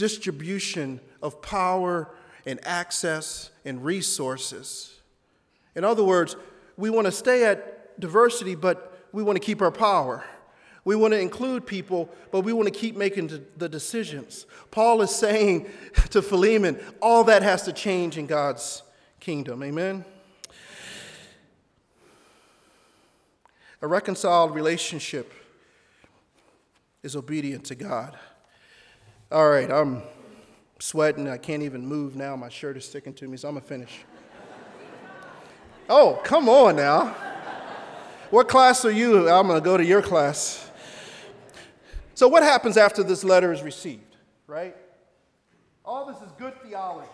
distribution 0.00 0.98
of 1.22 1.42
power 1.42 2.08
and 2.46 2.58
access 2.66 3.50
and 3.66 3.84
resources. 3.84 4.98
In 5.76 5.84
other 5.84 6.02
words, 6.02 6.36
we 6.78 6.88
want 6.88 7.04
to 7.04 7.12
stay 7.12 7.44
at 7.44 8.00
diversity, 8.00 8.54
but 8.54 9.06
we 9.12 9.22
want 9.22 9.36
to 9.36 9.44
keep 9.44 9.60
our 9.60 9.70
power. 9.70 10.24
We 10.86 10.96
want 10.96 11.12
to 11.12 11.20
include 11.20 11.66
people, 11.66 12.08
but 12.32 12.40
we 12.40 12.54
want 12.54 12.66
to 12.66 12.72
keep 12.72 12.96
making 12.96 13.46
the 13.58 13.68
decisions. 13.68 14.46
Paul 14.70 15.02
is 15.02 15.14
saying 15.14 15.68
to 16.10 16.22
Philemon, 16.22 16.80
all 17.02 17.24
that 17.24 17.42
has 17.42 17.64
to 17.64 17.72
change 17.74 18.16
in 18.16 18.26
God's 18.26 18.82
kingdom. 19.20 19.62
Amen? 19.62 20.06
A 23.82 23.86
reconciled 23.86 24.54
relationship 24.54 25.30
is 27.02 27.14
obedient 27.14 27.66
to 27.66 27.74
God. 27.74 28.18
All 29.32 29.48
right, 29.48 29.70
I'm 29.70 30.02
sweating. 30.80 31.28
I 31.28 31.36
can't 31.36 31.62
even 31.62 31.86
move 31.86 32.16
now. 32.16 32.34
My 32.34 32.48
shirt 32.48 32.76
is 32.76 32.84
sticking 32.84 33.14
to 33.14 33.28
me, 33.28 33.36
so 33.36 33.46
I'm 33.46 33.54
going 33.54 33.62
to 33.62 33.68
finish. 33.68 34.00
oh, 35.88 36.20
come 36.24 36.48
on 36.48 36.74
now. 36.74 37.14
What 38.30 38.48
class 38.48 38.84
are 38.84 38.90
you? 38.90 39.28
I'm 39.30 39.46
going 39.46 39.60
to 39.60 39.64
go 39.64 39.76
to 39.76 39.84
your 39.84 40.02
class. 40.02 40.68
So, 42.14 42.26
what 42.26 42.42
happens 42.42 42.76
after 42.76 43.04
this 43.04 43.22
letter 43.22 43.52
is 43.52 43.62
received, 43.62 44.16
right? 44.48 44.74
All 45.84 46.06
this 46.06 46.20
is 46.22 46.32
good 46.36 46.60
theology. 46.62 47.08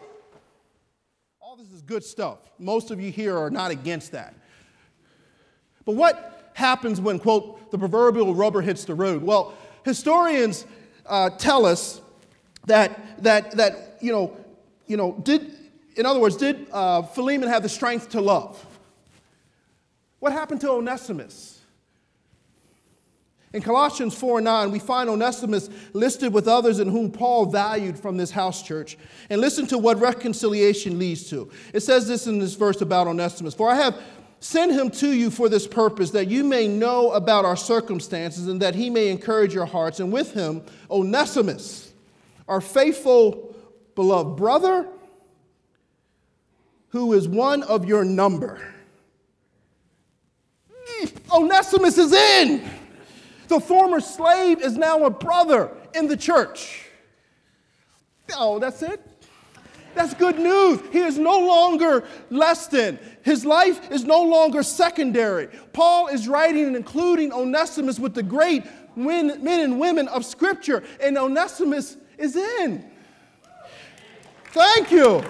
All 1.38 1.54
this 1.54 1.70
is 1.70 1.82
good 1.82 2.02
stuff. 2.02 2.38
Most 2.58 2.90
of 2.90 2.98
you 2.98 3.12
here 3.12 3.36
are 3.36 3.50
not 3.50 3.70
against 3.70 4.12
that. 4.12 4.34
But 5.84 5.96
what 5.96 6.50
happens 6.54 6.98
when, 6.98 7.18
quote, 7.18 7.70
the 7.70 7.78
proverbial 7.78 8.34
rubber 8.34 8.62
hits 8.62 8.86
the 8.86 8.94
road? 8.94 9.22
Well, 9.22 9.52
historians 9.84 10.64
uh, 11.04 11.28
tell 11.28 11.66
us 11.66 12.00
that, 12.66 13.22
that, 13.22 13.52
that 13.52 13.98
you, 14.00 14.12
know, 14.12 14.36
you 14.86 14.96
know, 14.96 15.18
did, 15.22 15.52
in 15.96 16.06
other 16.06 16.20
words, 16.20 16.36
did 16.36 16.66
uh, 16.72 17.02
Philemon 17.02 17.48
have 17.48 17.62
the 17.62 17.68
strength 17.68 18.10
to 18.10 18.20
love? 18.20 18.64
What 20.18 20.32
happened 20.32 20.60
to 20.62 20.70
Onesimus? 20.70 21.56
In 23.52 23.62
Colossians 23.62 24.14
4 24.14 24.42
9, 24.42 24.70
we 24.70 24.78
find 24.78 25.08
Onesimus 25.08 25.70
listed 25.94 26.32
with 26.32 26.46
others 26.46 26.78
in 26.78 26.88
whom 26.88 27.10
Paul 27.10 27.46
valued 27.46 27.98
from 27.98 28.16
this 28.16 28.30
house 28.30 28.62
church. 28.62 28.98
And 29.30 29.40
listen 29.40 29.66
to 29.68 29.78
what 29.78 29.98
reconciliation 29.98 30.98
leads 30.98 31.30
to. 31.30 31.50
It 31.72 31.80
says 31.80 32.06
this 32.06 32.26
in 32.26 32.38
this 32.38 32.54
verse 32.54 32.82
about 32.82 33.06
Onesimus 33.06 33.54
For 33.54 33.70
I 33.70 33.76
have 33.76 33.98
sent 34.40 34.72
him 34.72 34.90
to 34.90 35.12
you 35.12 35.30
for 35.30 35.48
this 35.48 35.66
purpose, 35.66 36.10
that 36.10 36.28
you 36.28 36.44
may 36.44 36.68
know 36.68 37.12
about 37.12 37.44
our 37.44 37.56
circumstances 37.56 38.48
and 38.48 38.60
that 38.60 38.74
he 38.74 38.90
may 38.90 39.08
encourage 39.08 39.54
your 39.54 39.64
hearts. 39.64 40.00
And 40.00 40.12
with 40.12 40.34
him, 40.34 40.62
Onesimus, 40.90 41.85
our 42.48 42.60
faithful, 42.60 43.54
beloved 43.94 44.36
brother, 44.36 44.86
who 46.88 47.12
is 47.12 47.28
one 47.28 47.62
of 47.62 47.84
your 47.84 48.04
number. 48.04 48.60
Onesimus 51.32 51.98
is 51.98 52.12
in. 52.12 52.68
The 53.48 53.60
former 53.60 54.00
slave 54.00 54.60
is 54.60 54.76
now 54.76 55.04
a 55.04 55.10
brother 55.10 55.70
in 55.94 56.06
the 56.06 56.16
church. 56.16 56.86
Oh, 58.36 58.58
that's 58.58 58.82
it? 58.82 59.00
That's 59.94 60.14
good 60.14 60.38
news. 60.38 60.80
He 60.92 60.98
is 60.98 61.16
no 61.18 61.38
longer 61.38 62.04
less 62.28 62.66
than. 62.66 62.98
His 63.22 63.46
life 63.46 63.90
is 63.90 64.04
no 64.04 64.22
longer 64.22 64.62
secondary. 64.62 65.48
Paul 65.72 66.08
is 66.08 66.28
writing 66.28 66.66
and 66.66 66.76
including 66.76 67.32
Onesimus 67.32 67.98
with 67.98 68.14
the 68.14 68.22
great 68.22 68.64
men, 68.94 69.30
and 69.46 69.80
women 69.80 70.08
of 70.08 70.24
Scripture, 70.24 70.82
and 71.00 71.16
Onesimus 71.16 71.96
is 72.18 72.36
in. 72.36 72.90
Thank 74.46 74.90
you. 74.90 75.22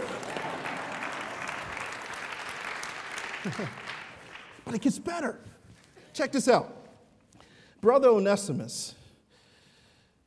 but 4.64 4.74
it 4.74 4.80
gets 4.80 4.98
better. 4.98 5.40
Check 6.12 6.32
this 6.32 6.48
out 6.48 6.72
brother 7.80 8.08
Onesimus, 8.08 8.96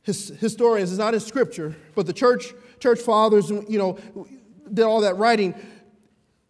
his, 0.02 0.28
historians, 0.28 0.92
is 0.92 0.98
not 0.98 1.12
in 1.12 1.20
scripture, 1.20 1.76
but 1.94 2.06
the 2.06 2.12
church, 2.12 2.54
church 2.78 3.00
fathers, 3.00 3.50
you 3.50 3.76
know, 3.76 3.98
did 4.72 4.84
all 4.84 5.02
that 5.02 5.18
writing. 5.18 5.54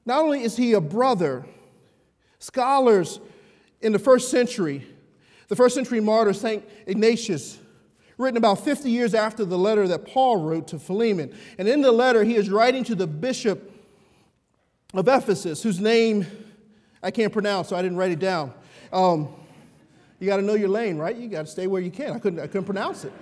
Not 0.07 0.21
only 0.21 0.45
is 0.45 0.57
he 0.57 0.75
a 0.75 0.81
brother, 0.81 1.45
scholars 2.39 3.19
in 3.81 3.93
the 3.93 3.99
first 3.99 4.31
century, 4.31 4.87
the 5.49 5.57
first 5.57 5.75
century 5.75 5.99
martyr, 5.99 6.33
St. 6.33 6.65
Ignatius, 6.87 7.59
written 8.21 8.37
about 8.37 8.63
50 8.63 8.91
years 8.91 9.15
after 9.15 9.45
the 9.45 9.59
letter 9.59 9.89
that 9.89 10.07
Paul 10.07 10.37
wrote 10.37 10.69
to 10.69 10.79
Philemon. 10.79 11.35
And 11.59 11.67
in 11.67 11.81
the 11.81 11.91
letter, 11.91 12.23
he 12.23 12.37
is 12.37 12.51
writing 12.51 12.85
to 12.85 12.95
the 12.95 13.07
bishop 13.07 13.73
of 14.95 15.09
Ephesus, 15.09 15.63
whose 15.63 15.81
name 15.81 16.27
I 17.03 17.11
can't 17.11 17.33
pronounce, 17.33 17.69
so 17.69 17.77
I 17.77 17.83
didn't 17.83 17.97
write 17.97 18.13
it 18.13 18.19
down. 18.19 18.53
Um, 18.93 19.29
you 20.19 20.27
got 20.27 20.37
to 20.37 20.43
know 20.43 20.55
your 20.55 20.69
lane, 20.69 20.99
right? 20.99 21.17
You 21.17 21.29
got 21.29 21.47
to 21.47 21.51
stay 21.51 21.67
where 21.67 21.81
you 21.81 21.91
can. 21.91 22.13
I 22.13 22.19
couldn't, 22.19 22.41
I 22.41 22.47
couldn't 22.47 22.67
pronounce 22.67 23.05
it. 23.05 23.13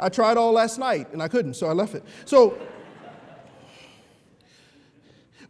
I 0.00 0.08
tried 0.08 0.36
all 0.36 0.52
last 0.52 0.78
night 0.78 1.12
and 1.12 1.22
I 1.22 1.28
couldn't, 1.28 1.54
so 1.54 1.68
I 1.68 1.72
left 1.72 1.94
it. 1.94 2.04
So, 2.24 2.58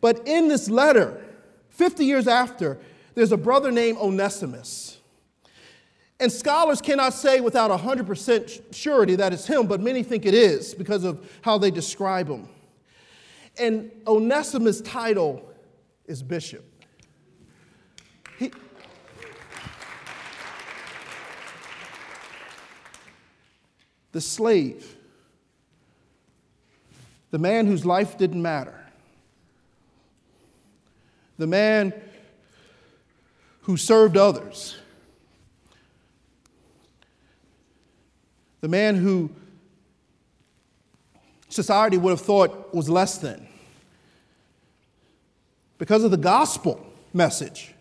but 0.02 0.26
in 0.28 0.48
this 0.48 0.68
letter, 0.68 1.24
50 1.70 2.04
years 2.04 2.28
after, 2.28 2.78
there's 3.14 3.32
a 3.32 3.36
brother 3.38 3.70
named 3.70 3.96
Onesimus. 3.96 4.91
And 6.22 6.30
scholars 6.30 6.80
cannot 6.80 7.14
say 7.14 7.40
without 7.40 7.72
100% 7.72 8.72
surety 8.72 9.16
that 9.16 9.32
it's 9.32 9.44
him, 9.44 9.66
but 9.66 9.80
many 9.80 10.04
think 10.04 10.24
it 10.24 10.34
is 10.34 10.72
because 10.72 11.02
of 11.02 11.28
how 11.42 11.58
they 11.58 11.72
describe 11.72 12.28
him. 12.28 12.48
And 13.58 13.90
Onesimus' 14.06 14.80
title 14.82 15.44
is 16.06 16.22
bishop. 16.22 16.64
He, 18.38 18.52
the 24.12 24.20
slave, 24.20 24.96
the 27.32 27.38
man 27.38 27.66
whose 27.66 27.84
life 27.84 28.16
didn't 28.16 28.42
matter, 28.42 28.78
the 31.36 31.48
man 31.48 31.92
who 33.62 33.76
served 33.76 34.16
others, 34.16 34.76
the 38.62 38.68
man 38.68 38.94
who 38.94 39.28
society 41.48 41.98
would 41.98 42.10
have 42.10 42.20
thought 42.20 42.72
was 42.74 42.88
less 42.88 43.18
than. 43.18 43.46
Because 45.78 46.04
of 46.04 46.12
the 46.12 46.16
gospel 46.16 46.86
message 47.12 47.74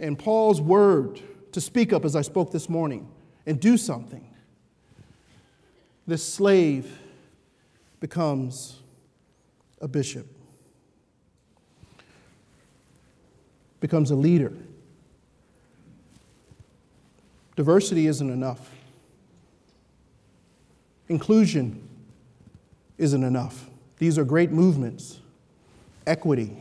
and 0.00 0.18
Paul's 0.18 0.60
word 0.60 1.22
to 1.52 1.60
speak 1.60 1.92
up 1.92 2.04
as 2.04 2.14
I 2.16 2.22
spoke 2.22 2.50
this 2.50 2.68
morning 2.68 3.08
and 3.46 3.58
do 3.58 3.78
something, 3.78 4.28
this 6.06 6.26
slave 6.26 6.98
becomes 8.00 8.80
a 9.80 9.86
bishop, 9.86 10.26
becomes 13.80 14.10
a 14.10 14.16
leader. 14.16 14.52
Diversity 17.58 18.06
isn't 18.06 18.30
enough. 18.30 18.70
Inclusion 21.08 21.88
isn't 22.98 23.24
enough. 23.24 23.68
These 23.98 24.16
are 24.16 24.22
great 24.22 24.52
movements. 24.52 25.18
Equity, 26.06 26.56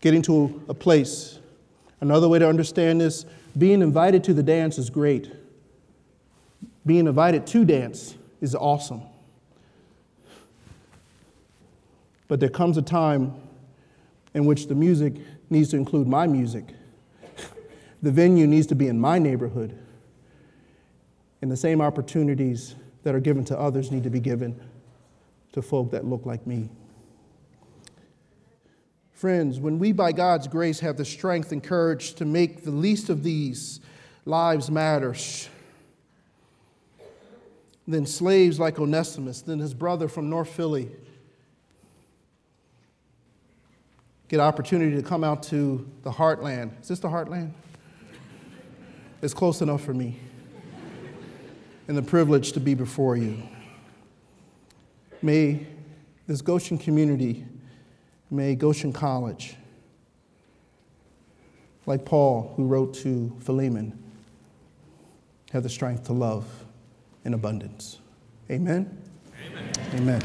getting 0.00 0.22
to 0.22 0.62
a 0.66 0.72
place. 0.72 1.40
Another 2.00 2.26
way 2.26 2.38
to 2.38 2.48
understand 2.48 3.02
this 3.02 3.26
being 3.58 3.82
invited 3.82 4.24
to 4.24 4.32
the 4.32 4.42
dance 4.42 4.78
is 4.78 4.88
great. 4.88 5.30
Being 6.86 7.06
invited 7.06 7.46
to 7.48 7.66
dance 7.66 8.14
is 8.40 8.54
awesome. 8.54 9.02
But 12.28 12.40
there 12.40 12.48
comes 12.48 12.78
a 12.78 12.82
time 12.82 13.34
in 14.32 14.46
which 14.46 14.68
the 14.68 14.74
music 14.74 15.16
needs 15.50 15.68
to 15.72 15.76
include 15.76 16.08
my 16.08 16.26
music. 16.26 16.64
The 18.04 18.10
venue 18.10 18.46
needs 18.46 18.66
to 18.66 18.74
be 18.74 18.86
in 18.86 19.00
my 19.00 19.18
neighborhood. 19.18 19.76
And 21.40 21.50
the 21.50 21.56
same 21.56 21.80
opportunities 21.80 22.74
that 23.02 23.14
are 23.14 23.20
given 23.20 23.44
to 23.46 23.58
others 23.58 23.90
need 23.90 24.04
to 24.04 24.10
be 24.10 24.20
given 24.20 24.60
to 25.52 25.62
folk 25.62 25.90
that 25.92 26.04
look 26.04 26.26
like 26.26 26.46
me. 26.46 26.68
Friends, 29.12 29.58
when 29.58 29.78
we, 29.78 29.92
by 29.92 30.12
God's 30.12 30.48
grace, 30.48 30.80
have 30.80 30.98
the 30.98 31.04
strength 31.04 31.50
and 31.50 31.62
courage 31.62 32.14
to 32.14 32.26
make 32.26 32.64
the 32.64 32.70
least 32.70 33.08
of 33.08 33.22
these 33.22 33.80
lives 34.26 34.70
matter, 34.70 35.14
then 37.88 38.04
slaves 38.04 38.60
like 38.60 38.78
Onesimus, 38.78 39.40
then 39.40 39.60
his 39.60 39.72
brother 39.72 40.08
from 40.08 40.28
North 40.28 40.50
Philly, 40.50 40.90
get 44.28 44.40
opportunity 44.40 44.94
to 44.94 45.02
come 45.02 45.24
out 45.24 45.42
to 45.44 45.88
the 46.02 46.10
heartland. 46.10 46.82
Is 46.82 46.88
this 46.88 46.98
the 46.98 47.08
heartland? 47.08 47.52
It's 49.24 49.32
close 49.32 49.62
enough 49.62 49.82
for 49.82 49.94
me. 49.94 50.18
And 51.88 51.96
the 51.96 52.02
privilege 52.02 52.52
to 52.52 52.60
be 52.60 52.74
before 52.74 53.16
you. 53.16 53.42
May 55.22 55.66
this 56.26 56.42
Goshen 56.42 56.76
community, 56.76 57.46
may 58.30 58.54
Goshen 58.54 58.92
College, 58.92 59.56
like 61.86 62.04
Paul, 62.04 62.52
who 62.54 62.66
wrote 62.66 62.92
to 62.96 63.34
Philemon, 63.40 63.98
have 65.52 65.62
the 65.62 65.70
strength 65.70 66.04
to 66.04 66.12
love 66.12 66.44
in 67.24 67.32
abundance. 67.32 68.00
Amen. 68.50 68.94
Amen. 69.42 69.72
Amen. 69.94 70.22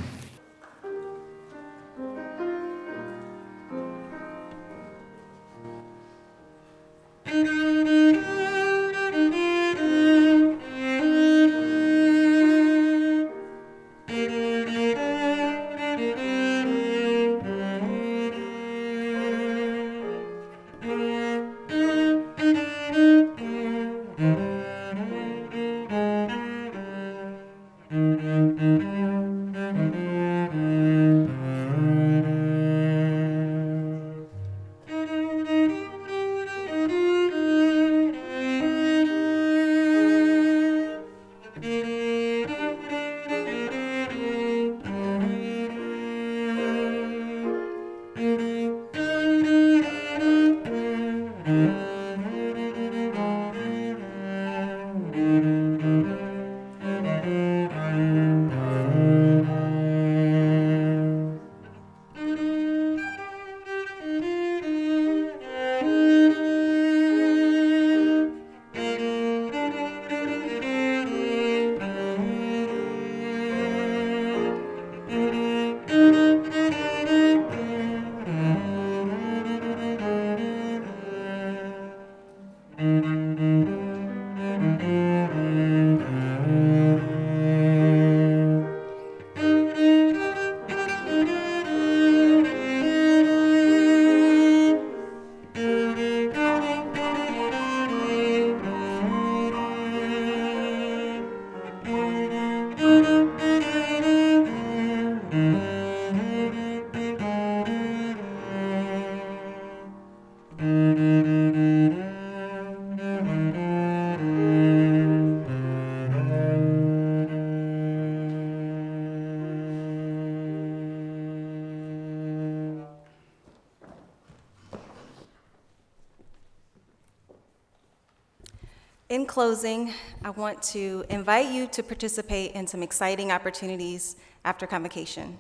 Closing, 129.40 129.94
I 130.22 130.32
want 130.32 130.62
to 130.74 131.06
invite 131.10 131.50
you 131.50 131.66
to 131.68 131.82
participate 131.82 132.52
in 132.56 132.68
some 132.68 132.84
exciting 132.84 133.32
opportunities 133.32 134.18
after 134.44 134.68
convocation. 134.68 135.40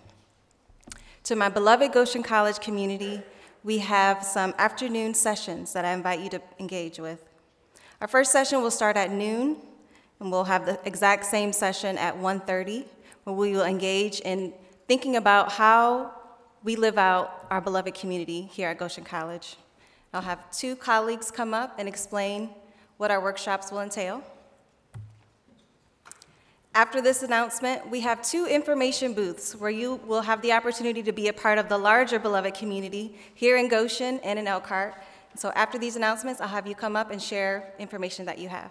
To 1.24 1.36
my 1.36 1.50
beloved 1.50 1.91
Goshen 1.91 2.24
College 2.24 2.62
community, 2.62 3.22
we 3.62 3.80
have 3.80 4.24
some 4.24 4.56
afternoon 4.58 5.16
sessions 5.16 5.74
that 5.74 5.84
I 5.84 5.91
invite 5.91 6.22
you 6.22 6.30
to 6.30 6.41
engage 6.60 6.97
with. 6.97 7.26
Our 8.00 8.08
first 8.08 8.32
session 8.32 8.62
will 8.62 8.72
start 8.72 8.95
at 8.95 9.12
noon, 9.12 9.58
and 10.22 10.32
we'll 10.32 10.45
have 10.45 10.66
the 10.66 10.80
exact 10.86 11.26
same 11.26 11.52
session 11.52 11.97
at 11.97 12.16
1:30, 12.16 12.86
where 13.26 13.36
we 13.36 13.52
will 13.52 13.66
engage 13.66 14.22
in 14.22 14.54
thinking 14.88 15.18
about 15.18 15.52
how 15.52 16.14
we 16.64 16.78
live 16.78 16.97
out 16.97 17.45
our 17.52 17.60
beloved 17.60 17.95
community 17.95 18.43
here 18.43 18.70
at 18.70 18.78
Goshen 18.78 19.04
College. 19.04 19.58
I'll 20.14 20.22
have 20.22 20.50
two 20.52 20.78
colleagues 20.78 21.30
come 21.32 21.54
up 21.54 21.78
and 21.78 21.89
explain 21.89 22.56
what 23.00 23.10
our 23.10 23.22
workshops 23.22 23.72
will 23.72 23.80
entail. 23.80 24.22
After 26.76 27.02
this 27.02 27.24
announcement, 27.24 27.89
we 27.89 28.02
have 28.02 28.22
two 28.22 28.45
information 28.45 29.14
booths 29.14 29.56
where 29.56 29.72
you 29.72 30.02
will 30.06 30.22
have 30.22 30.41
the 30.41 30.52
opportunity 30.52 31.02
to 31.04 31.14
be 31.14 31.30
a 31.30 31.34
part 31.34 31.58
of 31.58 31.70
the 31.70 31.78
larger 31.78 32.20
beloved 32.20 32.54
community 32.56 33.18
here 33.34 33.56
in 33.56 33.70
Goshen 33.70 34.20
and 34.20 34.38
in 34.38 34.47
Elkhart. 34.47 34.95
So 35.36 35.50
after 35.56 35.78
these 35.78 35.95
announcements, 35.95 36.41
I'll 36.41 36.50
have 36.50 36.68
you 36.68 36.76
come 36.76 36.97
up 36.97 37.10
and 37.10 37.22
share 37.22 37.74
information 37.80 38.26
that 38.26 38.38
you 38.38 38.50
have. 38.50 38.70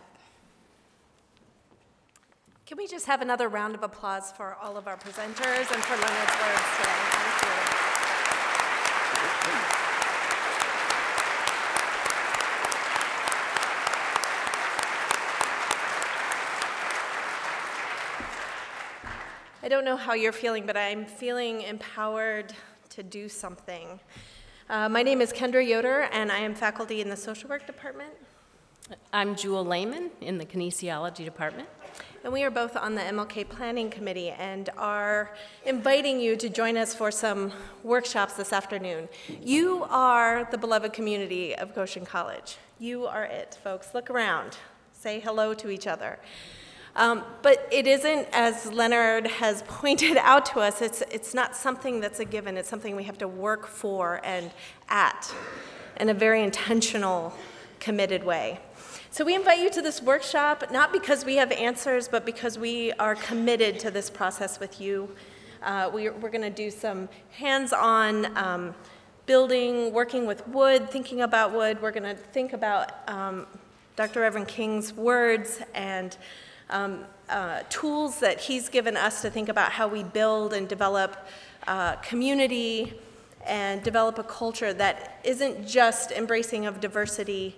Can 2.66 2.76
we 2.76 2.86
just 2.86 3.06
have 3.06 3.22
another 3.22 3.48
round 3.48 3.74
of 3.74 3.82
applause 3.82 4.30
for 4.30 4.58
all 4.60 4.76
of 4.76 4.86
our 4.86 4.98
presenters 4.98 5.72
and 5.72 5.82
for 5.82 5.96
Leonard's 5.96 6.36
words 6.42 6.76
today? 6.76 6.98
Thank 7.16 7.72
you. 7.72 7.77
I 19.68 19.70
don't 19.70 19.84
know 19.84 19.98
how 19.98 20.14
you're 20.14 20.32
feeling, 20.32 20.64
but 20.64 20.78
I'm 20.78 21.04
feeling 21.04 21.60
empowered 21.60 22.54
to 22.88 23.02
do 23.02 23.28
something. 23.28 24.00
Uh, 24.70 24.88
my 24.88 25.02
name 25.02 25.20
is 25.20 25.30
Kendra 25.30 25.62
Yoder, 25.62 26.08
and 26.10 26.32
I 26.32 26.38
am 26.38 26.54
faculty 26.54 27.02
in 27.02 27.10
the 27.10 27.16
social 27.18 27.50
work 27.50 27.66
department. 27.66 28.14
I'm 29.12 29.36
Jewel 29.36 29.66
Lehman 29.66 30.10
in 30.22 30.38
the 30.38 30.46
kinesiology 30.46 31.22
department. 31.22 31.68
And 32.24 32.32
we 32.32 32.44
are 32.44 32.50
both 32.50 32.78
on 32.78 32.94
the 32.94 33.02
MLK 33.02 33.46
Planning 33.46 33.90
Committee 33.90 34.30
and 34.30 34.70
are 34.78 35.34
inviting 35.66 36.18
you 36.18 36.34
to 36.36 36.48
join 36.48 36.78
us 36.78 36.94
for 36.94 37.10
some 37.10 37.52
workshops 37.84 38.32
this 38.32 38.54
afternoon. 38.54 39.06
You 39.42 39.84
are 39.90 40.48
the 40.50 40.56
beloved 40.56 40.94
community 40.94 41.54
of 41.54 41.74
Goshen 41.74 42.06
College. 42.06 42.56
You 42.78 43.04
are 43.04 43.24
it, 43.24 43.58
folks. 43.62 43.92
Look 43.92 44.08
around, 44.08 44.56
say 44.94 45.20
hello 45.20 45.52
to 45.52 45.68
each 45.68 45.86
other. 45.86 46.20
Um, 46.98 47.22
but 47.42 47.68
it 47.70 47.86
isn't, 47.86 48.26
as 48.32 48.72
Leonard 48.72 49.28
has 49.28 49.62
pointed 49.68 50.16
out 50.16 50.44
to 50.46 50.60
us, 50.60 50.82
it's, 50.82 51.00
it's 51.12 51.32
not 51.32 51.54
something 51.54 52.00
that's 52.00 52.18
a 52.18 52.24
given. 52.24 52.56
It's 52.56 52.68
something 52.68 52.96
we 52.96 53.04
have 53.04 53.18
to 53.18 53.28
work 53.28 53.68
for 53.68 54.20
and 54.24 54.50
at 54.88 55.32
in 56.00 56.08
a 56.08 56.14
very 56.14 56.42
intentional, 56.42 57.32
committed 57.78 58.24
way. 58.24 58.58
So 59.10 59.24
we 59.24 59.36
invite 59.36 59.60
you 59.60 59.70
to 59.70 59.80
this 59.80 60.02
workshop, 60.02 60.70
not 60.72 60.92
because 60.92 61.24
we 61.24 61.36
have 61.36 61.52
answers, 61.52 62.08
but 62.08 62.26
because 62.26 62.58
we 62.58 62.92
are 62.94 63.14
committed 63.14 63.78
to 63.80 63.92
this 63.92 64.10
process 64.10 64.58
with 64.58 64.80
you. 64.80 65.08
Uh, 65.62 65.90
we, 65.92 66.08
are 66.08 66.12
going 66.12 66.42
to 66.42 66.50
do 66.50 66.70
some 66.70 67.08
hands 67.30 67.72
on 67.72 68.36
um, 68.36 68.74
building, 69.26 69.92
working 69.92 70.26
with 70.26 70.46
wood, 70.48 70.90
thinking 70.90 71.20
about 71.20 71.52
wood. 71.52 71.80
We're 71.80 71.92
going 71.92 72.16
to 72.16 72.20
think 72.20 72.52
about 72.52 73.08
um, 73.08 73.46
Dr. 73.94 74.20
Reverend 74.20 74.48
King's 74.48 74.92
words 74.92 75.60
and 75.74 76.16
um, 76.70 77.04
uh, 77.28 77.62
tools 77.68 78.20
that 78.20 78.40
he's 78.40 78.68
given 78.68 78.96
us 78.96 79.22
to 79.22 79.30
think 79.30 79.48
about 79.48 79.72
how 79.72 79.88
we 79.88 80.02
build 80.02 80.52
and 80.52 80.68
develop 80.68 81.16
uh, 81.66 81.96
community 81.96 82.94
and 83.46 83.82
develop 83.82 84.18
a 84.18 84.24
culture 84.24 84.72
that 84.72 85.20
isn't 85.24 85.66
just 85.66 86.10
embracing 86.12 86.66
of 86.66 86.80
diversity, 86.80 87.56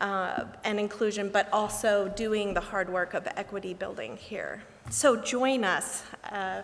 uh, 0.00 0.44
and 0.64 0.78
inclusion, 0.78 1.28
but 1.28 1.48
also 1.52 2.08
doing 2.08 2.54
the 2.54 2.60
hard 2.60 2.88
work 2.88 3.14
of 3.14 3.26
equity 3.36 3.74
building 3.74 4.16
here. 4.16 4.62
So 4.90 5.20
join 5.20 5.64
us 5.64 6.04
uh, 6.30 6.62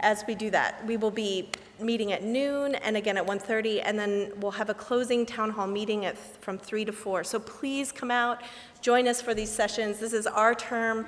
as 0.00 0.24
we 0.26 0.34
do 0.34 0.50
that. 0.50 0.84
We 0.86 0.96
will 0.96 1.10
be 1.10 1.48
meeting 1.80 2.12
at 2.12 2.22
noon 2.22 2.74
and 2.76 2.96
again 2.96 3.16
at 3.16 3.26
1.30, 3.26 3.82
and 3.84 3.98
then 3.98 4.32
we'll 4.38 4.52
have 4.52 4.68
a 4.68 4.74
closing 4.74 5.24
town 5.24 5.50
hall 5.50 5.66
meeting 5.66 6.04
at, 6.04 6.18
from 6.18 6.58
3 6.58 6.84
to 6.86 6.92
4. 6.92 7.24
So 7.24 7.38
please 7.38 7.92
come 7.92 8.10
out, 8.10 8.42
join 8.80 9.08
us 9.08 9.22
for 9.22 9.32
these 9.32 9.50
sessions. 9.50 9.98
This 9.98 10.12
is 10.12 10.26
our 10.26 10.54
term 10.54 11.06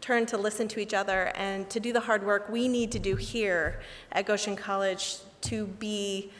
turn 0.00 0.24
to 0.26 0.38
listen 0.38 0.66
to 0.68 0.80
each 0.80 0.94
other 0.94 1.32
and 1.34 1.68
to 1.70 1.78
do 1.78 1.92
the 1.92 2.00
hard 2.00 2.24
work 2.24 2.48
we 2.48 2.68
need 2.68 2.90
to 2.92 2.98
do 2.98 3.16
here 3.16 3.80
at 4.12 4.26
Goshen 4.26 4.56
College 4.56 5.18
to 5.42 5.66
be 5.66 6.32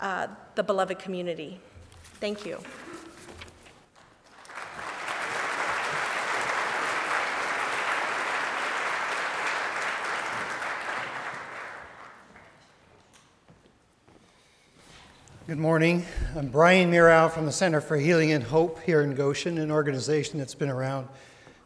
uh, 0.00 0.26
the 0.54 0.62
beloved 0.62 0.98
community. 0.98 1.60
Thank 2.20 2.44
you. 2.44 2.58
Good 15.46 15.56
morning. 15.56 16.04
I'm 16.36 16.48
Brian 16.48 16.92
Mirow 16.92 17.30
from 17.30 17.46
the 17.46 17.52
Center 17.52 17.80
for 17.80 17.96
Healing 17.96 18.32
and 18.32 18.44
Hope 18.44 18.82
here 18.82 19.00
in 19.00 19.14
Goshen, 19.14 19.56
an 19.56 19.70
organization 19.70 20.38
that's 20.38 20.54
been 20.54 20.68
around 20.68 21.08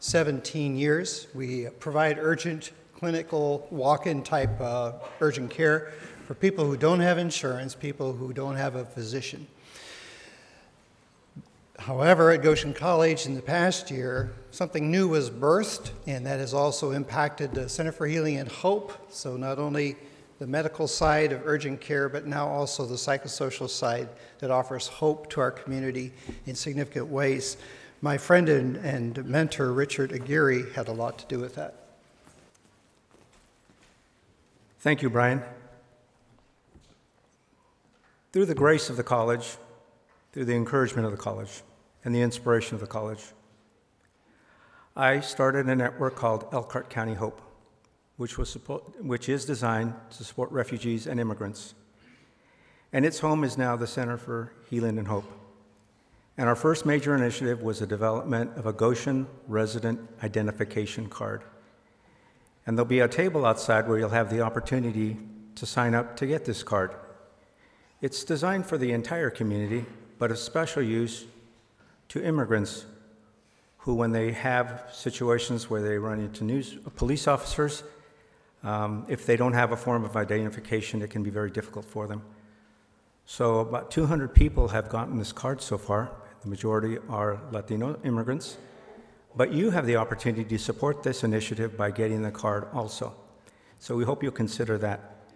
17 0.03 0.75
years. 0.75 1.29
We 1.33 1.69
provide 1.79 2.19
urgent 2.19 2.73
clinical 2.97 3.69
walk 3.71 4.09
in 4.09 4.25
type 4.25 4.61
uh, 4.61 4.95
urgent 5.21 5.53
care 5.53 5.93
for 6.27 6.35
people 6.35 6.65
who 6.65 6.77
don't 6.77 6.99
have 6.99 7.19
insurance, 7.19 7.77
people 7.77 8.13
who 8.13 8.33
don't 8.33 8.57
have 8.57 8.75
a 8.75 8.85
physician. 8.85 9.47
However, 11.79 12.33
at 12.33 12.43
Goshen 12.43 12.75
College 12.75 13.27
in 13.27 13.37
the 13.37 13.43
past 13.43 13.93
year, 13.93 14.33
something 14.51 14.91
new 14.91 15.07
was 15.07 15.31
birthed, 15.31 15.93
and 16.09 16.27
that 16.27 16.41
has 16.41 16.53
also 16.53 16.91
impacted 16.91 17.55
the 17.55 17.69
Center 17.69 17.93
for 17.93 18.09
Healing 18.09 18.39
and 18.39 18.51
Hope. 18.51 18.93
So, 19.09 19.37
not 19.37 19.61
only 19.61 19.95
the 20.41 20.49
medical 20.49 20.89
side 20.89 21.31
of 21.31 21.43
urgent 21.45 21.81
care, 21.81 22.09
but 22.09 22.27
now 22.27 22.49
also 22.49 22.87
the 22.87 22.97
psychosocial 22.97 23.71
side 23.71 24.09
that 24.41 24.51
offers 24.51 24.89
hope 24.89 25.31
to 25.31 25.41
our 25.41 25.53
community 25.53 26.13
in 26.47 26.57
significant 26.57 27.07
ways. 27.07 27.57
My 28.03 28.19
friend 28.19 28.49
and, 28.51 28.77
and 28.77 29.25
mentor, 29.25 29.73
Richard 29.73 30.13
Aguirre, 30.13 30.71
had 30.75 30.89
a 30.89 30.93
lot 30.93 31.19
to 31.21 31.27
do 31.27 31.39
with 31.39 31.55
that. 31.55 31.77
Thank 34.81 35.01
you, 35.01 35.09
Brian. 35.09 35.43
Through 38.33 38.47
the 38.47 38.55
grace 38.55 38.91
of 38.91 38.99
the 38.99 39.03
college, 39.03 39.57
through 40.33 40.45
the 40.45 40.55
encouragement 40.55 41.07
of 41.07 41.13
the 41.13 41.19
college, 41.19 41.63
and 42.05 42.15
the 42.15 42.21
inspiration 42.21 42.75
of 42.75 42.81
the 42.81 42.87
college, 42.87 43.23
I 44.95 45.21
started 45.21 45.67
a 45.67 45.75
network 45.75 46.17
called 46.17 46.49
Elkhart 46.53 46.91
County 46.91 47.15
Hope 47.15 47.41
which, 48.23 48.39
was 48.39 48.55
which 49.01 49.29
is 49.29 49.45
designed 49.45 49.95
to 50.11 50.23
support 50.23 50.51
refugees 50.53 51.09
and 51.09 51.19
immigrants. 51.19 51.75
And 52.93 53.05
its 53.05 53.19
home 53.19 53.43
is 53.43 53.59
now 53.59 53.75
the 53.75 53.87
Center 53.87 54.17
for 54.17 54.53
Healing 54.71 54.99
and 54.99 55.09
Hope. 55.09 55.41
And 56.39 56.49
our 56.49 56.57
first 56.57 56.87
major 56.87 57.14
initiative 57.14 57.62
was 57.62 57.80
the 57.80 57.87
development 57.87 58.57
of 58.57 58.66
a 58.66 58.72
Goshen 58.72 59.26
resident 59.49 60.01
identification 60.22 61.09
card. 61.09 61.43
And 62.66 62.76
there'll 62.76 62.89
be 62.89 63.01
a 63.01 63.09
table 63.09 63.45
outside 63.45 63.89
where 63.89 63.99
you'll 63.99 64.11
have 64.11 64.30
the 64.30 64.41
opportunity 64.41 65.18
to 65.57 65.66
sign 65.66 65.95
up 65.95 66.16
to 66.16 66.26
get 66.26 66.45
this 66.45 66.62
card. 66.62 66.95
It's 68.01 68.24
designed 68.24 68.66
for 68.66 68.78
the 68.78 68.93
entire 68.93 69.30
community, 69.30 69.85
but 70.18 70.30
of 70.30 70.39
special 70.39 70.83
use 70.83 71.26
to 72.09 72.24
immigrants 72.24 72.87
who, 73.78 73.95
when 73.95 74.12
they 74.12 74.33
have 74.33 74.89
situations 74.93 75.68
where 75.68 75.83
they 75.83 75.99
run 75.99 76.20
into 76.20 76.45
news, 76.45 76.76
police 76.97 77.26
officers, 77.26 77.83
um, 78.62 79.05
if 79.09 79.26
they 79.26 79.37
don't 79.37 79.55
have 79.55 79.72
a 79.72 79.76
form 79.76 80.05
of 80.05 80.16
identification, 80.16 81.03
it 81.03 81.11
can 81.11 81.22
be 81.22 81.30
very 81.30 81.51
difficult 81.51 81.85
for 81.85 82.07
them. 82.07 82.22
So, 83.26 83.59
about 83.59 83.91
200 83.91 84.35
people 84.35 84.68
have 84.68 84.89
gotten 84.89 85.18
this 85.18 85.33
card 85.33 85.61
so 85.61 85.78
far. 85.78 86.12
The 86.43 86.49
majority 86.49 86.99
are 87.09 87.40
Latino 87.53 87.99
immigrants. 88.05 88.59
But 89.34 89.53
you 89.53 89.70
have 89.70 89.86
the 89.86 89.97
opportunity 89.97 90.45
to 90.45 90.59
support 90.59 91.03
this 91.03 91.24
initiative 91.24 91.76
by 91.76 91.90
getting 91.90 92.22
the 92.22 92.30
card 92.30 92.68
also. 92.72 93.14
So, 93.78 93.97
we 93.97 94.05
hope 94.05 94.22
you'll 94.22 94.32
consider 94.32 94.76
that. 94.78 95.28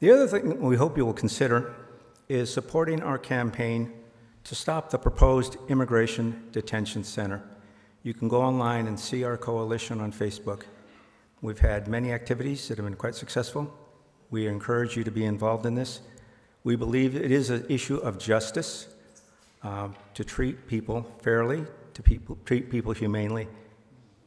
The 0.00 0.10
other 0.10 0.26
thing 0.26 0.60
we 0.60 0.76
hope 0.76 0.96
you 0.96 1.04
will 1.04 1.12
consider 1.12 1.74
is 2.28 2.52
supporting 2.52 3.02
our 3.02 3.18
campaign 3.18 3.92
to 4.44 4.54
stop 4.54 4.90
the 4.90 4.98
proposed 4.98 5.56
immigration 5.68 6.48
detention 6.52 7.04
center. 7.04 7.42
You 8.02 8.14
can 8.14 8.28
go 8.28 8.42
online 8.42 8.86
and 8.86 8.98
see 8.98 9.24
our 9.24 9.36
coalition 9.36 10.00
on 10.00 10.12
Facebook. 10.12 10.62
We've 11.42 11.58
had 11.58 11.88
many 11.88 12.12
activities 12.12 12.68
that 12.68 12.78
have 12.78 12.86
been 12.86 12.96
quite 12.96 13.14
successful. 13.14 13.72
We 14.30 14.46
encourage 14.46 14.96
you 14.96 15.04
to 15.04 15.10
be 15.10 15.24
involved 15.24 15.66
in 15.66 15.74
this. 15.74 16.00
We 16.64 16.76
believe 16.76 17.16
it 17.16 17.30
is 17.30 17.50
an 17.50 17.66
issue 17.68 17.96
of 17.96 18.18
justice 18.18 18.88
uh, 19.66 19.88
to 20.14 20.22
treat 20.22 20.68
people 20.68 21.04
fairly, 21.20 21.64
to 21.92 22.00
people, 22.00 22.38
treat 22.44 22.70
people 22.70 22.92
humanely, 22.92 23.48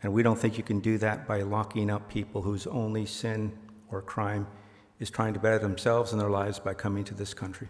and 0.03 0.11
we 0.11 0.21
don't 0.21 0.37
think 0.37 0.57
you 0.57 0.63
can 0.63 0.81
do 0.81 0.97
that 0.97 1.25
by 1.25 1.41
locking 1.43 1.89
up 1.89 2.09
people 2.09 2.41
whose 2.41 2.67
only 2.67 3.05
sin 3.05 3.57
or 3.89 4.01
crime 4.01 4.45
is 4.99 5.09
trying 5.09 5.33
to 5.33 5.39
better 5.39 5.57
themselves 5.57 6.11
and 6.11 6.19
their 6.19 6.29
lives 6.29 6.59
by 6.59 6.73
coming 6.73 7.05
to 7.05 7.13
this 7.13 7.33
country. 7.33 7.69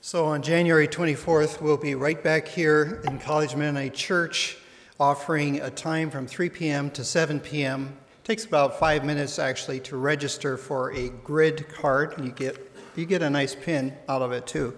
So 0.00 0.26
on 0.26 0.42
January 0.42 0.88
24th, 0.88 1.60
we'll 1.60 1.76
be 1.76 1.94
right 1.94 2.20
back 2.20 2.48
here 2.48 3.00
in 3.04 3.20
College 3.20 3.54
Mennonite 3.54 3.94
Church 3.94 4.56
offering 4.98 5.60
a 5.60 5.70
time 5.70 6.10
from 6.10 6.26
3 6.26 6.48
p.m. 6.50 6.90
to 6.90 7.04
7 7.04 7.38
p.m. 7.38 7.96
It 8.18 8.24
takes 8.24 8.44
about 8.44 8.76
five 8.76 9.04
minutes 9.04 9.38
actually 9.38 9.78
to 9.80 9.96
register 9.96 10.56
for 10.56 10.92
a 10.92 11.10
grid 11.10 11.68
card. 11.68 12.14
You 12.20 12.32
get 12.32 12.71
you 12.96 13.06
get 13.06 13.22
a 13.22 13.30
nice 13.30 13.54
pin 13.54 13.94
out 14.08 14.22
of 14.22 14.32
it 14.32 14.46
too. 14.46 14.74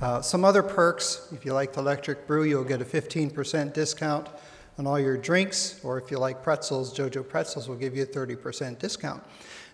Uh, 0.00 0.20
some 0.20 0.44
other 0.44 0.62
perks: 0.62 1.28
if 1.32 1.44
you 1.44 1.52
like 1.52 1.72
the 1.72 1.80
electric 1.80 2.26
brew, 2.26 2.44
you'll 2.44 2.64
get 2.64 2.80
a 2.80 2.84
15% 2.84 3.72
discount 3.72 4.28
on 4.78 4.86
all 4.86 4.98
your 5.00 5.16
drinks, 5.16 5.80
or 5.82 5.98
if 5.98 6.10
you 6.10 6.18
like 6.18 6.42
pretzels, 6.42 6.96
JoJo 6.96 7.26
Pretzels 7.26 7.68
will 7.68 7.76
give 7.76 7.96
you 7.96 8.02
a 8.02 8.06
30% 8.06 8.78
discount. 8.78 9.22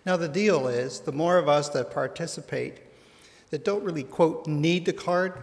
Now 0.07 0.17
the 0.17 0.29
deal 0.29 0.69
is, 0.69 1.01
the 1.01 1.13
more 1.13 1.39
of 1.39 1.49
us 1.49 1.69
that 1.71 1.91
participate 1.91 2.81
that 3.51 3.65
don't 3.65 3.83
really 3.83 4.05
quote 4.05 4.47
need 4.47 4.85
the 4.85 4.93
card, 4.93 5.35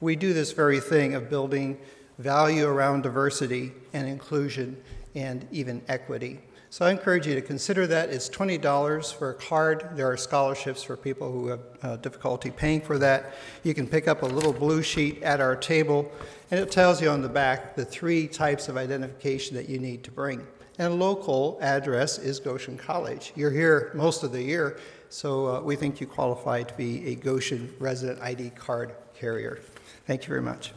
we 0.00 0.16
do 0.16 0.32
this 0.32 0.52
very 0.52 0.80
thing 0.80 1.14
of 1.14 1.30
building 1.30 1.78
value 2.18 2.66
around 2.66 3.02
diversity 3.02 3.72
and 3.92 4.08
inclusion 4.08 4.76
and 5.14 5.46
even 5.50 5.82
equity. 5.88 6.40
So 6.74 6.84
I 6.84 6.90
encourage 6.90 7.24
you 7.24 7.36
to 7.36 7.40
consider 7.40 7.86
that. 7.86 8.10
It's 8.10 8.28
$20 8.28 9.14
for 9.14 9.30
a 9.30 9.34
card. 9.34 9.90
There 9.92 10.10
are 10.10 10.16
scholarships 10.16 10.82
for 10.82 10.96
people 10.96 11.30
who 11.30 11.46
have 11.46 11.60
uh, 11.84 11.96
difficulty 11.98 12.50
paying 12.50 12.80
for 12.80 12.98
that. 12.98 13.36
You 13.62 13.74
can 13.74 13.86
pick 13.86 14.08
up 14.08 14.22
a 14.22 14.26
little 14.26 14.52
blue 14.52 14.82
sheet 14.82 15.22
at 15.22 15.40
our 15.40 15.54
table, 15.54 16.10
and 16.50 16.58
it 16.58 16.72
tells 16.72 17.00
you 17.00 17.10
on 17.10 17.22
the 17.22 17.28
back 17.28 17.76
the 17.76 17.84
three 17.84 18.26
types 18.26 18.68
of 18.68 18.76
identification 18.76 19.54
that 19.54 19.68
you 19.68 19.78
need 19.78 20.02
to 20.02 20.10
bring. 20.10 20.44
And 20.78 20.98
local 20.98 21.60
address 21.62 22.18
is 22.18 22.40
Goshen 22.40 22.76
College. 22.76 23.32
You're 23.36 23.52
here 23.52 23.92
most 23.94 24.24
of 24.24 24.32
the 24.32 24.42
year, 24.42 24.80
so 25.10 25.46
uh, 25.46 25.60
we 25.60 25.76
think 25.76 26.00
you 26.00 26.08
qualify 26.08 26.64
to 26.64 26.74
be 26.74 27.06
a 27.06 27.14
Goshen 27.14 27.72
resident 27.78 28.20
ID 28.20 28.50
card 28.50 28.96
carrier. 29.14 29.60
Thank 30.08 30.22
you 30.22 30.28
very 30.28 30.42
much. 30.42 30.72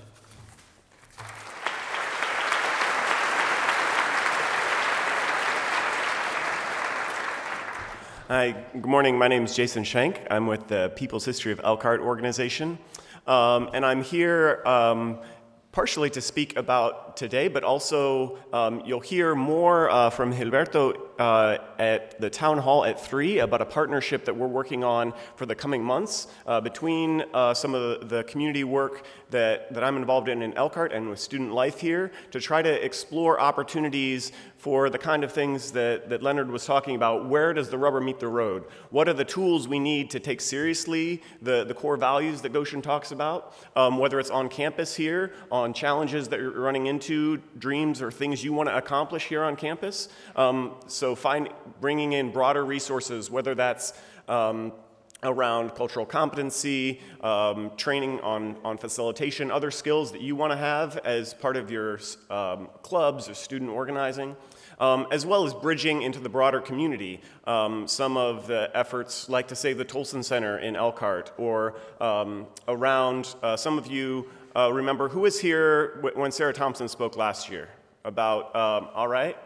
Hi, 8.29 8.51
good 8.73 8.85
morning. 8.87 9.17
My 9.17 9.29
name 9.29 9.45
is 9.45 9.55
Jason 9.55 9.85
Shank. 9.85 10.21
I'm 10.29 10.47
with 10.47 10.67
the 10.67 10.91
People's 10.97 11.23
History 11.23 11.53
of 11.53 11.61
Elkhart 11.63 12.01
organization. 12.01 12.77
Um, 13.25 13.69
and 13.71 13.85
I'm 13.85 14.03
here 14.03 14.61
um, 14.65 15.19
partially 15.71 16.09
to 16.09 16.19
speak 16.19 16.57
about 16.57 17.06
today, 17.17 17.47
but 17.47 17.63
also 17.63 18.37
um, 18.53 18.81
you'll 18.85 18.99
hear 19.01 19.35
more 19.35 19.89
uh, 19.89 20.09
from 20.09 20.31
Gilberto 20.31 20.93
uh, 21.19 21.57
at 21.79 22.19
the 22.21 22.29
town 22.29 22.59
hall 22.59 22.85
at 22.85 22.99
3 22.99 23.39
about 23.39 23.61
a 23.61 23.65
partnership 23.65 24.25
that 24.25 24.35
we're 24.35 24.47
working 24.47 24.83
on 24.83 25.13
for 25.35 25.45
the 25.45 25.55
coming 25.55 25.83
months 25.83 26.27
uh, 26.45 26.61
between 26.61 27.23
uh, 27.33 27.53
some 27.53 27.73
of 27.73 27.81
the, 28.01 28.17
the, 28.17 28.23
community 28.25 28.63
work 28.63 29.05
that, 29.31 29.73
that 29.73 29.83
I'm 29.83 29.97
involved 29.97 30.29
in 30.29 30.41
in 30.41 30.53
Elkhart 30.53 30.91
and 30.91 31.09
with 31.09 31.19
Student 31.19 31.53
Life 31.53 31.79
here 31.79 32.11
to 32.31 32.39
try 32.39 32.61
to 32.61 32.85
explore 32.85 33.39
opportunities 33.39 34.31
for 34.57 34.89
the 34.89 34.97
kind 34.97 35.23
of 35.23 35.31
things 35.31 35.71
that, 35.71 36.09
that 36.09 36.21
Leonard 36.21 36.51
was 36.51 36.65
talking 36.65 36.95
about. 36.95 37.27
Where 37.27 37.53
does 37.53 37.69
the 37.69 37.77
rubber 37.77 38.01
meet 38.01 38.19
the 38.19 38.27
road? 38.27 38.65
What 38.89 39.07
are 39.07 39.13
the 39.13 39.25
tools 39.25 39.67
we 39.67 39.79
need 39.79 40.09
to 40.11 40.19
take 40.19 40.41
seriously 40.41 41.21
the, 41.41 41.63
the 41.63 41.73
core 41.73 41.97
values 41.97 42.41
that 42.41 42.53
Goshen 42.53 42.81
talks 42.81 43.11
about, 43.11 43.53
um, 43.75 43.97
whether 43.97 44.19
it's 44.19 44.29
on 44.29 44.49
campus 44.49 44.95
here, 44.95 45.33
on 45.51 45.73
challenges 45.73 46.27
that 46.29 46.39
you're 46.39 46.59
running 46.59 46.87
into, 46.87 47.06
dreams 47.57 48.01
or 48.01 48.11
things 48.11 48.43
you 48.43 48.53
want 48.53 48.69
to 48.69 48.77
accomplish 48.77 49.25
here 49.25 49.43
on 49.43 49.55
campus? 49.55 50.09
Um, 50.35 50.75
so, 50.87 51.15
find, 51.15 51.49
bringing 51.79 52.13
in 52.13 52.31
broader 52.31 52.65
resources, 52.65 53.31
whether 53.31 53.55
that's 53.55 53.93
um, 54.27 54.73
around 55.23 55.73
cultural 55.75 56.05
competency, 56.05 57.01
um, 57.21 57.71
training 57.75 58.19
on, 58.21 58.55
on 58.63 58.77
facilitation, 58.77 59.49
other 59.49 59.71
skills 59.71 60.11
that 60.11 60.21
you 60.21 60.35
want 60.35 60.51
to 60.51 60.57
have 60.57 60.97
as 60.97 61.33
part 61.33 61.57
of 61.57 61.71
your 61.71 61.99
um, 62.29 62.69
clubs 62.83 63.27
or 63.27 63.33
student 63.33 63.71
organizing. 63.71 64.35
Um, 64.79 65.07
as 65.09 65.25
well 65.25 65.43
as 65.43 65.55
bridging 65.55 66.03
into 66.03 66.19
the 66.19 66.29
broader 66.29 66.61
community. 66.61 67.19
Um, 67.45 67.87
some 67.87 68.15
of 68.15 68.45
the 68.45 68.69
efforts, 68.75 69.27
like 69.27 69.47
to 69.47 69.55
say 69.55 69.73
the 69.73 69.83
Tolson 69.83 70.23
Center 70.23 70.59
in 70.59 70.75
Elkhart, 70.75 71.31
or 71.39 71.79
um, 71.99 72.45
around, 72.67 73.33
uh, 73.41 73.57
some 73.57 73.79
of 73.79 73.87
you 73.87 74.29
uh, 74.57 74.73
remember 74.73 75.07
who 75.07 75.19
was 75.19 75.39
here 75.39 76.01
when 76.15 76.31
Sarah 76.31 76.53
Thompson 76.53 76.87
spoke 76.87 77.15
last 77.15 77.49
year 77.49 77.69
about, 78.03 78.55
um, 78.55 78.89
all 78.95 79.07
right? 79.07 79.37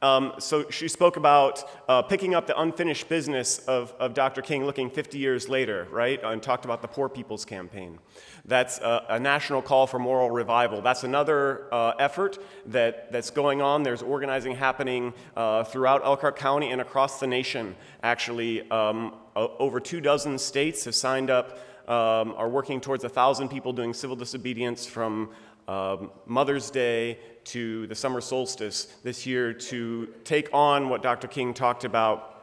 Um, 0.00 0.34
so 0.38 0.68
she 0.68 0.88
spoke 0.88 1.16
about 1.16 1.64
uh, 1.88 2.02
picking 2.02 2.34
up 2.34 2.46
the 2.46 2.60
unfinished 2.60 3.08
business 3.08 3.58
of, 3.60 3.94
of 3.98 4.12
Dr. 4.12 4.42
King 4.42 4.66
looking 4.66 4.90
50 4.90 5.18
years 5.18 5.48
later, 5.48 5.88
right? 5.90 6.20
And 6.22 6.42
talked 6.42 6.66
about 6.66 6.82
the 6.82 6.88
Poor 6.88 7.08
People's 7.08 7.44
Campaign. 7.44 7.98
That's 8.44 8.78
a, 8.78 9.06
a 9.08 9.18
national 9.18 9.62
call 9.62 9.86
for 9.86 9.98
moral 9.98 10.30
revival. 10.30 10.82
That's 10.82 11.04
another 11.04 11.66
uh, 11.72 11.94
effort 11.98 12.38
that, 12.66 13.10
that's 13.10 13.30
going 13.30 13.62
on. 13.62 13.82
There's 13.82 14.02
organizing 14.02 14.54
happening 14.54 15.14
uh, 15.36 15.64
throughout 15.64 16.04
Elkhart 16.04 16.36
County 16.36 16.70
and 16.70 16.82
across 16.82 17.18
the 17.18 17.26
nation. 17.26 17.74
Actually, 18.02 18.70
um, 18.70 19.14
over 19.34 19.80
two 19.80 20.00
dozen 20.00 20.38
states 20.38 20.84
have 20.84 20.94
signed 20.94 21.30
up, 21.30 21.58
um, 21.88 22.34
are 22.36 22.48
working 22.48 22.80
towards 22.80 23.04
a 23.04 23.08
thousand 23.08 23.48
people 23.48 23.72
doing 23.72 23.94
civil 23.94 24.16
disobedience 24.16 24.86
from 24.86 25.30
um, 25.68 26.10
Mother's 26.26 26.70
Day 26.70 27.18
to 27.44 27.86
the 27.86 27.94
summer 27.94 28.20
solstice 28.20 28.84
this 29.02 29.26
year 29.26 29.52
to 29.52 30.08
take 30.24 30.48
on 30.52 30.88
what 30.88 31.02
Dr. 31.02 31.28
King 31.28 31.54
talked 31.54 31.84
about 31.84 32.34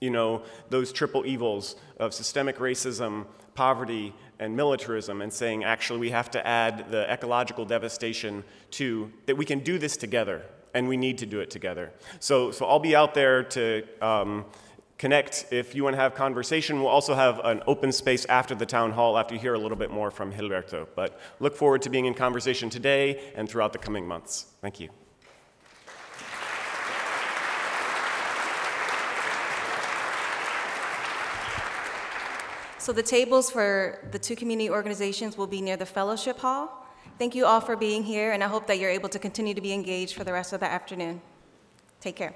you 0.00 0.10
know, 0.10 0.42
those 0.70 0.92
triple 0.92 1.26
evils 1.26 1.76
of 1.98 2.12
systemic 2.14 2.58
racism, 2.58 3.26
poverty, 3.54 4.14
and 4.38 4.56
militarism, 4.56 5.22
and 5.22 5.32
saying 5.32 5.64
actually 5.64 5.98
we 5.98 6.10
have 6.10 6.30
to 6.30 6.46
add 6.46 6.90
the 6.90 7.10
ecological 7.10 7.64
devastation 7.64 8.44
to 8.70 9.10
that 9.26 9.36
we 9.36 9.44
can 9.44 9.60
do 9.60 9.78
this 9.78 9.96
together, 9.96 10.42
and 10.74 10.88
we 10.88 10.96
need 10.96 11.18
to 11.18 11.26
do 11.26 11.40
it 11.40 11.50
together. 11.50 11.92
So, 12.20 12.50
so 12.50 12.66
I'll 12.66 12.80
be 12.80 12.96
out 12.96 13.14
there 13.14 13.44
to 13.44 13.86
um, 14.02 14.44
connect 14.98 15.46
if 15.50 15.74
you 15.74 15.84
want 15.84 15.94
to 15.94 16.00
have 16.00 16.14
conversation. 16.14 16.78
We'll 16.78 16.88
also 16.88 17.14
have 17.14 17.40
an 17.44 17.62
open 17.66 17.92
space 17.92 18.24
after 18.26 18.54
the 18.54 18.66
town 18.66 18.92
hall 18.92 19.18
after 19.18 19.34
you 19.34 19.40
hear 19.40 19.54
a 19.54 19.58
little 19.58 19.76
bit 19.76 19.90
more 19.90 20.10
from 20.10 20.32
Gilberto. 20.32 20.86
But 20.94 21.20
look 21.40 21.56
forward 21.56 21.82
to 21.82 21.90
being 21.90 22.06
in 22.06 22.14
conversation 22.14 22.70
today 22.70 23.32
and 23.34 23.48
throughout 23.48 23.72
the 23.72 23.78
coming 23.78 24.06
months. 24.06 24.46
Thank 24.60 24.80
you. 24.80 24.90
So 32.78 32.92
the 32.92 33.02
tables 33.02 33.50
for 33.50 34.06
the 34.10 34.18
two 34.18 34.36
community 34.36 34.68
organizations 34.68 35.38
will 35.38 35.46
be 35.46 35.62
near 35.62 35.78
the 35.78 35.86
fellowship 35.86 36.38
hall. 36.38 36.86
Thank 37.18 37.34
you 37.34 37.46
all 37.46 37.62
for 37.62 37.76
being 37.76 38.02
here, 38.02 38.32
and 38.32 38.44
I 38.44 38.46
hope 38.46 38.66
that 38.66 38.78
you're 38.78 38.90
able 38.90 39.08
to 39.08 39.18
continue 39.18 39.54
to 39.54 39.60
be 39.62 39.72
engaged 39.72 40.14
for 40.14 40.22
the 40.22 40.34
rest 40.34 40.52
of 40.52 40.60
the 40.60 40.66
afternoon. 40.66 41.22
Take 42.00 42.16
care. 42.16 42.34